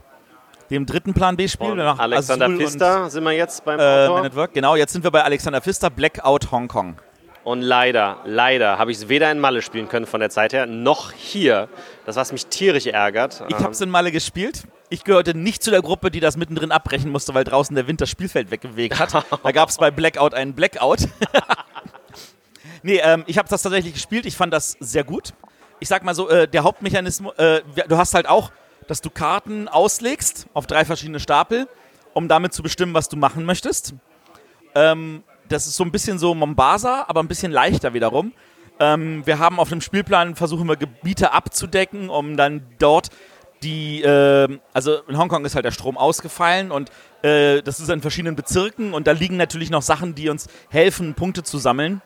dem 0.70 0.86
dritten 0.86 1.14
Plan 1.14 1.38
B-Spiel. 1.38 1.72
Und 1.72 1.80
Alexander 1.80 2.48
Azul 2.48 2.58
Pfister 2.58 3.10
sind 3.10 3.24
wir 3.24 3.32
jetzt 3.32 3.64
beim 3.64 3.80
Und, 3.80 3.86
äh. 4.26 4.32
Man. 4.34 4.48
Genau, 4.52 4.76
jetzt 4.76 4.92
sind 4.92 5.04
wir 5.04 5.12
bei 5.12 5.24
Alexander 5.24 5.62
Pfister, 5.62 5.90
Blackout 5.90 6.52
Hongkong. 6.52 6.98
Und 7.46 7.62
leider, 7.62 8.22
leider 8.26 8.80
habe 8.80 8.92
ich 8.92 8.98
es 8.98 9.08
weder 9.08 9.32
in 9.32 9.40
Malle 9.40 9.62
spielen 9.62 9.88
können 9.88 10.08
von 10.08 10.20
der 10.20 10.32
Zeit 10.32 10.52
her, 10.52 10.66
noch 10.66 11.12
hier. 11.12 11.70
Das, 12.08 12.16
was 12.16 12.32
mich 12.32 12.48
tierisch 12.48 12.88
ärgert. 12.88 13.44
Ich 13.48 13.56
Ähm, 13.56 13.62
habe 13.64 13.72
es 13.72 13.80
in 13.82 13.90
Malle 13.92 14.12
gespielt. 14.12 14.64
Ich 14.90 15.04
gehörte 15.04 15.38
nicht 15.38 15.62
zu 15.62 15.70
der 15.70 15.84
Gruppe, 15.84 16.10
die 16.10 16.20
das 16.20 16.38
mittendrin 16.38 16.72
abbrechen 16.72 17.12
musste, 17.12 17.36
weil 17.36 17.44
draußen 17.44 17.76
der 17.76 17.88
Wind 17.88 18.02
das 18.02 18.10
Spielfeld 18.10 18.50
weggewegt 18.50 19.00
hat. 19.00 19.14
Da 19.44 19.52
gab 19.52 19.70
es 19.70 19.78
bei 19.78 19.92
Blackout 19.92 20.34
einen 20.34 20.56
Blackout. 20.56 21.02
nee, 22.82 23.00
ähm, 23.04 23.24
ich 23.28 23.38
habe 23.38 23.48
das 23.48 23.62
tatsächlich 23.62 23.94
gespielt. 23.94 24.26
Ich 24.26 24.36
fand 24.36 24.52
das 24.52 24.76
sehr 24.80 25.04
gut. 25.04 25.34
Ich 25.80 25.88
sag 25.88 26.04
mal 26.04 26.16
so, 26.16 26.28
äh, 26.30 26.48
der 26.48 26.64
Hauptmechanismus, 26.64 27.38
äh, 27.38 27.62
du 27.88 27.98
hast 27.98 28.16
halt 28.16 28.28
auch, 28.28 28.52
dass 28.88 29.02
du 29.02 29.12
Karten 29.12 29.68
auslegst 29.68 30.48
auf 30.56 30.66
drei 30.66 30.84
verschiedene 30.84 31.20
Stapel, 31.20 31.68
um 32.14 32.28
damit 32.28 32.54
zu 32.54 32.64
bestimmen, 32.64 32.96
was 32.96 33.08
du 33.08 33.18
machen 33.18 33.46
möchtest. 33.46 33.94
Ähm, 34.74 35.24
das 35.50 35.68
ist 35.68 35.76
so 35.76 35.84
ein 35.84 35.92
bisschen 35.92 36.20
so 36.20 36.34
Mombasa, 36.34 37.06
aber 37.08 37.22
ein 37.22 37.28
bisschen 37.28 37.52
leichter 37.52 37.94
wiederum. 37.94 38.34
Ähm, 38.80 39.26
wir 39.26 39.40
haben 39.40 39.60
auf 39.60 39.70
dem 39.70 39.82
Spielplan, 39.82 40.36
versuchen 40.36 40.68
wir 40.68 40.76
Gebiete 40.76 41.32
abzudecken, 41.32 42.10
um 42.10 42.36
dann 42.36 42.66
dort 42.80 43.10
die, 43.64 44.02
äh, 44.04 44.60
also 44.74 44.98
in 45.08 45.18
Hongkong 45.18 45.46
ist 45.46 45.56
halt 45.56 45.66
der 45.66 45.72
Strom 45.72 45.98
ausgefallen 45.98 46.72
und 46.72 46.92
äh, 47.22 47.62
das 47.62 47.80
ist 47.80 47.90
in 47.90 48.02
verschiedenen 48.02 48.36
Bezirken 48.36 48.94
und 48.94 49.08
da 49.08 49.12
liegen 49.12 49.38
natürlich 49.38 49.70
noch 49.70 49.82
Sachen, 49.82 50.14
die 50.14 50.30
uns 50.30 50.48
helfen, 50.70 51.14
Punkte 51.14 51.44
zu 51.44 51.58
sammeln. 51.58 52.02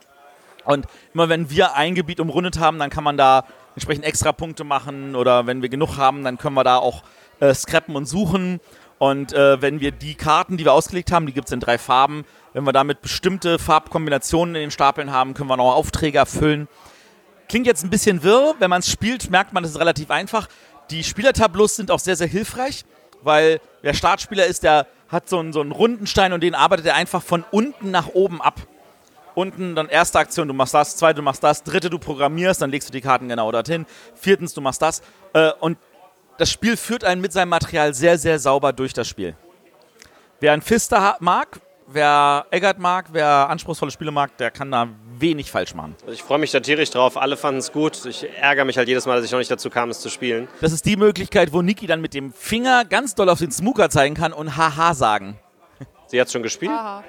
Und 0.65 0.85
immer 1.13 1.29
wenn 1.29 1.49
wir 1.49 1.75
ein 1.75 1.95
Gebiet 1.95 2.19
umrundet 2.19 2.59
haben, 2.59 2.77
dann 2.79 2.89
kann 2.89 3.03
man 3.03 3.17
da 3.17 3.45
entsprechend 3.75 4.05
extra 4.05 4.31
Punkte 4.31 4.63
machen 4.63 5.15
oder 5.15 5.47
wenn 5.47 5.61
wir 5.61 5.69
genug 5.69 5.97
haben, 5.97 6.23
dann 6.23 6.37
können 6.37 6.55
wir 6.55 6.63
da 6.63 6.77
auch 6.77 7.03
äh, 7.39 7.53
scrappen 7.53 7.95
und 7.95 8.05
suchen. 8.05 8.59
Und 8.99 9.31
äh, 9.31 9.61
wenn 9.61 9.79
wir 9.79 9.91
die 9.91 10.13
Karten, 10.13 10.57
die 10.57 10.65
wir 10.65 10.73
ausgelegt 10.73 11.11
haben, 11.11 11.25
die 11.25 11.33
gibt 11.33 11.47
es 11.47 11.53
in 11.53 11.61
drei 11.61 11.77
Farben, 11.77 12.25
wenn 12.53 12.65
wir 12.65 12.73
damit 12.73 13.01
bestimmte 13.01 13.57
Farbkombinationen 13.57 14.55
in 14.55 14.61
den 14.61 14.71
Stapeln 14.71 15.11
haben, 15.11 15.33
können 15.33 15.49
wir 15.49 15.57
noch 15.57 15.73
Aufträge 15.73 16.17
erfüllen. 16.17 16.67
Klingt 17.47 17.65
jetzt 17.65 17.83
ein 17.83 17.89
bisschen 17.89 18.23
wirr, 18.23 18.55
wenn 18.59 18.69
man 18.69 18.81
es 18.81 18.91
spielt, 18.91 19.31
merkt 19.31 19.53
man, 19.53 19.63
es 19.63 19.71
ist 19.71 19.79
relativ 19.79 20.11
einfach. 20.11 20.49
Die 20.91 21.03
Spielertableaus 21.03 21.77
sind 21.77 21.91
auch 21.91 21.99
sehr, 21.99 22.17
sehr 22.17 22.27
hilfreich, 22.27 22.83
weil 23.23 23.61
der 23.83 23.93
Startspieler 23.93 24.45
ist, 24.45 24.63
der 24.63 24.85
hat 25.07 25.29
so 25.29 25.39
einen, 25.39 25.53
so 25.53 25.61
einen 25.61 25.71
runden 25.71 26.05
Stein 26.05 26.33
und 26.33 26.43
den 26.43 26.53
arbeitet 26.53 26.85
er 26.85 26.95
einfach 26.95 27.23
von 27.23 27.45
unten 27.51 27.91
nach 27.91 28.09
oben 28.09 28.41
ab. 28.41 28.59
Unten 29.33 29.75
dann 29.75 29.87
erste 29.87 30.19
Aktion, 30.19 30.49
du 30.49 30.53
machst 30.53 30.73
das, 30.73 30.97
zweite, 30.97 31.17
du 31.17 31.21
machst 31.21 31.43
das, 31.43 31.63
dritte, 31.63 31.89
du 31.89 31.99
programmierst, 31.99 32.61
dann 32.61 32.69
legst 32.69 32.89
du 32.89 32.91
die 32.91 33.01
Karten 33.01 33.29
genau 33.29 33.49
dorthin, 33.51 33.85
viertens, 34.15 34.53
du 34.53 34.59
machst 34.59 34.81
das. 34.81 35.01
Äh, 35.33 35.51
und 35.59 35.77
das 36.39 36.49
Spiel 36.49 36.77
führt 36.77 37.03
einen 37.03 37.21
mit 37.21 37.33
seinem 37.33 37.49
Material 37.49 37.93
sehr, 37.93 38.17
sehr 38.17 38.39
sauber 38.39 38.73
durch 38.73 38.93
das 38.93 39.07
Spiel. 39.07 39.35
Wer 40.39 40.53
einen 40.53 40.61
Pfister 40.61 41.17
mag, 41.19 41.59
wer 41.85 42.45
Eggert 42.49 42.79
mag, 42.79 43.07
wer 43.11 43.49
anspruchsvolle 43.49 43.91
Spiele 43.91 44.11
mag, 44.11 44.35
der 44.37 44.49
kann 44.49 44.71
da 44.71 44.87
wenig 45.17 45.51
falsch 45.51 45.75
machen. 45.75 45.95
Also 46.01 46.13
ich 46.13 46.23
freue 46.23 46.37
mich 46.39 46.51
da 46.51 46.61
tierisch 46.61 46.91
drauf. 46.91 47.17
Alle 47.17 47.35
fanden 47.35 47.59
es 47.59 47.73
gut. 47.73 48.05
Ich 48.05 48.25
ärgere 48.39 48.63
mich 48.63 48.77
halt 48.77 48.87
jedes 48.87 49.05
Mal, 49.05 49.17
dass 49.17 49.25
ich 49.25 49.31
noch 49.31 49.39
nicht 49.39 49.51
dazu 49.51 49.69
kam, 49.69 49.89
es 49.89 49.99
zu 49.99 50.09
spielen. 50.09 50.47
Das 50.61 50.71
ist 50.71 50.85
die 50.85 50.95
Möglichkeit, 50.95 51.51
wo 51.51 51.61
Niki 51.61 51.87
dann 51.87 51.99
mit 51.99 52.13
dem 52.13 52.31
Finger 52.31 52.85
ganz 52.85 53.15
doll 53.15 53.27
auf 53.27 53.39
den 53.39 53.51
Smooker 53.51 53.89
zeigen 53.89 54.15
kann 54.15 54.31
und 54.31 54.55
Haha 54.55 54.93
sagen. 54.93 55.37
Sie 56.07 56.19
hat 56.19 56.27
es 56.27 56.33
schon 56.33 56.43
gespielt? 56.43 56.71
Aha. 56.71 57.03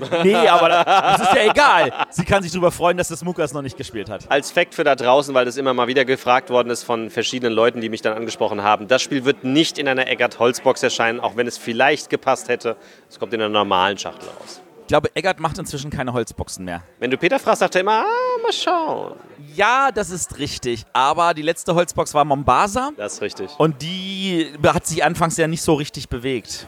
Nee, 0.24 0.34
aber 0.34 0.68
das 0.68 1.20
ist 1.22 1.34
ja 1.34 1.50
egal. 1.50 1.92
Sie 2.10 2.24
kann 2.24 2.42
sich 2.42 2.52
darüber 2.52 2.70
freuen, 2.70 2.96
dass 2.96 3.08
Smooker 3.08 3.44
es 3.44 3.52
noch 3.52 3.62
nicht 3.62 3.76
gespielt 3.76 4.08
hat. 4.08 4.30
Als 4.30 4.50
Fact 4.50 4.74
für 4.74 4.84
da 4.84 4.94
draußen, 4.94 5.34
weil 5.34 5.44
das 5.44 5.56
immer 5.56 5.74
mal 5.74 5.88
wieder 5.88 6.04
gefragt 6.04 6.50
worden 6.50 6.70
ist 6.70 6.84
von 6.84 7.10
verschiedenen 7.10 7.52
Leuten, 7.52 7.80
die 7.80 7.88
mich 7.88 8.02
dann 8.02 8.16
angesprochen 8.16 8.62
haben. 8.62 8.88
Das 8.88 9.02
Spiel 9.02 9.24
wird 9.24 9.44
nicht 9.44 9.78
in 9.78 9.88
einer 9.88 10.06
Eggert 10.08 10.38
Holzbox 10.38 10.82
erscheinen, 10.82 11.20
auch 11.20 11.36
wenn 11.36 11.46
es 11.46 11.58
vielleicht 11.58 12.10
gepasst 12.10 12.48
hätte. 12.48 12.76
Es 13.08 13.18
kommt 13.18 13.34
in 13.34 13.40
einer 13.40 13.50
normalen 13.50 13.98
Schachtel 13.98 14.28
raus. 14.40 14.60
Ich 14.82 14.86
glaube, 14.92 15.08
Eggert 15.14 15.38
macht 15.38 15.56
inzwischen 15.56 15.88
keine 15.90 16.12
Holzboxen 16.12 16.64
mehr. 16.64 16.82
Wenn 16.98 17.12
du 17.12 17.16
Peter 17.16 17.38
fragst, 17.38 17.60
sagt 17.60 17.76
er 17.76 17.82
immer, 17.82 18.02
ah, 18.04 18.42
mal 18.42 18.52
schauen. 18.52 19.12
Ja, 19.54 19.90
das 19.92 20.10
ist 20.10 20.38
richtig. 20.38 20.84
Aber 20.92 21.32
die 21.32 21.42
letzte 21.42 21.74
Holzbox 21.76 22.12
war 22.12 22.24
Mombasa 22.24 22.90
Das 22.96 23.14
ist 23.14 23.22
richtig. 23.22 23.50
und 23.58 23.82
die 23.82 24.52
hat 24.66 24.86
sich 24.88 25.04
anfangs 25.04 25.36
ja 25.36 25.46
nicht 25.46 25.62
so 25.62 25.74
richtig 25.74 26.08
bewegt. 26.08 26.66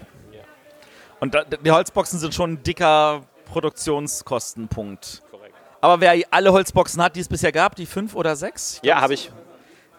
Und 1.22 1.34
da, 1.34 1.44
die 1.44 1.70
Holzboxen 1.70 2.18
sind 2.18 2.34
schon 2.34 2.54
ein 2.54 2.62
dicker 2.64 3.22
Produktionskostenpunkt. 3.44 5.22
Korrekt. 5.30 5.54
Aber 5.80 6.00
wer 6.00 6.20
alle 6.32 6.52
Holzboxen 6.52 7.00
hat, 7.00 7.14
die 7.14 7.20
es 7.20 7.28
bisher 7.28 7.52
gab, 7.52 7.76
die 7.76 7.86
fünf 7.86 8.16
oder 8.16 8.34
sechs, 8.34 8.80
Ja, 8.82 9.00
habe 9.00 9.14
ich. 9.14 9.30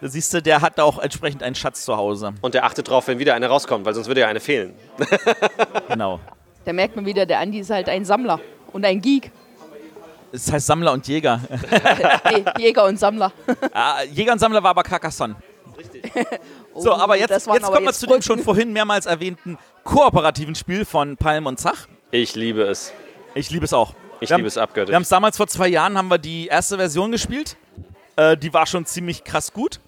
da 0.02 0.10
siehst 0.10 0.34
du, 0.34 0.42
der 0.42 0.60
hat 0.60 0.82
auch 0.82 1.00
entsprechend 1.00 1.42
einen 1.42 1.56
Schatz 1.56 1.86
zu 1.86 1.96
Hause. 1.96 2.34
Und 2.42 2.56
der 2.56 2.66
achtet 2.66 2.90
drauf, 2.90 3.08
wenn 3.08 3.20
wieder 3.20 3.36
eine 3.36 3.48
rauskommt, 3.48 3.86
weil 3.86 3.94
sonst 3.94 4.08
würde 4.08 4.20
ja 4.20 4.28
eine 4.28 4.42
fehlen. 4.42 4.76
Genau. 5.88 6.20
Da 6.66 6.74
merkt 6.74 6.98
man 6.98 7.06
wieder, 7.06 7.26
der 7.26 7.40
Andi 7.40 7.60
ist 7.60 7.70
halt 7.70 7.88
ein 7.88 8.04
Sammler 8.04 8.42
und 8.74 8.84
ein 8.84 9.00
Geek. 9.00 9.32
Es 10.34 10.52
heißt 10.52 10.66
Sammler 10.66 10.92
und 10.92 11.08
Jäger. 11.08 11.40
nee, 12.32 12.44
Jäger 12.58 12.84
und 12.84 13.00
Sammler. 13.00 13.32
Ah, 13.72 14.04
Jäger 14.12 14.34
und 14.34 14.40
Sammler 14.40 14.62
war 14.62 14.72
aber 14.72 14.84
Carcassonne. 14.84 15.38
So, 16.76 16.92
Oh, 16.92 16.96
aber 16.98 17.18
jetzt, 17.18 17.30
jetzt 17.30 17.48
waren 17.48 17.62
kommen 17.62 17.76
aber 17.76 17.86
wir 17.86 17.94
zu 17.94 18.08
dem 18.08 18.22
schon 18.22 18.40
vorhin 18.40 18.74
mehrmals 18.74 19.06
erwähnten 19.06 19.58
kooperativen 19.84 20.56
Spiel 20.56 20.86
von 20.86 21.18
Palm 21.18 21.46
und 21.46 21.60
Zach. 21.60 21.88
Ich 22.12 22.36
liebe 22.36 22.64
es. 22.64 22.92
Ich 23.36 23.50
liebe 23.52 23.66
es 23.66 23.74
auch. 23.74 23.94
Ich 24.20 24.30
Wir 24.30 24.34
haben- 24.36 24.40
liebe 24.42 24.48
es 24.48 24.56
Wir 24.56 24.64
abgöttisch. 24.64 24.94
haben 24.96 25.02
es 25.04 25.10
damals 25.10 25.38
vor 25.38 25.48
zwei 25.48 25.68
Jahren, 25.68 25.98
haben 25.98 26.08
wir 26.10 26.18
die 26.18 26.48
erste 26.48 26.78
Version 26.78 27.12
gespielt. 27.12 27.58
Äh, 28.16 28.38
die 28.38 28.54
war 28.54 28.66
schon 28.66 28.86
ziemlich 28.86 29.24
krass 29.24 29.54
gut. 29.54 29.80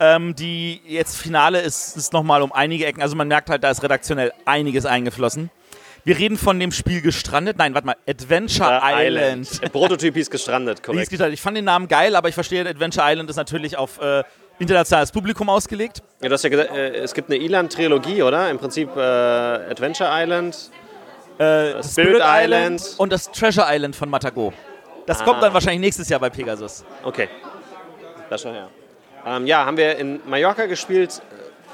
Ähm, 0.00 0.36
die 0.36 0.80
jetzt 0.86 1.16
Finale 1.16 1.60
ist, 1.60 1.96
ist 1.96 2.12
nochmal 2.12 2.42
um 2.42 2.52
einige 2.52 2.86
Ecken. 2.86 3.02
Also 3.02 3.16
man 3.16 3.26
merkt 3.26 3.50
halt, 3.50 3.64
da 3.64 3.70
ist 3.70 3.82
redaktionell 3.82 4.32
einiges 4.44 4.86
eingeflossen. 4.86 5.50
Wir 6.04 6.16
reden 6.18 6.38
von 6.38 6.60
dem 6.60 6.70
Spiel 6.70 7.00
Gestrandet. 7.02 7.58
Nein, 7.58 7.74
warte 7.74 7.86
mal. 7.86 7.96
Adventure 8.08 8.80
Island. 8.84 9.60
Der 9.62 9.68
Prototyp 9.70 10.14
hieß 10.14 10.30
gestrandet, 10.30 10.78
Hieß 10.78 10.86
korrekt. 10.86 11.10
gestrandet. 11.10 11.34
Ich 11.34 11.42
fand 11.42 11.56
den 11.56 11.64
Namen 11.64 11.88
geil, 11.88 12.14
aber 12.14 12.28
ich 12.28 12.34
verstehe, 12.36 12.64
Adventure 12.68 13.04
Island 13.10 13.28
ist 13.28 13.36
natürlich 13.36 13.76
auf 13.76 14.00
äh, 14.00 14.22
internationales 14.58 15.12
Publikum 15.12 15.48
ausgelegt. 15.48 16.02
Ja, 16.20 16.28
du 16.28 16.34
hast 16.34 16.42
ja 16.44 16.50
gesagt, 16.50 16.70
äh, 16.74 16.96
es 16.96 17.14
gibt 17.14 17.30
eine 17.30 17.40
Eland-Trilogie, 17.42 18.22
oder? 18.22 18.50
Im 18.50 18.58
Prinzip 18.58 18.94
äh, 18.96 19.00
Adventure 19.00 20.08
Island. 20.12 20.70
Äh, 21.38 21.82
Spirit 21.84 22.20
Island. 22.24 22.82
und 22.98 23.12
das 23.12 23.30
Treasure 23.30 23.66
Island 23.70 23.94
von 23.94 24.10
Matago. 24.10 24.52
Das 25.06 25.20
Ah. 25.20 25.24
kommt 25.24 25.42
dann 25.42 25.54
wahrscheinlich 25.54 25.80
nächstes 25.80 26.08
Jahr 26.08 26.18
bei 26.20 26.30
Pegasus. 26.30 26.84
Okay. 27.04 27.28
Das 28.28 28.42
schon 28.42 28.52
her. 28.52 28.68
Ähm, 29.24 29.46
ja, 29.46 29.64
haben 29.64 29.76
wir 29.76 29.96
in 29.96 30.20
Mallorca 30.26 30.66
gespielt. 30.66 31.22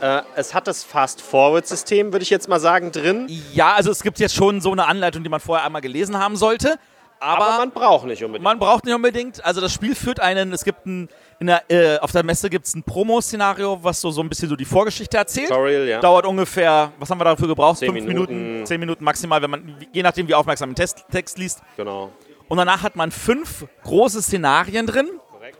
Äh, 0.01 0.20
es 0.37 0.53
hat 0.55 0.66
das 0.66 0.85
Fast-Forward-System, 0.85 2.12
würde 2.12 2.22
ich 2.24 2.30
jetzt 2.30 2.49
mal 2.49 2.61
sagen, 2.61 2.93
drin. 2.93 3.26
Ja, 3.55 3.72
also 3.74 3.91
es 3.91 4.03
gibt 4.03 4.18
jetzt 4.18 4.35
schon 4.35 4.61
so 4.61 4.72
eine 4.72 4.87
Anleitung, 4.87 5.22
die 5.22 5.28
man 5.30 5.41
vorher 5.41 5.64
einmal 5.64 5.80
gelesen 5.82 6.18
haben 6.18 6.37
sollte. 6.37 6.78
Aber, 7.25 7.47
Aber 7.47 7.59
man 7.59 7.70
braucht 7.70 8.07
nicht 8.07 8.22
unbedingt. 8.22 8.45
man 8.45 8.59
braucht 8.59 8.85
nicht 8.85 8.95
unbedingt. 8.95 9.45
Also 9.45 9.61
das 9.61 9.72
Spiel 9.72 9.95
führt 9.95 10.20
einen, 10.20 10.53
es 10.53 10.62
gibt 10.64 10.85
ein, 10.87 11.09
in 11.41 11.47
der, 11.47 11.62
äh, 11.70 11.99
auf 11.99 12.12
der 12.12 12.22
Messe 12.22 12.51
gibt 12.51 12.66
es 12.66 12.75
ein 12.75 12.83
Promo-Szenario, 12.83 13.79
was 13.83 14.01
so, 14.01 14.11
so 14.11 14.20
ein 14.20 14.29
bisschen 14.29 14.49
so 14.49 14.57
die 14.57 14.64
Vorgeschichte 14.64 15.16
erzählt. 15.16 15.49
Tutorial, 15.49 15.87
ja. 15.89 16.01
Dauert 16.01 16.27
ungefähr, 16.27 16.93
was 16.99 17.09
haben 17.11 17.18
wir 17.18 17.25
dafür 17.25 17.49
gebraucht? 17.49 17.79
Zehn 17.79 17.93
Fünf 17.93 18.07
Minuten. 18.07 18.35
Minuten, 18.37 18.66
zehn 18.66 18.79
Minuten 18.81 19.03
maximal, 19.05 19.41
wenn 19.43 19.51
man, 19.51 19.77
je 19.93 20.03
nachdem 20.03 20.29
wie 20.29 20.35
aufmerksam 20.35 20.70
den 20.70 20.77
Test, 20.77 21.05
Text 21.11 21.39
liest. 21.39 21.61
Genau. 21.77 22.12
Und 22.49 22.59
danach 22.59 22.83
hat 22.83 22.95
man 22.95 23.11
fünf 23.11 23.64
große 23.85 24.20
Szenarien 24.22 24.87
drin, 24.87 25.09
Korrekt. 25.31 25.59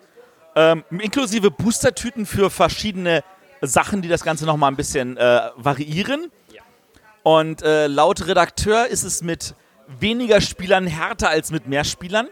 ähm, 0.55 0.85
inklusive 0.91 1.51
Boostertüten 1.51 2.27
für 2.27 2.51
verschiedene 2.51 3.25
Sachen, 3.63 4.03
die 4.03 4.09
das 4.09 4.23
Ganze 4.23 4.45
nochmal 4.45 4.71
ein 4.71 4.77
bisschen 4.77 5.17
äh, 5.17 5.41
variieren. 5.57 6.31
Ja. 6.53 6.61
Und 7.23 7.63
äh, 7.63 7.87
laut 7.87 8.27
Redakteur 8.27 8.87
ist 8.89 9.03
es 9.03 9.23
mit 9.23 9.55
weniger 9.87 10.41
Spielern 10.41 10.87
härter 10.87 11.29
als 11.29 11.51
mit 11.51 11.67
mehr 11.67 11.85
Spielern. 11.85 12.29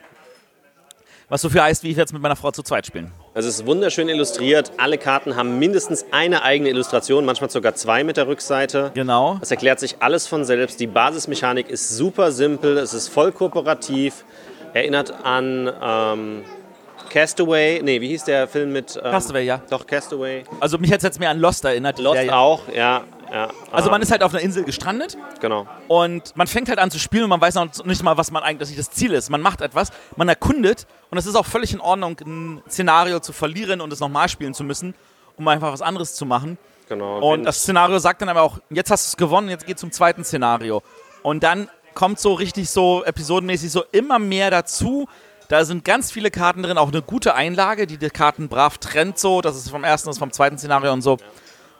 Was 1.28 1.40
so 1.40 1.48
viel 1.48 1.62
heißt, 1.62 1.82
wie 1.82 1.90
ich 1.90 1.96
jetzt 1.96 2.12
mit 2.12 2.20
meiner 2.20 2.36
Frau 2.36 2.50
zu 2.50 2.62
zweit 2.62 2.86
spielen. 2.86 3.10
Also 3.32 3.48
es 3.48 3.60
ist 3.60 3.66
wunderschön 3.66 4.10
illustriert. 4.10 4.70
Alle 4.76 4.98
Karten 4.98 5.34
haben 5.34 5.58
mindestens 5.58 6.04
eine 6.10 6.42
eigene 6.42 6.68
Illustration, 6.68 7.24
manchmal 7.24 7.48
sogar 7.48 7.74
zwei 7.74 8.04
mit 8.04 8.18
der 8.18 8.26
Rückseite. 8.26 8.90
Genau. 8.92 9.38
Das 9.40 9.50
erklärt 9.50 9.80
sich 9.80 9.96
alles 10.00 10.26
von 10.26 10.44
selbst. 10.44 10.78
Die 10.78 10.86
Basismechanik 10.86 11.70
ist 11.70 11.96
super 11.96 12.32
simpel, 12.32 12.76
es 12.76 12.92
ist 12.92 13.08
voll 13.08 13.32
kooperativ, 13.32 14.26
erinnert 14.74 15.24
an 15.24 15.72
ähm, 15.82 16.44
Castaway. 17.08 17.80
Nee, 17.82 18.02
wie 18.02 18.08
hieß 18.08 18.24
der 18.24 18.46
Film 18.46 18.72
mit. 18.72 18.96
Ähm, 18.96 19.10
Castaway, 19.10 19.46
ja. 19.46 19.62
Doch, 19.70 19.86
Castaway. 19.86 20.44
Also 20.60 20.76
mich 20.76 20.90
hat 20.92 20.98
es 20.98 21.04
jetzt 21.04 21.18
mehr 21.18 21.30
an 21.30 21.38
Lost 21.38 21.64
erinnert. 21.64 21.98
Lost 21.98 22.28
auch, 22.30 22.68
ja. 22.74 23.04
Ja. 23.32 23.48
Also 23.70 23.90
man 23.90 24.02
ist 24.02 24.10
halt 24.12 24.22
auf 24.22 24.32
einer 24.32 24.42
Insel 24.42 24.64
gestrandet 24.64 25.16
Genau. 25.40 25.66
und 25.88 26.36
man 26.36 26.46
fängt 26.46 26.68
halt 26.68 26.78
an 26.78 26.90
zu 26.90 26.98
spielen 26.98 27.24
und 27.24 27.30
man 27.30 27.40
weiß 27.40 27.54
noch 27.54 27.84
nicht 27.84 28.02
mal, 28.02 28.16
was 28.16 28.30
man 28.30 28.42
eigentlich 28.42 28.76
das 28.76 28.90
Ziel 28.90 29.12
ist. 29.12 29.30
Man 29.30 29.40
macht 29.40 29.60
etwas, 29.60 29.90
man 30.16 30.28
erkundet 30.28 30.86
und 31.10 31.18
es 31.18 31.26
ist 31.26 31.34
auch 31.34 31.46
völlig 31.46 31.72
in 31.72 31.80
Ordnung, 31.80 32.16
ein 32.24 32.62
Szenario 32.68 33.20
zu 33.20 33.32
verlieren 33.32 33.80
und 33.80 33.92
es 33.92 34.00
nochmal 34.00 34.28
spielen 34.28 34.54
zu 34.54 34.64
müssen, 34.64 34.94
um 35.36 35.48
einfach 35.48 35.72
was 35.72 35.82
anderes 35.82 36.14
zu 36.14 36.26
machen. 36.26 36.58
genau. 36.88 37.18
Und 37.32 37.44
das 37.44 37.60
Szenario 37.62 37.98
sagt 37.98 38.20
dann 38.22 38.28
aber 38.28 38.42
auch, 38.42 38.58
jetzt 38.70 38.90
hast 38.90 39.06
du 39.06 39.08
es 39.08 39.16
gewonnen, 39.16 39.48
jetzt 39.48 39.66
geht 39.66 39.78
zum 39.78 39.90
zweiten 39.92 40.24
Szenario. 40.24 40.82
Und 41.22 41.42
dann 41.42 41.68
kommt 41.94 42.18
so 42.18 42.34
richtig 42.34 42.68
so 42.70 43.04
episodenmäßig 43.04 43.70
so 43.70 43.84
immer 43.92 44.18
mehr 44.18 44.50
dazu. 44.50 45.08
Da 45.48 45.64
sind 45.64 45.84
ganz 45.84 46.10
viele 46.10 46.30
Karten 46.30 46.62
drin, 46.62 46.78
auch 46.78 46.88
eine 46.88 47.02
gute 47.02 47.34
Einlage, 47.34 47.86
die 47.86 47.98
die 47.98 48.08
Karten 48.08 48.48
brav 48.48 48.78
trennt 48.78 49.18
so. 49.18 49.40
Das 49.42 49.56
ist 49.56 49.68
vom 49.70 49.84
ersten, 49.84 50.08
das 50.08 50.16
ist 50.16 50.20
vom 50.20 50.32
zweiten 50.32 50.56
Szenario 50.58 50.92
und 50.92 51.02
so. 51.02 51.18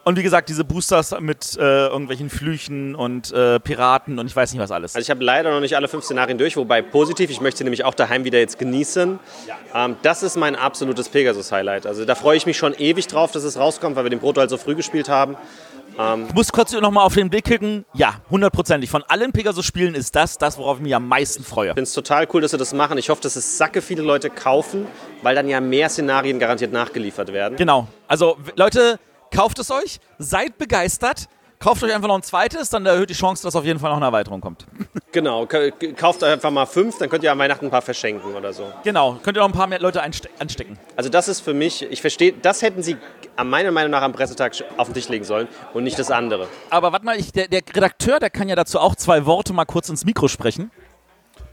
Und 0.05 0.19
wie 0.19 0.23
gesagt, 0.25 0.49
diese 0.49 0.65
Boosters 0.65 1.15
mit 1.21 1.57
äh, 1.57 1.87
irgendwelchen 1.87 2.29
Flüchen 2.29 2.97
und 2.97 3.31
äh, 3.33 3.61
Piraten 3.61 4.19
und 4.19 4.27
ich 4.27 4.35
weiß 4.35 4.53
nicht 4.53 4.61
was 4.61 4.73
alles. 4.73 4.97
Also 4.97 5.05
ich 5.05 5.11
habe 5.11 5.23
leider 5.23 5.53
noch 5.53 5.61
nicht 5.61 5.77
alle 5.77 5.87
fünf 5.87 6.05
Szenarien 6.05 6.39
durch, 6.39 6.57
wobei 6.57 6.83
positiv, 6.83 7.31
ich 7.31 7.41
möchte 7.41 7.59
sie 7.59 7.65
nämlich 7.65 7.85
auch 7.85 7.95
daheim 7.95 8.25
wieder 8.25 8.41
jetzt 8.41 8.59
genießen. 8.59 9.21
Ähm, 9.75 9.97
das 10.03 10.25
ist 10.25 10.37
mein 10.37 10.57
absolutes 10.57 11.09
Pegasus-Highlight. 11.09 11.87
Also 11.87 12.05
da 12.05 12.17
freue 12.17 12.37
ich 12.37 12.47
mich 12.47 12.57
schon 12.57 12.75
ewig 12.75 13.07
drauf, 13.07 13.31
dass 13.31 13.45
es 13.45 13.57
rauskommt, 13.57 13.95
weil 13.95 14.05
wir 14.05 14.11
den 14.11 14.19
Proto 14.19 14.41
halt 14.41 14.51
so 14.51 14.57
früh 14.57 14.75
gespielt 14.75 15.09
haben. 15.09 15.37
Ich 16.27 16.35
muss 16.35 16.51
kurz 16.51 16.73
nochmal 16.73 17.05
auf 17.05 17.15
den 17.15 17.29
Blick 17.29 17.45
klicken. 17.45 17.85
Ja, 17.93 18.15
hundertprozentig. 18.31 18.89
Von 18.89 19.03
allen 19.09 19.31
Pegasus-Spielen 19.31 19.95
ist 19.95 20.17
das 20.17 20.39
das, 20.39 20.57
worauf 20.57 20.79
ich 20.79 20.83
mich 20.83 20.95
am 20.95 21.07
meisten 21.07 21.45
freue. 21.45 21.69
Ich 21.69 21.75
finde 21.75 21.83
es 21.83 21.93
total 21.93 22.27
cool, 22.33 22.41
dass 22.41 22.53
sie 22.53 22.57
das 22.57 22.73
machen. 22.73 22.97
Ich 22.97 23.11
hoffe, 23.11 23.21
dass 23.21 23.37
es 23.37 23.59
sacke 23.59 23.83
viele 23.83 24.01
Leute 24.01 24.31
kaufen, 24.31 24.87
weil 25.21 25.35
dann 25.35 25.51
ja 25.51 25.61
mehr 25.61 25.91
Szenarien 25.91 26.39
garantiert 26.39 26.73
nachgeliefert 26.73 27.35
werden. 27.35 27.57
Genau. 27.59 27.89
Also, 28.09 28.39
Leute, 28.57 28.99
kauft 29.33 29.59
es 29.59 29.71
euch, 29.71 29.99
seid 30.19 30.59
begeistert, 30.59 31.27
kauft 31.59 31.83
euch 31.83 31.95
einfach 31.95 32.09
noch 32.09 32.17
ein 32.17 32.23
zweites, 32.23 32.71
dann 32.71 32.87
erhöht 32.87 33.11
die 33.11 33.15
Chance, 33.15 33.43
dass 33.43 33.55
auf 33.57 33.65
jeden 33.65 33.79
Fall 33.79 33.91
noch 33.91 33.97
eine 33.97 34.07
Erweiterung 34.07 34.41
kommt. 34.41 34.67
Genau, 35.13 35.47
ka- 35.47 35.71
kauft 35.97 36.23
einfach 36.25 36.51
mal 36.51 36.67
fünf, 36.67 36.99
dann 36.99 37.09
könnt 37.09 37.23
ihr 37.25 37.31
an 37.33 37.39
Weihnachten 37.39 37.67
ein 37.67 37.71
paar 37.71 37.83
verschenken 37.83 38.35
oder 38.35 38.53
so. 38.53 38.73
Genau. 38.85 39.19
Könnt 39.23 39.37
ihr 39.37 39.41
noch 39.41 39.49
ein 39.49 39.53
paar 39.53 39.67
mehr 39.67 39.79
Leute 39.81 40.03
anstecken. 40.03 40.79
Also 40.97 41.09
das 41.11 41.29
ist 41.29 41.41
für 41.41 41.55
mich, 41.55 41.83
ich 41.83 42.01
verstehe, 42.01 42.33
das 42.33 42.63
hätten 42.63 42.83
sie 42.83 42.97
an 43.37 43.49
meiner 43.49 43.71
Meinung 43.71 43.91
nach 43.91 44.03
am 44.03 44.13
Pressetag 44.13 44.55
auf 44.77 44.89
den 44.89 44.95
Tisch 44.95 45.09
legen 45.09 45.25
sollen 45.25 45.49
und 45.75 45.85
nicht 45.85 45.99
das 45.99 46.11
andere. 46.11 46.49
Aber 46.71 46.93
warte 46.93 47.05
mal, 47.05 47.19
ich, 47.19 47.33
der, 47.33 47.49
der 47.49 47.61
Redakteur, 47.75 48.19
der 48.21 48.31
kann 48.31 48.49
ja 48.49 48.57
dazu 48.57 48.79
auch 48.81 48.97
zwei 48.97 49.25
Worte 49.27 49.53
mal 49.53 49.65
kurz 49.65 49.89
ins 49.89 50.05
Mikro 50.05 50.29
sprechen. 50.29 50.71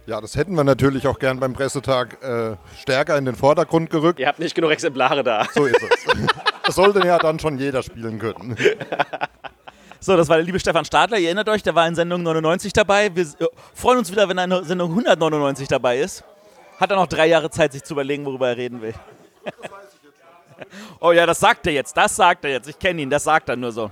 Ja, 0.07 0.19
das 0.21 0.35
hätten 0.35 0.55
wir 0.55 0.63
natürlich 0.63 1.05
auch 1.07 1.19
gern 1.19 1.39
beim 1.39 1.53
Pressetag 1.53 2.17
äh, 2.23 2.55
stärker 2.81 3.15
in 3.17 3.25
den 3.25 3.35
Vordergrund 3.35 3.91
gerückt. 3.91 4.19
Ihr 4.19 4.27
habt 4.27 4.39
nicht 4.39 4.55
genug 4.55 4.71
Exemplare 4.71 5.23
da. 5.23 5.45
So 5.53 5.65
ist 5.65 5.83
es. 5.83 5.89
Das 6.69 6.75
sollte 6.75 6.99
ja 6.99 7.17
dann 7.17 7.39
schon 7.39 7.57
jeder 7.57 7.81
spielen 7.81 8.19
können. 8.19 8.55
So, 10.01 10.15
das 10.15 10.29
war 10.29 10.37
der 10.37 10.45
liebe 10.45 10.59
Stefan 10.59 10.85
Stadler. 10.85 11.17
Ihr 11.17 11.25
erinnert 11.25 11.49
euch, 11.49 11.61
der 11.61 11.75
war 11.75 11.85
in 11.85 11.93
Sendung 11.93 12.23
99 12.23 12.71
dabei. 12.71 13.13
Wir 13.13 13.23
äh, 13.23 13.47
freuen 13.73 13.97
uns 13.97 14.09
wieder, 14.09 14.29
wenn 14.29 14.37
in 14.37 14.63
Sendung 14.63 14.91
199 14.91 15.67
dabei 15.67 15.99
ist. 15.99 16.23
Hat 16.79 16.89
er 16.89 16.95
noch 16.95 17.07
drei 17.07 17.27
Jahre 17.27 17.49
Zeit, 17.49 17.73
sich 17.73 17.83
zu 17.83 17.95
überlegen, 17.95 18.23
worüber 18.23 18.47
er 18.47 18.55
reden 18.55 18.81
will. 18.81 18.93
oh 21.01 21.11
ja, 21.11 21.25
das 21.25 21.41
sagt 21.41 21.67
er 21.67 21.73
jetzt. 21.73 21.97
Das 21.97 22.15
sagt 22.15 22.45
er 22.45 22.51
jetzt. 22.51 22.69
Ich 22.69 22.79
kenne 22.79 23.01
ihn. 23.01 23.09
Das 23.09 23.25
sagt 23.25 23.49
er 23.49 23.57
nur 23.57 23.73
so. 23.73 23.91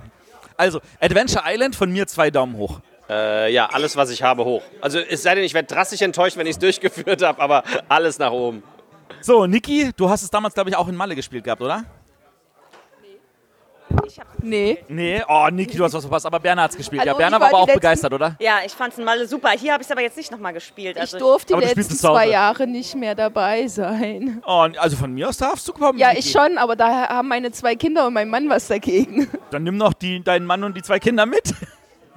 Also, 0.56 0.80
Adventure 0.98 1.42
Island 1.44 1.76
von 1.76 1.90
mir 1.90 2.06
zwei 2.06 2.30
Daumen 2.30 2.56
hoch. 2.56 2.80
Äh, 3.10 3.52
ja, 3.52 3.66
alles, 3.66 3.94
was 3.96 4.08
ich 4.08 4.22
habe, 4.22 4.46
hoch. 4.46 4.62
Also 4.80 4.98
es 5.00 5.24
sei 5.24 5.34
denn, 5.34 5.44
ich 5.44 5.52
werde 5.52 5.66
drastisch 5.66 6.00
enttäuscht, 6.00 6.38
wenn 6.38 6.46
ich 6.46 6.52
es 6.52 6.58
durchgeführt 6.60 7.22
habe, 7.22 7.42
aber 7.42 7.64
alles 7.88 8.18
nach 8.18 8.30
oben. 8.30 8.62
So, 9.20 9.46
Niki, 9.46 9.90
du 9.94 10.08
hast 10.08 10.22
es 10.22 10.30
damals, 10.30 10.54
glaube 10.54 10.70
ich, 10.70 10.76
auch 10.76 10.88
in 10.88 10.94
Malle 10.94 11.14
gespielt 11.14 11.44
gehabt, 11.44 11.60
oder? 11.60 11.84
Nee. 14.42 14.78
Nee, 14.88 15.22
oh, 15.28 15.48
Niki, 15.50 15.76
du 15.76 15.84
hast 15.84 15.94
was 15.94 16.04
verpasst. 16.04 16.26
Aber 16.26 16.38
Berner 16.40 16.62
hat 16.62 16.70
es 16.72 16.76
gespielt. 16.76 17.00
Hallo, 17.02 17.12
ja, 17.12 17.16
Berner 17.16 17.36
ich 17.36 17.40
war 17.40 17.48
aber 17.48 17.58
auch 17.58 17.66
letzten- 17.66 17.80
begeistert, 17.80 18.12
oder? 18.12 18.36
Ja, 18.38 18.58
ich 18.64 18.72
fand 18.72 18.92
es 18.92 18.98
mal 19.04 19.26
super. 19.26 19.50
Hier 19.50 19.72
habe 19.72 19.82
ich 19.82 19.86
es 19.88 19.92
aber 19.92 20.02
jetzt 20.02 20.16
nicht 20.16 20.30
nochmal 20.30 20.52
gespielt. 20.52 20.96
Ich 20.96 21.00
Also, 21.02 21.18
durfte 21.18 21.54
Aber 21.54 21.62
die 21.66 21.74
letzten 21.74 21.96
zwei 21.96 22.28
Jahre 22.28 22.66
nicht 22.66 22.94
mehr 22.94 23.14
dabei 23.14 23.66
sein. 23.66 24.42
Oh, 24.46 24.66
also 24.78 24.96
von 24.96 25.12
mir 25.12 25.28
aus 25.28 25.38
darfst 25.38 25.66
du 25.68 25.72
kommen. 25.72 25.98
Ja, 25.98 26.08
Niki. 26.08 26.20
ich 26.20 26.30
schon, 26.30 26.58
aber 26.58 26.76
da 26.76 27.08
haben 27.08 27.28
meine 27.28 27.50
zwei 27.52 27.74
Kinder 27.76 28.06
und 28.06 28.14
mein 28.14 28.28
Mann 28.28 28.48
was 28.48 28.68
dagegen. 28.68 29.28
Dann 29.50 29.64
nimm 29.64 29.76
noch 29.76 29.92
die, 29.92 30.22
deinen 30.22 30.46
Mann 30.46 30.62
und 30.64 30.76
die 30.76 30.82
zwei 30.82 30.98
Kinder 30.98 31.26
mit. 31.26 31.54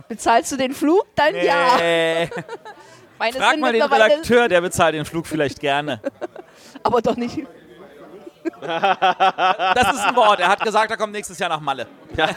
Bezahlst 0.08 0.52
du 0.52 0.58
den 0.58 0.74
Flug? 0.74 1.06
Dann 1.16 1.34
ja. 1.36 1.80
Äh, 1.80 2.28
Meine 3.18 3.38
frag 3.38 3.52
sind 3.52 3.62
mal 3.62 3.72
den 3.72 3.84
Redakteur, 3.84 4.48
der 4.48 4.62
bezahlt 4.62 4.96
den 4.96 5.06
Flug 5.06 5.28
vielleicht 5.28 5.60
gerne. 5.60 6.02
Aber 6.84 7.02
doch 7.02 7.16
nicht. 7.16 7.46
Das 8.62 9.94
ist 9.94 10.06
ein 10.06 10.16
Wort. 10.16 10.40
Er 10.40 10.48
hat 10.50 10.62
gesagt, 10.62 10.92
er 10.92 10.98
kommt 10.98 11.14
nächstes 11.14 11.38
Jahr 11.40 11.50
nach 11.50 11.60
Malle. 11.60 11.88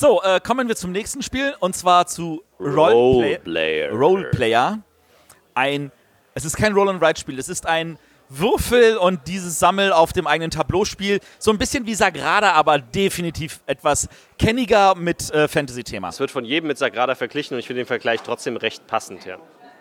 So, 0.00 0.22
äh, 0.22 0.40
kommen 0.40 0.66
wir 0.66 0.76
zum 0.76 0.92
nächsten 0.92 1.22
Spiel 1.22 1.54
und 1.60 1.76
zwar 1.76 2.06
zu 2.06 2.42
Roleplay 2.58 3.84
Roleplayer. 3.84 3.90
Roleplayer. 3.90 4.78
Ein, 5.52 5.92
es 6.32 6.46
ist 6.46 6.56
kein 6.56 6.72
Roll-and-Ride-Spiel, 6.72 7.38
es 7.38 7.50
ist 7.50 7.66
ein 7.66 7.98
Würfel 8.30 8.96
und 8.96 9.26
dieses 9.26 9.58
Sammel 9.58 9.92
auf 9.92 10.14
dem 10.14 10.26
eigenen 10.26 10.50
Tableau-Spiel. 10.50 11.20
So 11.38 11.50
ein 11.50 11.58
bisschen 11.58 11.84
wie 11.84 11.94
Sagrada, 11.94 12.52
aber 12.52 12.78
definitiv 12.78 13.60
etwas 13.66 14.08
kenniger 14.38 14.94
mit 14.94 15.30
äh, 15.34 15.48
Fantasy-Thema. 15.48 16.08
Es 16.08 16.18
wird 16.18 16.30
von 16.30 16.46
jedem 16.46 16.68
mit 16.68 16.78
Sagrada 16.78 17.14
verglichen 17.14 17.54
und 17.56 17.58
ich 17.60 17.66
finde 17.66 17.82
den 17.82 17.86
Vergleich 17.86 18.22
trotzdem 18.22 18.56
recht 18.56 18.86
passend, 18.86 19.26
ja. 19.26 19.36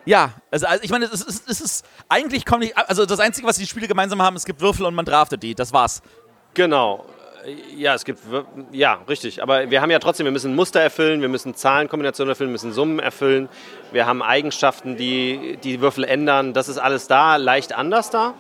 Ja, 0.06 0.34
also, 0.52 0.68
also 0.68 0.84
ich 0.84 0.90
meine, 0.90 1.06
es 1.06 1.22
ist, 1.22 1.50
es 1.50 1.62
ist 1.62 1.86
eigentlich 2.08 2.46
kommt 2.46 2.62
nicht, 2.62 2.78
also 2.78 3.06
das 3.06 3.20
Einzige, 3.20 3.48
was 3.48 3.58
die 3.58 3.68
Spiele 3.68 3.88
gemeinsam 3.88 4.22
haben, 4.22 4.36
es 4.36 4.46
gibt 4.46 4.62
Würfel 4.62 4.86
und 4.86 4.96
man 4.96 5.06
draftet 5.06 5.44
die, 5.44 5.56
das 5.56 5.74
war's. 5.74 6.02
Genau. 6.54 7.06
Ja, 7.76 7.94
es 7.94 8.04
gibt, 8.04 8.20
ja, 8.72 9.00
richtig. 9.08 9.42
Aber 9.42 9.70
wir 9.70 9.82
haben 9.82 9.92
ja 9.92 10.00
trotzdem, 10.00 10.26
wir 10.26 10.32
müssen 10.32 10.56
Muster 10.56 10.82
erfüllen, 10.82 11.22
wir 11.22 11.30
müssen 11.30 11.56
Zahlenkombinationen 11.56 12.30
erfüllen, 12.30 12.50
wir 12.50 12.54
müssen 12.54 12.74
Summen 12.74 13.00
erfüllen. 13.00 13.48
Wir 13.92 14.06
haben 14.06 14.22
Eigenschaften, 14.22 14.98
die 14.98 15.58
die 15.64 15.80
Würfel 15.80 16.04
ändern. 16.04 16.54
Das 16.54 16.68
ist 16.68 16.78
alles 16.78 17.08
da, 17.08 17.38
leicht 17.38 17.74
anders 17.74 18.10
da. 18.10 18.34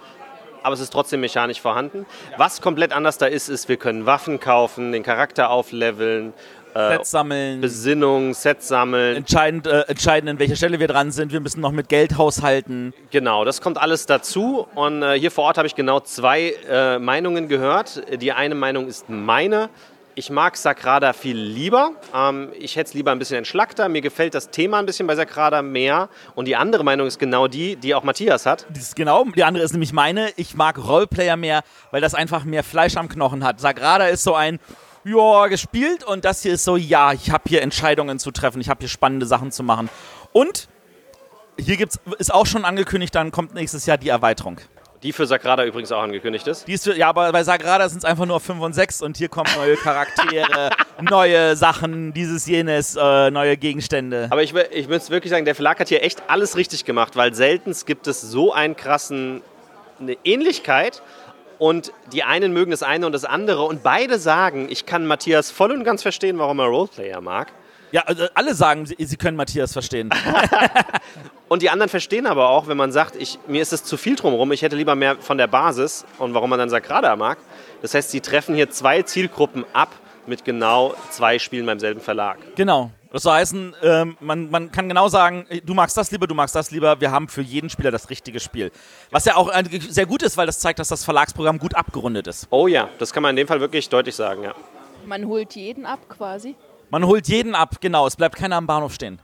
Aber 0.64 0.74
es 0.74 0.82
ist 0.82 0.90
trotzdem 0.90 1.22
mechanisch 1.22 1.62
vorhanden. 1.62 2.06
Was 2.36 2.62
komplett 2.62 2.92
anders 2.92 3.18
da 3.18 3.28
ist, 3.28 3.48
ist, 3.48 3.70
wir 3.70 3.78
können 3.78 4.06
Waffen 4.06 4.42
kaufen, 4.42 4.92
den 4.92 5.04
Charakter 5.04 5.50
aufleveln, 5.50 6.34
äh, 6.74 6.98
Sets 6.98 7.12
sammeln, 7.12 7.62
Besinnung, 7.62 8.34
Sets 8.34 8.68
sammeln. 8.68 9.18
entscheidend, 9.18 9.68
äh, 9.68 9.82
entscheiden, 9.82 10.30
an 10.30 10.40
welcher 10.40 10.56
Stelle 10.56 10.80
wir 10.80 10.88
dran 10.88 11.12
sind. 11.12 11.32
Wir 11.32 11.40
müssen 11.40 11.62
noch 11.62 11.72
mit 11.72 11.90
Geld 11.90 12.18
haushalten. 12.18 12.94
Genau, 13.12 13.46
das 13.46 13.62
kommt 13.62 13.78
alles 13.78 14.06
dazu. 14.06 14.68
Und 14.76 15.04
äh, 15.04 15.20
hier 15.20 15.32
vor 15.32 15.46
Ort 15.46 15.58
habe 15.58 15.68
ich 15.68 15.76
genau 15.76 16.00
zwei 16.00 16.56
äh, 16.70 17.00
Meinungen 17.00 17.48
gehört. 17.48 18.02
Die 18.22 18.32
eine 18.32 18.56
Meinung 18.56 18.88
ist 18.88 19.10
meine. 19.10 19.70
Ich 20.16 20.30
mag 20.30 20.58
Sagrada 20.58 21.14
viel 21.14 21.38
lieber. 21.38 21.92
Ähm, 22.14 22.50
ich 22.60 22.76
hätte 22.76 22.90
es 22.90 22.94
lieber 22.94 23.12
ein 23.12 23.20
bisschen 23.20 23.38
entschlackter. 23.38 23.88
Mir 23.88 24.02
gefällt 24.02 24.36
das 24.36 24.50
Thema 24.50 24.80
ein 24.80 24.86
bisschen 24.86 25.08
bei 25.08 25.16
Sagrada 25.16 25.62
mehr. 25.62 26.10
Und 26.36 26.46
die 26.46 26.58
andere 26.58 26.84
Meinung 26.84 27.08
ist 27.08 27.20
genau 27.20 27.48
die, 27.48 27.78
die 27.78 27.96
auch 27.96 28.04
Matthias 28.04 28.46
hat. 28.46 28.66
Das 28.70 28.84
ist 28.84 28.96
genau, 28.98 29.24
die 29.24 29.46
andere 29.46 29.64
ist 29.64 29.72
nämlich 29.72 29.94
meine. 29.94 30.32
Ich 30.36 30.56
mag 30.56 30.78
Roleplayer 30.78 31.38
mehr, 31.38 31.62
weil 31.92 32.02
das 32.02 32.16
einfach 32.16 32.44
mehr 32.44 32.64
Fleisch 32.64 32.98
am 32.98 33.08
Knochen 33.08 33.46
hat. 33.46 33.62
Sagrada 33.62 34.08
ist 34.08 34.24
so 34.24 34.34
ein, 34.34 34.60
ja, 35.04 35.48
gespielt 35.48 36.04
und 36.04 36.26
das 36.26 36.42
hier 36.44 36.54
ist 36.54 36.64
so, 36.64 36.78
ja, 36.78 37.14
ich 37.14 37.32
habe 37.32 37.44
hier 37.48 37.62
Entscheidungen 37.62 38.20
zu 38.20 38.32
treffen, 38.32 38.62
ich 38.62 38.70
habe 38.70 38.80
hier 38.80 38.90
spannende 38.90 39.26
Sachen 39.26 39.52
zu 39.52 39.64
machen. 39.64 39.90
Und 40.32 40.68
hier 41.58 41.78
gibt's, 41.78 42.00
ist 42.18 42.34
auch 42.34 42.46
schon 42.46 42.66
angekündigt, 42.66 43.14
dann 43.16 43.32
kommt 43.32 43.54
nächstes 43.54 43.86
Jahr 43.86 43.98
die 43.98 44.10
Erweiterung. 44.10 44.60
Die 45.04 45.14
für 45.14 45.26
Sagrada 45.26 45.64
übrigens 45.64 45.94
auch 45.94 46.02
angekündigt 46.02 46.46
ist. 46.48 46.68
Die 46.68 46.74
ist 46.74 46.84
für, 46.84 46.94
ja, 46.96 47.08
aber 47.08 47.32
bei 47.32 47.44
Sagrada 47.44 47.88
sind 47.88 48.00
es 48.00 48.06
einfach 48.06 48.26
nur 48.26 48.42
5 48.42 48.60
und 48.60 48.74
6 48.74 49.02
und 49.02 49.16
hier 49.16 49.30
kommen 49.30 49.50
neue 49.56 49.78
Charaktere, 49.78 50.72
neue 51.02 51.56
Sachen, 51.56 52.14
dieses, 52.14 52.46
jenes, 52.48 52.98
äh, 52.98 53.32
neue 53.32 53.56
Gegenstände. 53.56 54.28
Aber 54.30 54.44
ich, 54.44 54.54
ich 54.54 54.90
muss 54.90 55.10
wirklich 55.10 55.32
sagen, 55.32 55.46
der 55.46 55.56
Verlag 55.56 55.80
hat 55.80 55.88
hier 55.88 56.04
echt 56.04 56.24
alles 56.28 56.58
richtig 56.58 56.84
gemacht, 56.84 57.16
weil 57.16 57.34
selten 57.34 57.74
gibt 57.86 58.08
es 58.08 58.20
so 58.20 58.52
einen 58.52 58.76
krassen 58.76 59.42
eine 60.00 60.18
Ähnlichkeit 60.24 61.02
und 61.60 61.94
die 62.12 62.24
einen 62.24 62.54
mögen 62.54 62.72
das 62.72 62.82
eine 62.82 63.06
und 63.06 63.12
das 63.12 63.26
andere 63.26 63.64
und 63.64 63.84
beide 63.84 64.18
sagen, 64.18 64.68
ich 64.70 64.86
kann 64.88 65.06
Matthias 65.06 65.52
voll 65.52 65.72
und 65.72 65.84
ganz 65.84 66.02
verstehen, 66.02 66.40
warum 66.40 66.60
er 66.60 66.66
Roleplayer 66.66 67.22
mag. 67.22 67.52
Ja, 67.92 68.02
also 68.04 68.26
alle 68.34 68.54
sagen, 68.56 68.86
sie, 68.86 68.96
sie 68.98 69.18
können 69.18 69.36
Matthias 69.36 69.74
verstehen. 69.74 70.12
Und 71.48 71.64
die 71.64 71.72
anderen 71.72 71.90
verstehen 71.90 72.28
aber 72.28 72.50
auch, 72.50 72.68
wenn 72.68 72.78
man 72.78 72.92
sagt, 72.92 73.16
ich, 73.16 73.40
mir 73.48 73.64
ist 73.64 73.74
es 73.74 73.84
zu 73.84 73.98
viel 73.98 74.16
drumherum, 74.16 74.52
ich 74.52 74.62
hätte 74.62 74.76
lieber 74.76 74.94
mehr 74.94 75.16
von 75.16 75.40
der 75.40 75.48
Basis 75.48 76.06
und 76.20 76.36
warum 76.36 76.52
man 76.52 76.60
dann 76.60 76.70
Sagrada 76.70 77.16
mag. 77.16 77.40
Das 77.82 77.96
heißt, 77.96 78.12
sie 78.12 78.22
treffen 78.22 78.54
hier 78.54 78.70
zwei 78.70 79.02
Zielgruppen 79.02 79.66
ab 79.74 79.90
mit 80.28 80.46
genau 80.46 80.94
zwei 81.10 81.40
Spielen 81.40 81.66
beim 81.66 81.80
selben 81.80 82.02
Verlag. 82.02 82.38
genau. 82.56 82.92
Das 83.12 83.24
soll 83.24 83.34
heißen, 83.34 83.76
ähm, 83.82 84.18
man, 84.20 84.52
man 84.52 84.72
kann 84.72 84.88
genau 84.88 85.08
sagen, 85.08 85.48
du 85.66 85.74
magst 85.74 85.98
das 85.98 86.12
lieber, 86.12 86.28
du 86.28 86.36
magst 86.36 86.56
das 86.56 86.70
lieber. 86.70 87.02
Wir 87.02 87.12
haben 87.12 87.28
für 87.28 87.42
jeden 87.42 87.70
Spieler 87.70 87.90
das 87.90 88.10
richtige 88.12 88.40
Spiel. 88.40 88.72
Was 89.10 89.26
ja 89.26 89.36
auch 89.36 89.50
äh, 89.50 89.64
sehr 89.80 90.06
gut 90.06 90.22
ist, 90.22 90.38
weil 90.38 90.46
das 90.46 90.60
zeigt, 90.60 90.78
dass 90.78 90.90
das 90.90 91.04
Verlagsprogramm 91.04 91.58
gut 91.58 91.76
abgerundet 91.76 92.28
ist. 92.28 92.48
Oh 92.52 92.68
ja, 92.68 92.88
das 93.00 93.12
kann 93.12 93.24
man 93.24 93.32
in 93.32 93.38
dem 93.38 93.48
Fall 93.48 93.60
wirklich 93.60 93.90
deutlich 93.90 94.16
sagen, 94.16 94.44
ja. 94.44 94.54
Man 95.06 95.26
holt 95.26 95.56
jeden 95.56 95.88
ab 95.88 96.00
quasi. 96.08 96.56
Man 96.92 97.06
holt 97.06 97.28
jeden 97.28 97.56
ab, 97.56 97.82
genau. 97.82 98.06
Es 98.06 98.16
bleibt 98.16 98.36
keiner 98.36 98.58
am 98.58 98.68
Bahnhof 98.68 98.94
stehen. 98.94 99.20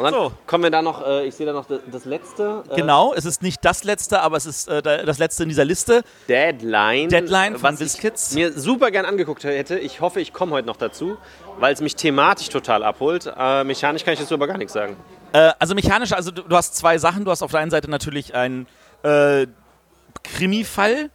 Und 0.00 0.04
dann 0.04 0.14
So. 0.14 0.32
kommen 0.46 0.62
wir 0.62 0.70
da 0.70 0.80
noch, 0.80 1.04
äh, 1.04 1.26
ich 1.26 1.34
sehe 1.34 1.44
da 1.44 1.52
noch 1.52 1.66
das, 1.66 1.80
das 1.90 2.04
letzte. 2.04 2.62
Äh, 2.70 2.76
Genau, 2.76 3.12
es 3.14 3.24
ist 3.24 3.42
nicht 3.42 3.64
das 3.64 3.82
letzte, 3.82 4.20
aber 4.20 4.36
es 4.36 4.46
ist 4.46 4.68
äh, 4.68 4.80
da- 4.80 5.02
das 5.02 5.18
letzte 5.18 5.42
in 5.42 5.48
dieser 5.48 5.64
Liste. 5.64 6.02
Deadline. 6.28 7.08
Deadline 7.08 7.58
von 7.58 7.72
was 7.74 7.80
WizKids. 7.80 8.30
ich 8.30 8.36
mir 8.36 8.52
super 8.52 8.92
gern 8.92 9.04
angeguckt 9.06 9.42
hätte. 9.42 9.76
Ich 9.80 10.00
hoffe, 10.00 10.20
ich 10.20 10.32
komme 10.32 10.52
heute 10.52 10.68
noch 10.68 10.76
dazu, 10.76 11.16
weil 11.58 11.74
es 11.74 11.80
mich 11.80 11.96
thematisch 11.96 12.48
total 12.48 12.84
abholt. 12.84 13.26
Äh, 13.36 13.64
mechanisch 13.64 14.04
kann 14.04 14.14
ich 14.14 14.20
dazu 14.20 14.34
aber 14.34 14.46
gar 14.46 14.56
nichts 14.56 14.72
sagen. 14.72 14.96
Äh, 15.32 15.50
also 15.58 15.74
mechanisch, 15.74 16.12
also 16.12 16.30
du, 16.30 16.42
du 16.42 16.56
hast 16.56 16.76
zwei 16.76 16.96
Sachen. 16.98 17.24
Du 17.24 17.32
hast 17.32 17.42
auf 17.42 17.50
der 17.50 17.58
einen 17.58 17.72
Seite 17.72 17.90
natürlich 17.90 18.36
einen 18.36 18.68
äh, 19.02 19.48
Krimi-Fall. 20.22 21.10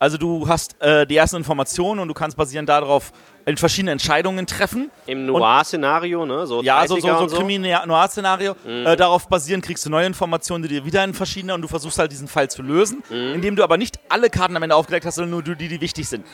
Also 0.00 0.16
du 0.16 0.46
hast 0.46 0.76
die 0.80 1.16
ersten 1.16 1.38
Informationen 1.38 1.98
und 1.98 2.06
du 2.06 2.14
kannst 2.14 2.36
basierend 2.36 2.68
darauf 2.68 3.10
verschiedene 3.56 3.92
Entscheidungen 3.92 4.46
treffen. 4.46 4.90
Im 5.06 5.26
Noir-Szenario, 5.26 6.26
ne? 6.26 6.46
So 6.46 6.62
Ja, 6.62 6.86
so, 6.86 6.96
30er 6.96 7.00
so, 7.00 7.16
so 7.16 7.24
und 7.24 7.34
Krimi-Noir-Szenario. 7.34 8.56
Äh, 8.66 8.96
darauf 8.96 9.28
basierend 9.28 9.64
kriegst 9.64 9.86
du 9.86 9.90
neue 9.90 10.06
Informationen, 10.06 10.62
die 10.62 10.68
dir 10.68 10.84
wieder 10.84 11.02
in 11.04 11.14
verschiedene 11.14 11.54
und 11.54 11.62
du 11.62 11.68
versuchst 11.68 11.98
halt 11.98 12.12
diesen 12.12 12.28
Fall 12.28 12.50
zu 12.50 12.62
lösen, 12.62 13.02
indem 13.10 13.56
du 13.56 13.64
aber 13.64 13.78
nicht 13.78 13.98
alle 14.08 14.30
Karten 14.30 14.56
am 14.56 14.62
Ende 14.62 14.76
aufgedeckt 14.76 15.06
hast, 15.06 15.14
sondern 15.14 15.30
nur 15.30 15.42
die, 15.42 15.68
die 15.68 15.80
wichtig 15.80 16.08
sind. 16.08 16.26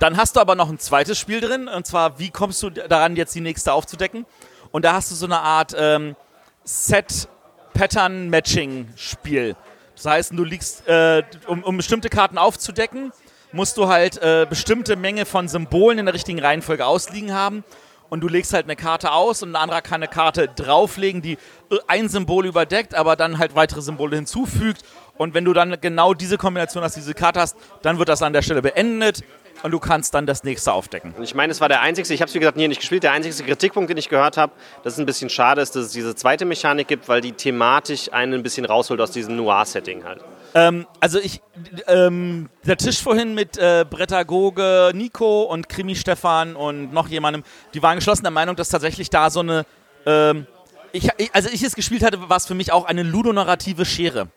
Dann 0.00 0.16
hast 0.16 0.36
du 0.36 0.40
aber 0.40 0.54
noch 0.54 0.70
ein 0.70 0.78
zweites 0.78 1.18
Spiel 1.18 1.42
drin, 1.42 1.68
und 1.68 1.86
zwar, 1.86 2.18
wie 2.18 2.30
kommst 2.30 2.62
du 2.62 2.70
daran, 2.70 3.16
jetzt 3.16 3.34
die 3.34 3.42
nächste 3.42 3.74
aufzudecken? 3.74 4.24
Und 4.72 4.86
da 4.86 4.94
hast 4.94 5.10
du 5.10 5.14
so 5.14 5.26
eine 5.26 5.40
Art 5.40 5.74
ähm, 5.76 6.16
Set-Pattern-Matching-Spiel. 6.64 9.56
Das 9.94 10.06
heißt, 10.06 10.32
du 10.32 10.44
liegst, 10.44 10.88
äh, 10.88 11.22
um, 11.46 11.62
um 11.62 11.76
bestimmte 11.76 12.08
Karten 12.08 12.38
aufzudecken, 12.38 13.12
musst 13.52 13.76
du 13.76 13.88
halt 13.88 14.18
äh, 14.22 14.46
bestimmte 14.48 14.96
Menge 14.96 15.26
von 15.26 15.48
Symbolen 15.48 15.98
in 15.98 16.06
der 16.06 16.14
richtigen 16.14 16.40
Reihenfolge 16.40 16.86
ausliegen 16.86 17.34
haben. 17.34 17.64
Und 18.08 18.22
du 18.22 18.28
legst 18.28 18.52
halt 18.52 18.64
eine 18.64 18.74
Karte 18.74 19.12
aus 19.12 19.42
und 19.42 19.52
ein 19.52 19.56
anderer 19.56 19.82
kann 19.82 20.02
eine 20.02 20.08
Karte 20.08 20.48
drauflegen, 20.48 21.22
die 21.22 21.34
äh, 21.34 21.78
ein 21.86 22.08
Symbol 22.08 22.46
überdeckt, 22.46 22.94
aber 22.94 23.16
dann 23.16 23.38
halt 23.38 23.54
weitere 23.54 23.82
Symbole 23.82 24.16
hinzufügt. 24.16 24.82
Und 25.16 25.34
wenn 25.34 25.44
du 25.44 25.52
dann 25.52 25.80
genau 25.80 26.14
diese 26.14 26.36
Kombination 26.36 26.82
hast, 26.82 26.96
diese 26.96 27.14
Karte 27.14 27.40
hast, 27.40 27.56
dann 27.82 27.98
wird 27.98 28.08
das 28.08 28.22
an 28.22 28.32
der 28.32 28.42
Stelle 28.42 28.62
beendet 28.62 29.22
und 29.62 29.70
du 29.70 29.78
kannst 29.78 30.14
dann 30.14 30.26
das 30.26 30.44
nächste 30.44 30.72
aufdecken. 30.72 31.14
Ich 31.22 31.34
meine, 31.34 31.50
es 31.50 31.60
war 31.60 31.68
der 31.68 31.82
einzige, 31.82 32.12
ich 32.12 32.20
habe 32.20 32.28
es 32.28 32.34
wie 32.34 32.38
gesagt 32.40 32.56
hier 32.56 32.68
nicht 32.68 32.80
gespielt, 32.80 33.02
der 33.02 33.12
einzige 33.12 33.44
Kritikpunkt, 33.44 33.90
den 33.90 33.96
ich 33.96 34.08
gehört 34.08 34.36
habe, 34.36 34.52
dass 34.82 34.94
es 34.94 34.98
ein 34.98 35.06
bisschen 35.06 35.30
schade 35.30 35.60
ist, 35.60 35.76
dass 35.76 35.86
es 35.86 35.92
diese 35.92 36.14
zweite 36.14 36.44
Mechanik 36.44 36.88
gibt, 36.88 37.08
weil 37.08 37.20
die 37.20 37.32
thematisch 37.32 38.12
einen 38.12 38.34
ein 38.34 38.42
bisschen 38.42 38.64
rausholt 38.64 39.00
aus 39.00 39.10
diesem 39.10 39.36
Noir-Setting 39.36 40.04
halt. 40.04 40.20
Ähm, 40.54 40.86
also 41.00 41.18
ich, 41.18 41.40
ähm, 41.86 42.48
der 42.64 42.76
Tisch 42.76 43.00
vorhin 43.00 43.34
mit 43.34 43.56
äh, 43.56 43.84
Brettagoge 43.88 44.90
Nico 44.94 45.42
und 45.42 45.68
Krimi 45.68 45.94
Stefan 45.94 46.56
und 46.56 46.92
noch 46.92 47.08
jemandem, 47.08 47.44
die 47.74 47.82
waren 47.82 47.96
geschlossen 47.96 48.22
der 48.22 48.30
Meinung, 48.30 48.56
dass 48.56 48.68
tatsächlich 48.68 49.10
da 49.10 49.30
so 49.30 49.40
eine, 49.40 49.64
ähm, 50.06 50.46
ich, 50.92 51.08
ich, 51.18 51.34
als 51.34 51.52
ich 51.52 51.62
es 51.62 51.74
gespielt 51.74 52.02
hatte, 52.02 52.28
war 52.28 52.36
es 52.36 52.46
für 52.46 52.54
mich 52.54 52.72
auch 52.72 52.84
eine 52.84 53.02
ludonarrative 53.02 53.84
Schere. 53.84 54.28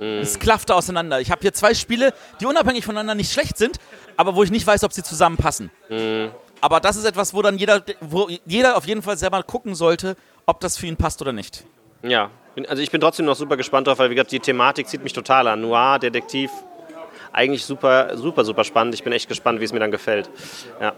Es 0.00 0.38
klaffte 0.38 0.76
auseinander. 0.76 1.20
Ich 1.20 1.32
habe 1.32 1.40
hier 1.40 1.52
zwei 1.52 1.74
Spiele, 1.74 2.14
die 2.40 2.46
unabhängig 2.46 2.84
voneinander 2.84 3.16
nicht 3.16 3.32
schlecht 3.32 3.58
sind, 3.58 3.78
aber 4.16 4.36
wo 4.36 4.44
ich 4.44 4.50
nicht 4.52 4.64
weiß, 4.64 4.84
ob 4.84 4.92
sie 4.92 5.02
zusammenpassen. 5.02 5.72
Aber 6.60 6.78
das 6.78 6.94
ist 6.94 7.04
etwas, 7.04 7.34
wo 7.34 7.42
dann 7.42 7.58
jeder, 7.58 7.82
wo 8.00 8.28
jeder 8.46 8.76
auf 8.76 8.86
jeden 8.86 9.02
Fall 9.02 9.18
selber 9.18 9.42
gucken 9.42 9.74
sollte, 9.74 10.16
ob 10.46 10.60
das 10.60 10.78
für 10.78 10.86
ihn 10.86 10.96
passt 10.96 11.20
oder 11.20 11.32
nicht. 11.32 11.64
Ja, 12.04 12.30
also 12.66 12.82
ich 12.82 12.90
bin 12.90 13.00
trotzdem 13.00 13.26
noch 13.26 13.36
super 13.36 13.56
gespannt 13.56 13.86
drauf, 13.86 13.98
weil 13.98 14.10
wie 14.10 14.14
gesagt, 14.14 14.32
die 14.32 14.40
Thematik 14.40 14.88
zieht 14.88 15.02
mich 15.02 15.12
total 15.12 15.48
an. 15.48 15.60
Noir, 15.60 15.98
Detektiv, 15.98 16.50
eigentlich 17.32 17.64
super, 17.64 18.16
super, 18.16 18.44
super 18.44 18.64
spannend. 18.64 18.94
Ich 18.94 19.04
bin 19.04 19.12
echt 19.12 19.28
gespannt, 19.28 19.60
wie 19.60 19.64
es 19.64 19.72
mir 19.72 19.80
dann 19.80 19.90
gefällt. 19.90 20.30
Ja. 20.80 20.92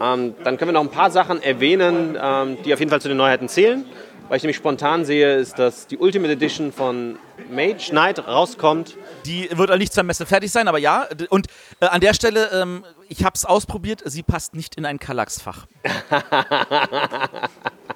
Ähm, 0.00 0.34
dann 0.44 0.58
können 0.58 0.68
wir 0.68 0.72
noch 0.72 0.82
ein 0.82 0.90
paar 0.90 1.10
Sachen 1.10 1.42
erwähnen, 1.42 2.18
ähm, 2.20 2.58
die 2.64 2.74
auf 2.74 2.80
jeden 2.80 2.90
Fall 2.90 3.00
zu 3.00 3.08
den 3.08 3.16
Neuheiten 3.16 3.48
zählen. 3.48 3.84
Weil 4.28 4.38
ich 4.38 4.42
nämlich 4.42 4.56
spontan 4.56 5.04
sehe, 5.04 5.36
ist, 5.36 5.58
dass 5.58 5.86
die 5.86 5.98
Ultimate 5.98 6.32
Edition 6.32 6.72
von 6.72 7.16
Mage 7.48 7.90
Knight 7.90 8.26
rauskommt. 8.26 8.96
Die 9.24 9.48
wird 9.52 9.76
nicht 9.78 9.92
zur 9.92 10.02
Messe 10.02 10.26
fertig 10.26 10.50
sein, 10.50 10.66
aber 10.66 10.78
ja. 10.78 11.06
Und 11.30 11.46
äh, 11.80 11.86
an 11.86 12.00
der 12.00 12.12
Stelle, 12.12 12.50
ähm, 12.52 12.84
ich 13.08 13.24
habe 13.24 13.34
es 13.36 13.44
ausprobiert, 13.44 14.02
sie 14.04 14.24
passt 14.24 14.54
nicht 14.54 14.74
in 14.74 14.84
ein 14.84 14.98
Kallax-Fach. 14.98 15.66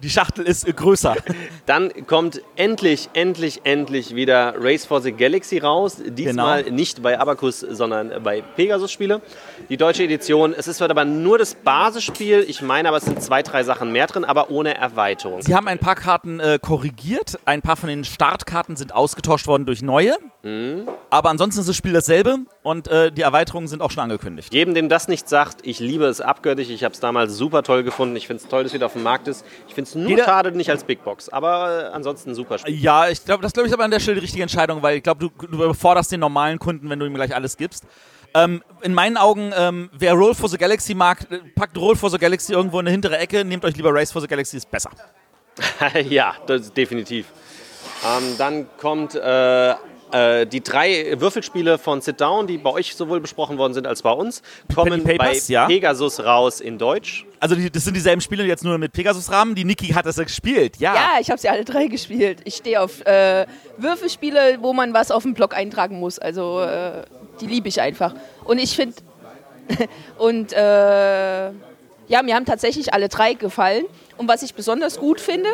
Die 0.03 0.11
Schachtel 0.11 0.45
ist 0.47 0.65
größer. 0.77 1.17
Dann 1.67 1.91
kommt 2.07 2.41
endlich, 2.57 3.11
endlich, 3.13 3.61
endlich 3.65 4.15
wieder 4.15 4.55
Race 4.59 4.87
for 4.87 5.01
the 5.01 5.13
Galaxy 5.13 5.59
raus. 5.59 5.97
Diesmal 6.05 6.65
Genau. 6.65 6.77
nicht 6.77 7.03
bei 7.03 7.19
Abacus, 7.19 7.61
sondern 7.61 8.23
bei 8.23 8.41
Pegasus 8.43 8.91
Spiele. 8.91 9.21
Die 9.69 9.77
deutsche 9.77 10.05
Edition. 10.05 10.55
Es 10.57 10.69
ist 10.69 10.81
aber 10.81 11.05
nur 11.05 11.39
das 11.39 11.55
Basisspiel. 11.55 12.45
Ich 12.49 12.63
meine 12.63 12.89
aber, 12.89 12.97
es 12.97 13.05
sind 13.05 13.23
zwei, 13.23 13.43
drei 13.43 13.63
Sachen 13.63 13.93
mehr 13.93 14.07
drin, 14.07 14.25
aber 14.25 14.51
ohne 14.51 14.75
Erweiterung. 14.77 15.43
Sie 15.43 15.55
haben 15.55 15.69
ein 15.69 15.79
paar 15.79 15.95
Karten 15.97 16.41
äh, 16.41 16.59
korrigiert. 16.61 17.39
Ein 17.45 17.63
paar 17.63 17.77
von 17.77 17.89
den 17.89 18.05
Startkarten 18.05 18.77
sind 18.77 18.95
ausgetauscht 18.95 19.47
worden 19.47 19.67
durch 19.67 19.83
neue. 19.83 20.15
Aber 21.11 21.29
ansonsten 21.29 21.61
ist 21.61 21.69
das 21.69 21.77
Spiel 21.77 21.93
dasselbe 21.93 22.39
und 22.63 22.89
äh, 22.89 23.13
die 23.13 23.21
Erweiterungen 23.21 23.69
sind 23.69 23.83
auch 23.83 23.91
schon 23.91 24.03
angekündigt. 24.05 24.55
Jedem, 24.55 24.73
dem 24.75 24.89
das 24.89 25.07
nicht 25.07 25.29
sagt, 25.29 25.67
ich 25.67 25.81
liebe 25.81 26.07
es 26.07 26.23
abgöttisch. 26.23 26.71
Ich 26.71 26.83
habe 26.83 26.95
es 26.95 27.01
damals 27.01 27.35
super 27.37 27.63
toll 27.63 27.83
gefunden. 27.83 28.17
Ich 28.17 28.27
finde 28.27 28.43
es 28.43 28.49
toll, 28.49 28.63
dass 28.63 28.71
es 28.71 28.75
wieder 28.75 28.87
auf 28.87 28.95
dem 28.95 29.03
Markt 29.03 29.29
ist. 29.29 29.45
Ich 29.69 29.75
finde 29.75 29.90
es 29.91 29.95
nur 29.95 30.09
Jeder- 30.09 30.25
schade, 30.25 30.53
nicht 30.53 30.71
als 30.71 30.85
Big 30.85 31.05
Box. 31.05 31.29
Aber 31.29 31.89
äh, 31.91 31.95
ansonsten 31.95 32.35
super 32.35 32.59
Spiel. 32.59 32.75
Ja, 32.75 33.09
ich 33.09 33.25
glaube, 33.25 33.43
das 33.43 33.53
glaube 33.53 33.69
ich 33.69 33.73
aber 33.75 33.85
an 33.85 33.91
der 33.91 34.01
Stelle 34.01 34.17
die 34.17 34.23
richtige 34.23 34.43
Entscheidung, 34.43 34.83
weil 34.83 34.97
ich 34.97 35.03
glaube, 35.03 35.21
du, 35.29 35.47
du 35.47 35.55
überforderst 35.55 36.11
den 36.13 36.21
normalen 36.21 36.59
Kunden, 36.59 36.89
wenn 36.91 36.99
du 36.99 37.07
ihm 37.07 37.15
gleich 37.15 37.35
alles 37.35 37.57
gibst. 37.57 37.85
Ähm, 38.33 38.63
in 38.83 38.95
meinen 38.95 39.17
Augen, 39.17 39.53
ähm, 39.57 39.91
wer 39.93 40.13
Roll 40.15 40.35
for 40.35 40.49
the 40.49 40.57
Galaxy 40.57 40.95
mag, 40.95 41.27
äh, 41.31 41.39
packt 41.57 41.77
Roll 41.77 41.97
for 41.97 42.11
the 42.11 42.19
Galaxy 42.19 42.53
irgendwo 42.53 42.79
in 42.79 42.87
eine 42.87 42.93
hintere 42.93 43.19
Ecke, 43.19 43.45
nehmt 43.45 43.65
euch 43.65 43.77
lieber 43.77 43.93
Race 43.93 44.13
for 44.13 44.21
the 44.23 44.29
Galaxy, 44.29 44.57
ist 44.57 44.71
besser. 44.71 44.91
ja, 46.09 46.35
definitiv. 46.77 47.27
Ähm, 48.07 48.35
dann 48.39 48.67
kommt 48.79 49.15
äh, 49.17 49.75
äh, 50.13 50.47
die 50.47 50.63
drei 50.63 51.15
Würfelspiele 51.19 51.79
von 51.79 52.01
Sit 52.01 52.21
Down, 52.21 52.47
die 52.47 52.59
bei 52.59 52.71
euch 52.71 52.95
sowohl 52.95 53.21
besprochen 53.21 53.59
worden 53.59 53.75
sind 53.75 53.87
als 53.87 54.03
bei 54.03 54.11
uns, 54.11 54.43
kommen 54.75 55.05
Papers, 55.05 55.47
bei 55.47 55.53
ja. 55.53 55.67
Pegasus 55.67 56.21
raus 56.21 56.61
in 56.61 56.79
Deutsch. 56.79 57.27
Also 57.39 57.55
die, 57.55 57.71
das 57.71 57.85
sind 57.85 57.95
dieselben 57.95 58.21
Spiele, 58.21 58.45
jetzt 58.45 58.65
nur 58.65 58.77
mit 58.79 58.93
Pegasus-Rahmen. 58.93 59.55
Die 59.55 59.65
Niki 59.65 59.89
hat 59.89 60.07
das 60.07 60.17
ja 60.17 60.25
gespielt, 60.25 60.77
ja. 60.79 60.95
Ja, 60.95 61.11
ich 61.21 61.31
habe 61.31 61.41
sie 61.41 61.49
alle 61.49 61.65
drei 61.65 61.87
gespielt. 61.87 62.41
Ich 62.45 62.57
stehe 62.57 62.81
auf 62.81 63.05
äh, 63.07 63.47
Würfelspiele, 63.79 64.59
wo 64.61 64.73
man 64.73 64.93
was 64.93 65.11
auf 65.11 65.23
dem 65.23 65.35
Blog 65.35 65.57
eintragen 65.57 65.99
muss. 65.99 66.19
Also 66.19 66.61
äh, 66.61 67.03
die 67.41 67.47
liebe 67.47 67.69
ich 67.69 67.81
einfach. 67.81 68.15
Und 68.45 68.59
ich 68.59 68.77
finde, 68.77 68.97
und 70.19 70.53
äh, 70.53 71.51
ja, 72.11 72.23
mir 72.23 72.35
haben 72.35 72.45
tatsächlich 72.45 72.93
alle 72.93 73.09
drei 73.09 73.35
gefallen. 73.35 73.85
Und 74.17 74.29
was 74.29 74.43
ich 74.43 74.55
besonders 74.55 74.99
gut 74.99 75.21
finde, 75.21 75.49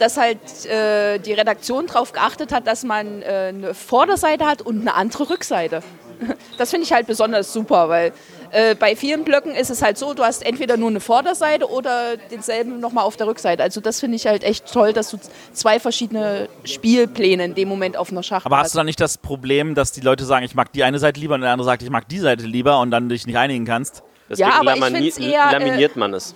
dass 0.00 0.16
halt 0.16 0.38
äh, 0.66 1.18
die 1.18 1.32
Redaktion 1.32 1.86
darauf 1.86 2.12
geachtet 2.12 2.52
hat, 2.52 2.66
dass 2.66 2.84
man 2.84 3.22
äh, 3.22 3.52
eine 3.54 3.74
Vorderseite 3.74 4.46
hat 4.46 4.62
und 4.62 4.80
eine 4.80 4.94
andere 4.94 5.30
Rückseite. 5.30 5.82
Das 6.58 6.68
finde 6.68 6.84
ich 6.84 6.92
halt 6.92 7.06
besonders 7.06 7.50
super, 7.50 7.88
weil 7.88 8.12
äh, 8.50 8.74
bei 8.74 8.94
vielen 8.94 9.24
Blöcken 9.24 9.54
ist 9.54 9.70
es 9.70 9.80
halt 9.80 9.96
so, 9.96 10.12
du 10.12 10.22
hast 10.22 10.44
entweder 10.44 10.76
nur 10.76 10.90
eine 10.90 11.00
Vorderseite 11.00 11.70
oder 11.70 12.18
denselben 12.30 12.78
nochmal 12.78 13.04
auf 13.04 13.16
der 13.16 13.26
Rückseite. 13.26 13.62
Also 13.62 13.80
das 13.80 14.00
finde 14.00 14.16
ich 14.16 14.26
halt 14.26 14.44
echt 14.44 14.70
toll, 14.70 14.92
dass 14.92 15.10
du 15.10 15.18
zwei 15.54 15.80
verschiedene 15.80 16.48
Spielpläne 16.64 17.44
in 17.44 17.54
dem 17.54 17.68
Moment 17.68 17.96
auf 17.96 18.10
einer 18.10 18.22
Schachtel 18.22 18.46
Aber 18.46 18.58
hast 18.58 18.74
du 18.74 18.78
dann 18.78 18.84
nicht 18.84 19.00
das 19.00 19.16
Problem, 19.16 19.74
dass 19.74 19.92
die 19.92 20.02
Leute 20.02 20.26
sagen, 20.26 20.44
ich 20.44 20.54
mag 20.54 20.72
die 20.72 20.84
eine 20.84 20.98
Seite 20.98 21.18
lieber 21.20 21.36
und 21.36 21.40
der 21.40 21.52
andere 21.52 21.64
sagt, 21.64 21.82
ich 21.82 21.90
mag 21.90 22.06
die 22.08 22.18
Seite 22.18 22.44
lieber 22.44 22.80
und 22.80 22.90
dann 22.90 23.08
dich 23.08 23.26
nicht 23.26 23.38
einigen 23.38 23.64
kannst? 23.64 24.02
Deswegen 24.28 24.50
aber 24.50 24.76
ich 24.90 25.18
eher, 25.18 25.48
äh, 25.48 25.58
laminiert 25.58 25.96
man 25.96 26.12
es. 26.12 26.34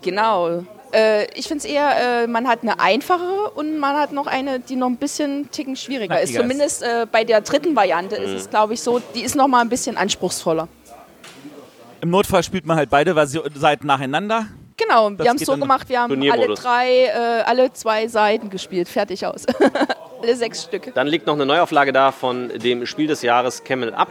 Genau. 0.00 0.64
Äh, 0.92 1.24
ich 1.34 1.46
finde 1.48 1.58
es 1.58 1.64
eher, 1.64 2.22
äh, 2.22 2.26
man 2.26 2.46
hat 2.46 2.62
eine 2.62 2.78
einfachere 2.78 3.50
und 3.54 3.78
man 3.78 3.96
hat 3.96 4.12
noch 4.12 4.26
eine, 4.26 4.60
die 4.60 4.76
noch 4.76 4.88
ein 4.88 4.96
bisschen 4.96 5.50
ticken 5.50 5.76
schwieriger 5.76 6.20
ist. 6.20 6.34
Zumindest 6.34 6.82
äh, 6.82 7.06
bei 7.10 7.24
der 7.24 7.40
dritten 7.40 7.74
Variante 7.74 8.16
ist 8.16 8.30
es, 8.30 8.50
glaube 8.50 8.74
ich, 8.74 8.82
so, 8.82 9.00
die 9.14 9.22
ist 9.22 9.34
noch 9.34 9.48
mal 9.48 9.60
ein 9.60 9.68
bisschen 9.68 9.96
anspruchsvoller. 9.96 10.68
Im 12.00 12.10
Notfall 12.10 12.42
spielt 12.42 12.66
man 12.66 12.76
halt 12.76 12.90
beide 12.90 13.14
Seiten 13.26 13.86
nacheinander. 13.86 14.46
Genau, 14.76 15.10
Das 15.10 15.24
wir 15.24 15.30
haben 15.30 15.36
es 15.36 15.46
so 15.46 15.56
gemacht, 15.56 15.88
wir 15.88 16.00
haben 16.00 16.30
alle 16.30 16.48
drei, 16.54 17.04
äh, 17.04 17.42
alle 17.44 17.72
zwei 17.72 18.08
Seiten 18.08 18.50
gespielt, 18.50 18.88
fertig 18.88 19.24
aus. 19.24 19.46
alle 20.22 20.36
sechs 20.36 20.64
Stücke. 20.64 20.90
Dann 20.92 21.06
liegt 21.06 21.26
noch 21.26 21.34
eine 21.34 21.46
Neuauflage 21.46 21.92
da 21.92 22.10
von 22.12 22.48
dem 22.58 22.86
Spiel 22.86 23.06
des 23.06 23.22
Jahres 23.22 23.62
Camel 23.62 23.94
Up, 23.94 24.08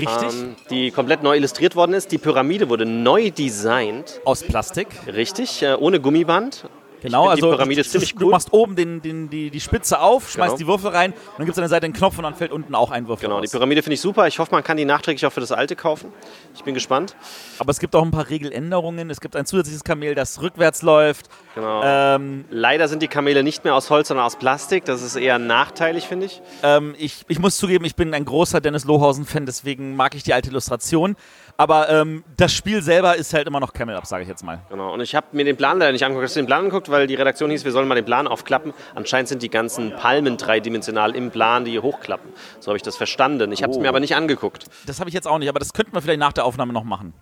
Richtig. 0.00 0.40
ähm, 0.40 0.56
die 0.70 0.90
komplett 0.90 1.22
neu 1.22 1.36
illustriert 1.36 1.76
worden 1.76 1.94
ist. 1.94 2.12
Die 2.12 2.18
Pyramide 2.18 2.68
wurde 2.68 2.86
neu 2.86 3.30
designt, 3.30 4.20
Aus 4.24 4.42
Plastik. 4.42 4.88
richtig, 5.06 5.62
äh, 5.62 5.74
ohne 5.74 6.00
Gummiband. 6.00 6.64
Genau, 7.00 7.24
die 7.24 7.30
also 7.30 7.50
Pyramide 7.50 7.76
du, 7.76 7.80
ist 7.82 7.92
ziemlich 7.92 8.14
du 8.14 8.24
cool. 8.26 8.30
machst 8.32 8.52
oben 8.52 8.74
den, 8.76 9.00
den, 9.02 9.30
die, 9.30 9.50
die 9.50 9.60
Spitze 9.60 10.00
auf, 10.00 10.30
schmeißt 10.30 10.56
Genau. 10.56 10.58
die 10.58 10.66
Würfel 10.66 10.90
rein 10.90 11.12
und 11.12 11.18
dann 11.38 11.46
gibt 11.46 11.52
es 11.52 11.58
an 11.58 11.62
der 11.62 11.68
Seite 11.68 11.84
einen 11.86 11.92
Knopf 11.94 12.18
und 12.18 12.24
dann 12.24 12.34
fällt 12.34 12.50
unten 12.52 12.74
auch 12.74 12.90
ein 12.90 13.06
Würfel 13.06 13.28
Genau, 13.28 13.40
die 13.40 13.46
raus. 13.46 13.52
Pyramide 13.52 13.82
finde 13.82 13.94
ich 13.94 14.00
super. 14.00 14.26
Ich 14.26 14.38
hoffe, 14.38 14.50
man 14.52 14.64
kann 14.64 14.76
die 14.76 14.84
nachträglich 14.84 15.24
auch 15.26 15.32
für 15.32 15.40
das 15.40 15.52
alte 15.52 15.76
kaufen. 15.76 16.12
Ich 16.54 16.64
bin 16.64 16.74
gespannt. 16.74 17.14
Aber 17.58 17.70
es 17.70 17.78
gibt 17.78 17.94
auch 17.94 18.02
ein 18.02 18.10
paar 18.10 18.28
Regeländerungen. 18.28 19.10
Es 19.10 19.20
gibt 19.20 19.36
ein 19.36 19.46
zusätzliches 19.46 19.84
Kamel, 19.84 20.14
das 20.14 20.42
rückwärts 20.42 20.82
läuft. 20.82 21.26
Genau. 21.54 21.82
Ähm, 21.84 22.44
Leider 22.50 22.88
sind 22.88 23.02
die 23.02 23.08
Kamele 23.08 23.42
nicht 23.44 23.64
mehr 23.64 23.74
aus 23.74 23.90
Holz, 23.90 24.08
sondern 24.08 24.26
aus 24.26 24.36
Plastik. 24.36 24.84
Das 24.84 25.02
ist 25.02 25.16
eher 25.16 25.38
nachteilig, 25.38 26.06
finde 26.08 26.26
ich. 26.26 26.42
ähm, 26.62 26.94
ich, 26.98 27.24
ich 27.28 27.38
muss 27.38 27.56
zugeben, 27.56 27.84
ich 27.84 27.94
bin 27.96 28.12
ein 28.14 28.24
großer 28.24 28.60
Dennis 28.60 28.84
Lohausen-Fan, 28.84 29.46
deswegen 29.46 29.94
mag 29.96 30.14
ich 30.14 30.22
die 30.24 30.34
alte 30.34 30.50
Illustration. 30.50 31.16
Aber 31.60 31.88
ähm, 31.88 32.22
das 32.36 32.52
Spiel 32.52 32.82
selber 32.82 33.16
ist 33.16 33.34
halt 33.34 33.48
immer 33.48 33.58
noch 33.58 33.72
Camel 33.72 33.96
Up, 33.96 34.06
sage 34.06 34.22
ich 34.22 34.28
jetzt 34.28 34.44
mal. 34.44 34.60
Genau. 34.70 34.94
Und 34.94 35.00
ich 35.00 35.16
habe 35.16 35.26
mir 35.32 35.44
den 35.44 35.56
Plan 35.56 35.76
leider 35.80 35.90
nicht 35.90 36.04
angeguckt. 36.04 36.24
Hast 36.24 36.36
du 36.36 36.40
den 36.40 36.46
Plan 36.46 36.60
angeguckt? 36.60 36.88
Weil 36.88 37.08
die 37.08 37.16
Redaktion 37.16 37.50
hieß, 37.50 37.64
wir 37.64 37.72
sollen 37.72 37.88
mal 37.88 37.96
den 37.96 38.04
Plan 38.04 38.28
aufklappen. 38.28 38.72
Anscheinend 38.94 39.28
sind 39.28 39.42
die 39.42 39.50
ganzen 39.50 39.92
Palmen 39.96 40.36
dreidimensional 40.36 41.16
im 41.16 41.32
Plan, 41.32 41.64
die 41.64 41.80
hochklappen. 41.80 42.32
So 42.60 42.68
habe 42.68 42.76
ich 42.76 42.84
das 42.84 42.96
verstanden. 42.96 43.50
Ich 43.50 43.64
habe 43.64 43.72
es 43.72 43.76
Oh. 43.76 43.80
mir 43.80 43.88
aber 43.88 43.98
nicht 43.98 44.14
angeguckt. 44.14 44.66
Das 44.86 45.00
habe 45.00 45.10
ich 45.10 45.14
jetzt 45.14 45.26
auch 45.26 45.38
nicht, 45.38 45.48
aber 45.48 45.58
das 45.58 45.72
könnten 45.72 45.92
wir 45.94 46.00
vielleicht 46.00 46.20
nach 46.20 46.32
der 46.32 46.44
Aufnahme 46.44 46.72
noch 46.72 46.84
machen. 46.84 47.12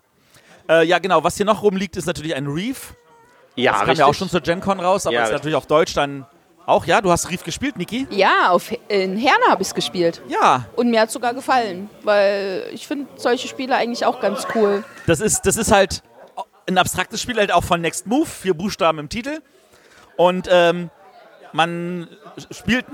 Äh, 0.69 0.85
ja, 0.87 0.99
genau. 0.99 1.25
Was 1.25 1.39
hier 1.39 1.47
noch 1.47 1.63
rumliegt, 1.63 1.97
ist 1.97 2.05
natürlich 2.07 2.35
ein 2.35 2.47
Reef. 2.47 2.95
Ja, 3.55 3.71
Das 3.73 3.81
kam 3.81 3.89
richtig. 3.89 3.99
ja 4.01 4.07
auch 4.07 4.15
schon 4.15 4.29
zur 4.29 4.43
Gen 4.43 4.61
Con 4.61 4.81
raus, 4.81 5.07
aber 5.07 5.15
Ja, 5.15 5.25
ist 5.25 5.33
natürlich 5.33 5.57
auf 5.57 5.67
Deutsch 5.67 5.95
dann 5.95 6.27
auch. 6.67 6.85
Ja, 6.87 7.01
du 7.01 7.11
hast 7.11 7.31
Reef 7.31 7.43
gespielt, 7.45 7.77
Niki? 7.79 8.07
Ja, 8.11 8.51
auf, 8.51 8.73
in 8.89 9.17
Herne 9.17 9.45
habe 9.49 9.63
ich 9.63 9.69
es 9.69 9.75
gespielt. 9.75 10.21
Ja, 10.29 10.67
Und 10.77 10.91
mir 10.91 11.01
hat 11.01 11.11
sogar 11.11 11.33
gefallen, 11.35 11.89
weil 12.03 12.65
ich 12.73 12.87
finde 12.87 13.07
solche 13.17 13.49
Spiele 13.49 13.75
eigentlich 13.77 14.05
auch 14.05 14.21
ganz 14.21 14.47
cool. 14.55 14.85
das 15.07 15.21
ist, 15.21 15.43
das 15.47 15.57
ist 15.57 15.71
halt 15.73 16.03
ein 16.69 16.79
abstraktes 16.79 17.21
Spiel, 17.23 17.37
halt 17.37 17.53
auch 17.53 17.63
von 17.65 17.81
Next 17.81 18.07
Move, 18.07 18.27
vier 18.27 18.55
Buchstaben 18.55 18.99
im 18.99 19.09
Titel. 19.09 19.41
Und 20.17 20.49
ähm, 20.51 20.91
man 21.53 22.09
spielt, 22.51 22.85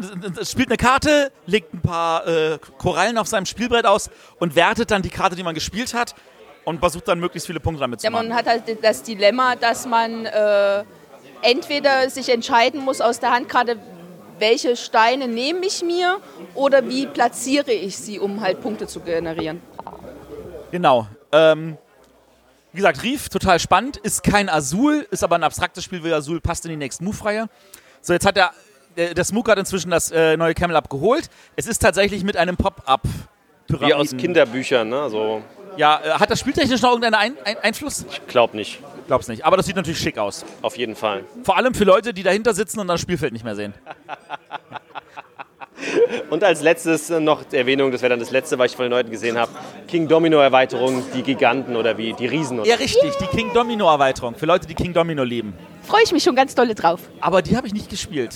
spielt 0.44 0.68
eine 0.68 0.76
Karte, 0.76 1.32
legt 1.46 1.72
ein 1.72 1.80
paar 1.80 2.26
äh, 2.26 2.58
Korallen 2.78 3.16
auf 3.18 3.26
seinem 3.26 3.46
Spielbrett 3.46 3.86
aus 3.86 4.10
und 4.38 4.54
wertet 4.54 4.90
dann 4.90 5.02
die 5.02 5.08
Karte, 5.10 5.34
die 5.36 5.42
man 5.42 5.54
gespielt 5.54 5.94
hat 5.94 6.14
und 6.64 6.78
versucht 6.80 7.08
dann 7.08 7.18
möglichst 7.18 7.46
viele 7.46 7.60
Punkte 7.60 7.80
damit 7.80 8.00
zu 8.00 8.06
Ja, 8.06 8.10
machen. 8.10 8.28
man 8.28 8.36
hat 8.36 8.46
halt 8.46 8.62
das 8.82 9.02
Dilemma, 9.02 9.56
dass 9.56 9.86
man 9.86 10.26
äh, 10.26 10.84
entweder 11.42 12.08
sich 12.10 12.28
entscheiden 12.28 12.80
muss 12.80 13.00
aus 13.00 13.20
der 13.20 13.30
Handkarte, 13.32 13.76
welche 14.38 14.76
Steine 14.76 15.28
nehme 15.28 15.64
ich 15.66 15.82
mir 15.82 16.18
oder 16.54 16.88
wie 16.88 17.06
platziere 17.06 17.72
ich 17.72 17.96
sie, 17.96 18.18
um 18.18 18.40
halt 18.40 18.60
Punkte 18.60 18.86
zu 18.86 19.00
generieren. 19.00 19.60
Genau. 20.70 21.06
Ähm, 21.30 21.76
wie 22.72 22.78
gesagt, 22.78 23.02
Reef, 23.02 23.28
total 23.28 23.60
spannend. 23.60 23.98
Ist 23.98 24.22
kein 24.24 24.48
Azul, 24.48 25.06
ist 25.10 25.22
aber 25.22 25.36
ein 25.36 25.44
abstraktes 25.44 25.84
Spiel, 25.84 26.02
wie 26.02 26.12
Azul 26.12 26.40
passt 26.40 26.64
in 26.64 26.70
die 26.70 26.76
Next 26.76 27.02
Move-Reihe. 27.02 27.46
So, 28.00 28.14
jetzt 28.14 28.26
hat 28.26 28.36
der, 28.36 28.50
der, 28.96 29.14
der 29.14 29.24
Smook 29.24 29.48
hat 29.48 29.58
inzwischen 29.58 29.90
das 29.90 30.10
äh, 30.10 30.36
neue 30.36 30.54
Camel 30.54 30.74
Up 30.76 30.88
geholt. 30.88 31.28
Es 31.54 31.66
ist 31.66 31.80
tatsächlich 31.80 32.24
mit 32.24 32.36
einem 32.36 32.56
Pop-Up. 32.56 33.02
Wie 33.68 33.94
aus 33.94 34.16
Kinderbüchern, 34.16 34.88
ne? 34.88 35.08
So, 35.08 35.42
Ja, 35.76 36.00
äh, 36.02 36.10
hat 36.12 36.30
das 36.30 36.40
spieltechnisch 36.40 36.82
noch 36.82 36.90
irgendeinen 36.90 37.14
ein 37.14 37.36
ein 37.44 37.56
Einfluss? 37.62 38.04
ich 38.10 38.26
glaube 38.26 38.56
nicht. 38.56 38.80
Glaub's 39.06 39.28
nicht. 39.28 39.44
Aber 39.44 39.56
das 39.56 39.66
sieht 39.66 39.76
natürlich 39.76 39.98
schick 39.98 40.18
aus. 40.18 40.44
Auf 40.62 40.76
jeden 40.76 40.96
Fall. 40.96 41.24
Vor 41.42 41.56
allem 41.56 41.74
für 41.74 41.84
Leute, 41.84 42.14
die 42.14 42.22
dahinter 42.22 42.54
sitzen 42.54 42.80
und 42.80 42.88
das 42.88 43.00
Spielfeld 43.00 43.32
nicht 43.32 43.44
mehr 43.44 43.56
sehen. 43.56 43.74
Und 46.30 46.44
als 46.44 46.62
letztes 46.62 47.10
äh, 47.10 47.20
noch 47.20 47.44
die 47.44 47.56
Erwähnung, 47.56 47.90
das 47.90 48.02
wäre 48.02 48.10
dann 48.10 48.20
das 48.20 48.30
letzte, 48.30 48.58
was 48.58 48.70
ich 48.70 48.76
von 48.76 48.84
den 48.84 48.92
Leuten 48.92 49.10
gesehen 49.10 49.36
habe. 49.36 49.50
King 49.88 50.08
Domino 50.08 50.38
Erweiterung, 50.38 51.02
die 51.14 51.22
Giganten 51.22 51.76
oder 51.76 51.98
wie, 51.98 52.12
die 52.12 52.26
Riesen. 52.26 52.60
Oder 52.60 52.68
Ja, 52.68 52.76
richtig. 52.76 53.16
Die 53.20 53.26
King 53.26 53.52
Domino 53.52 53.90
Erweiterung. 53.90 54.34
Für 54.34 54.46
Leute, 54.46 54.66
die 54.66 54.74
King 54.74 54.92
Domino 54.92 55.24
lieben. 55.24 55.54
Freue 55.82 56.02
ich 56.04 56.12
mich 56.12 56.22
schon 56.22 56.36
ganz 56.36 56.54
dolle 56.54 56.74
drauf. 56.74 57.00
Aber 57.20 57.42
die 57.42 57.56
habe 57.56 57.66
ich 57.66 57.74
nicht 57.74 57.90
gespielt. 57.90 58.34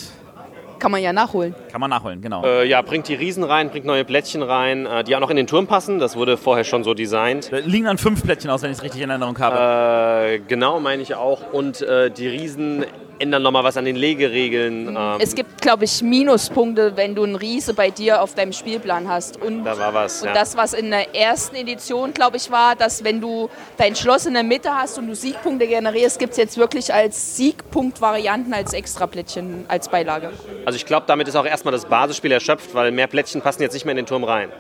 Kann 0.79 0.91
man 0.91 1.03
ja 1.03 1.12
nachholen. 1.12 1.55
Kann 1.70 1.81
man 1.81 1.91
nachholen, 1.91 2.20
genau. 2.20 2.45
Äh, 2.45 2.66
ja, 2.68 2.83
bringt 2.83 3.09
die 3.09 3.14
Riesen 3.14 3.45
rein, 3.45 3.70
bringt 3.70 3.87
neue 3.87 4.05
Plättchen 4.05 4.43
rein, 4.43 4.87
äh, 4.87 5.05
die 5.05 5.16
auch 5.16 5.20
noch 5.20 5.31
in 5.31 5.37
den 5.37 5.47
Turm 5.47 5.66
passen. 5.66 5.99
Das 5.99 6.16
wurde 6.16 6.37
vorher 6.37 6.64
schon 6.64 6.85
so 6.85 6.95
designt. 6.95 7.51
Da 7.53 7.59
liegen 7.59 7.87
dann 7.87 7.99
fünf 7.99 8.22
Plättchen 8.22 8.51
aus, 8.51 8.62
wenn 8.62 8.70
ich 8.70 8.79
es 8.79 8.83
richtig 8.83 9.03
in 9.03 9.11
Erinnerung 9.11 9.39
habe. 9.39 10.35
Äh, 10.35 10.39
genau, 10.41 10.81
meine 10.81 11.03
ich 11.03 11.14
auch. 11.14 11.53
Und 11.53 11.83
äh, 11.83 12.11
die 12.11 12.29
Riesen 12.29 12.85
ändern 13.19 13.43
nochmal 13.43 13.64
was 13.64 13.77
an 13.77 13.85
den 13.85 13.97
Legeregeln. 13.97 14.89
Ähm, 14.97 15.17
Es 15.19 15.35
gibt, 15.35 15.61
glaube 15.62 15.85
ich, 15.85 16.03
Minuspunkte, 16.03 16.97
wenn 16.97 17.14
du 17.14 17.25
einen 17.25 17.37
Riese 17.37 17.75
bei 17.75 17.91
dir 17.91 18.23
auf 18.23 18.35
deinem 18.35 18.53
Spielplan 18.53 19.09
hast. 19.09 19.41
Und, 19.41 19.64
da 19.64 19.79
war 19.79 19.95
was. 19.95 20.23
und 20.23 20.29
Ja. 20.29 20.35
das, 20.35 20.57
was 20.57 20.73
in 20.73 20.91
der 20.91 21.14
ersten 21.14 21.57
Edition, 21.57 22.12
glaube 22.12 22.37
ich, 22.37 22.51
war, 22.51 22.77
dass 22.77 23.05
wenn 23.05 23.21
du 23.21 23.49
dein 23.77 23.97
Schloss 23.97 24.27
in 24.27 24.35
der 24.35 24.43
Mitte 24.43 24.71
hast 24.75 24.99
und 24.99 25.07
du 25.07 25.14
Siegpunkte 25.14 25.67
generierst, 25.67 26.19
gibt 26.19 26.33
es 26.33 26.37
jetzt 26.39 26.57
wirklich 26.59 26.93
als 26.93 27.37
Siegpunkt-Varianten 27.37 28.53
als 28.53 28.73
Extraplättchen 28.73 29.64
als 29.69 29.89
Beilage. 29.89 30.31
Also 30.64 30.77
ich 30.77 30.87
glaube, 30.87 31.05
damit 31.07 31.29
ist 31.29 31.37
auch 31.37 31.47
erstmal 31.47 31.73
das 31.73 31.85
Basisspiel 31.87 32.33
erschöpft, 32.33 32.75
weil 32.75 32.91
mehr 32.93 33.07
Plättchen 33.07 33.41
passen 33.43 33.62
jetzt 33.62 33.75
nicht 33.75 33.85
mehr 33.85 33.93
in 33.93 33.97
den 33.99 34.07
Turm 34.07 34.25
rein. 34.25 34.51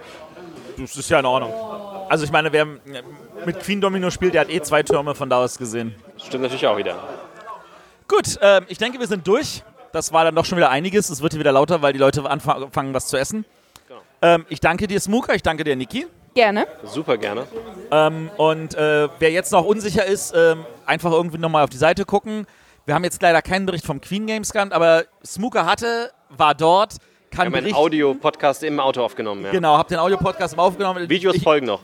Das 0.78 0.96
ist 0.96 1.08
ja 1.08 1.18
in 1.20 1.26
Ordnung. 1.26 1.52
Also 2.08 2.24
ich 2.24 2.30
meine, 2.30 2.52
wer 2.52 2.66
mit 3.44 3.60
Queen 3.60 3.80
Domino 3.80 4.10
spielt, 4.10 4.34
der 4.34 4.42
hat 4.42 4.50
eh 4.50 4.60
zwei 4.60 4.82
Türme 4.82 5.14
von 5.14 5.28
da 5.30 5.42
aus 5.42 5.58
gesehen. 5.58 5.94
Stimmt 6.18 6.42
natürlich 6.42 6.66
auch 6.66 6.76
wieder. 6.76 6.96
Gut, 8.08 8.38
ähm, 8.40 8.64
ich 8.68 8.78
denke, 8.78 8.98
wir 9.00 9.06
sind 9.06 9.26
durch. 9.26 9.62
Das 9.92 10.12
war 10.12 10.24
dann 10.24 10.34
doch 10.34 10.44
schon 10.44 10.58
wieder 10.58 10.70
einiges. 10.70 11.08
Es 11.10 11.22
wird 11.22 11.32
hier 11.32 11.40
wieder 11.40 11.52
lauter, 11.52 11.82
weil 11.82 11.92
die 11.92 11.98
Leute 11.98 12.20
anfa- 12.22 12.62
anfangen, 12.64 12.92
was 12.94 13.06
zu 13.08 13.16
essen. 13.16 13.44
Genau. 13.88 14.00
Ähm, 14.22 14.46
ich 14.48 14.60
danke 14.60 14.86
dir, 14.86 15.00
Smooker. 15.00 15.34
Ich 15.34 15.42
danke 15.42 15.64
dir, 15.64 15.74
Niki. 15.76 16.06
Gerne. 16.34 16.66
Super 16.84 17.16
gerne. 17.16 17.46
Ähm, 17.90 18.30
und 18.36 18.74
äh, 18.74 19.08
wer 19.18 19.30
jetzt 19.30 19.52
noch 19.52 19.64
unsicher 19.64 20.04
ist, 20.04 20.34
ähm, 20.36 20.66
einfach 20.84 21.10
irgendwie 21.10 21.38
nochmal 21.38 21.64
auf 21.64 21.70
die 21.70 21.78
Seite 21.78 22.04
gucken. 22.04 22.46
Wir 22.84 22.94
haben 22.94 23.04
jetzt 23.04 23.22
leider 23.22 23.40
keinen 23.42 23.64
Bericht 23.66 23.86
vom 23.86 24.00
Queen 24.00 24.26
Games 24.26 24.52
gehabt, 24.52 24.72
aber 24.72 25.04
Smooker 25.24 25.64
hatte, 25.66 26.12
war 26.28 26.54
dort, 26.54 26.92
Wir 27.30 27.36
kann 27.38 27.46
haben 27.46 27.54
einen. 27.54 27.74
Audio-Podcast 27.74 28.62
im 28.64 28.78
Auto 28.80 29.02
aufgenommen. 29.02 29.44
Ja. 29.46 29.50
Genau, 29.50 29.78
hab 29.78 29.88
den 29.88 29.98
Audio-Podcast 29.98 30.56
mal 30.56 30.64
aufgenommen. 30.64 31.08
Videos 31.08 31.34
ich, 31.36 31.42
folgen 31.42 31.66
noch. 31.66 31.82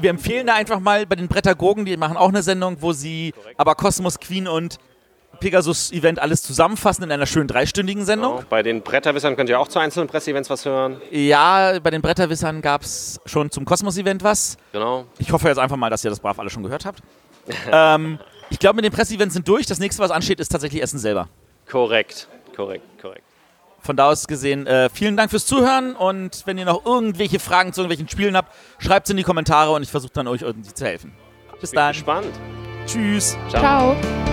wir 0.00 0.08
empfehlen 0.10 0.46
da 0.46 0.54
einfach 0.54 0.80
mal 0.80 1.04
bei 1.06 1.16
den 1.16 1.28
Brettagogen, 1.28 1.84
die 1.84 1.96
machen 1.98 2.16
auch 2.16 2.30
eine 2.30 2.42
Sendung, 2.42 2.78
wo 2.80 2.92
sie 2.92 3.34
aber 3.58 3.74
Kosmos, 3.74 4.18
Queen 4.18 4.48
und 4.48 4.78
Pegasus 5.40 5.90
Event 5.92 6.18
alles 6.18 6.42
zusammenfassen 6.42 7.02
in 7.04 7.10
einer 7.10 7.26
schönen 7.26 7.48
dreistündigen 7.48 8.04
Sendung. 8.04 8.36
Genau. 8.36 8.48
Bei 8.48 8.62
den 8.62 8.82
Bretterwissern 8.82 9.36
könnt 9.36 9.48
ihr 9.50 9.58
auch 9.58 9.68
zu 9.68 9.78
einzelnen 9.78 10.08
Presseevents 10.08 10.50
was 10.50 10.64
hören. 10.64 11.00
Ja, 11.10 11.78
bei 11.80 11.90
den 11.90 12.02
Bretterwissern 12.02 12.62
gab 12.62 12.82
es 12.82 13.20
schon 13.26 13.50
zum 13.50 13.64
Kosmos-Event 13.64 14.22
was. 14.22 14.56
Genau. 14.72 15.06
Ich 15.18 15.32
hoffe 15.32 15.48
jetzt 15.48 15.58
einfach 15.58 15.76
mal, 15.76 15.90
dass 15.90 16.04
ihr 16.04 16.10
das 16.10 16.20
brav 16.20 16.38
alle 16.38 16.50
schon 16.50 16.62
gehört 16.62 16.84
habt. 16.84 17.00
ähm, 17.72 18.18
ich 18.50 18.58
glaube, 18.58 18.76
mit 18.76 18.84
den 18.84 18.92
Presseevents 18.92 19.34
sind 19.34 19.48
durch. 19.48 19.66
Das 19.66 19.78
nächste, 19.78 20.02
was 20.02 20.10
ansteht, 20.10 20.40
ist 20.40 20.50
tatsächlich 20.50 20.82
Essen 20.82 20.98
selber. 20.98 21.28
Korrekt. 21.68 22.28
Korrekt. 22.54 22.84
Korrekt. 23.00 23.24
Von 23.82 23.96
da 23.96 24.08
aus 24.08 24.26
gesehen, 24.26 24.66
äh, 24.66 24.90
vielen 24.92 25.16
Dank 25.16 25.30
fürs 25.30 25.46
Zuhören 25.46 25.96
und 25.96 26.42
wenn 26.44 26.58
ihr 26.58 26.66
noch 26.66 26.84
irgendwelche 26.84 27.38
Fragen 27.38 27.72
zu 27.72 27.80
irgendwelchen 27.80 28.10
Spielen 28.10 28.36
habt, 28.36 28.54
schreibt 28.78 29.06
es 29.06 29.10
in 29.10 29.16
die 29.16 29.22
Kommentare 29.22 29.70
und 29.70 29.82
ich 29.82 29.90
versuche 29.90 30.12
dann 30.12 30.28
euch 30.28 30.42
irgendwie 30.42 30.74
zu 30.74 30.84
helfen. 30.84 31.12
Bis 31.60 31.70
Bin 31.70 31.78
dann. 31.78 31.92
gespannt. 31.92 32.28
Tschüss. 32.86 33.38
Ciao. 33.48 33.96
Ciao. 33.96 34.29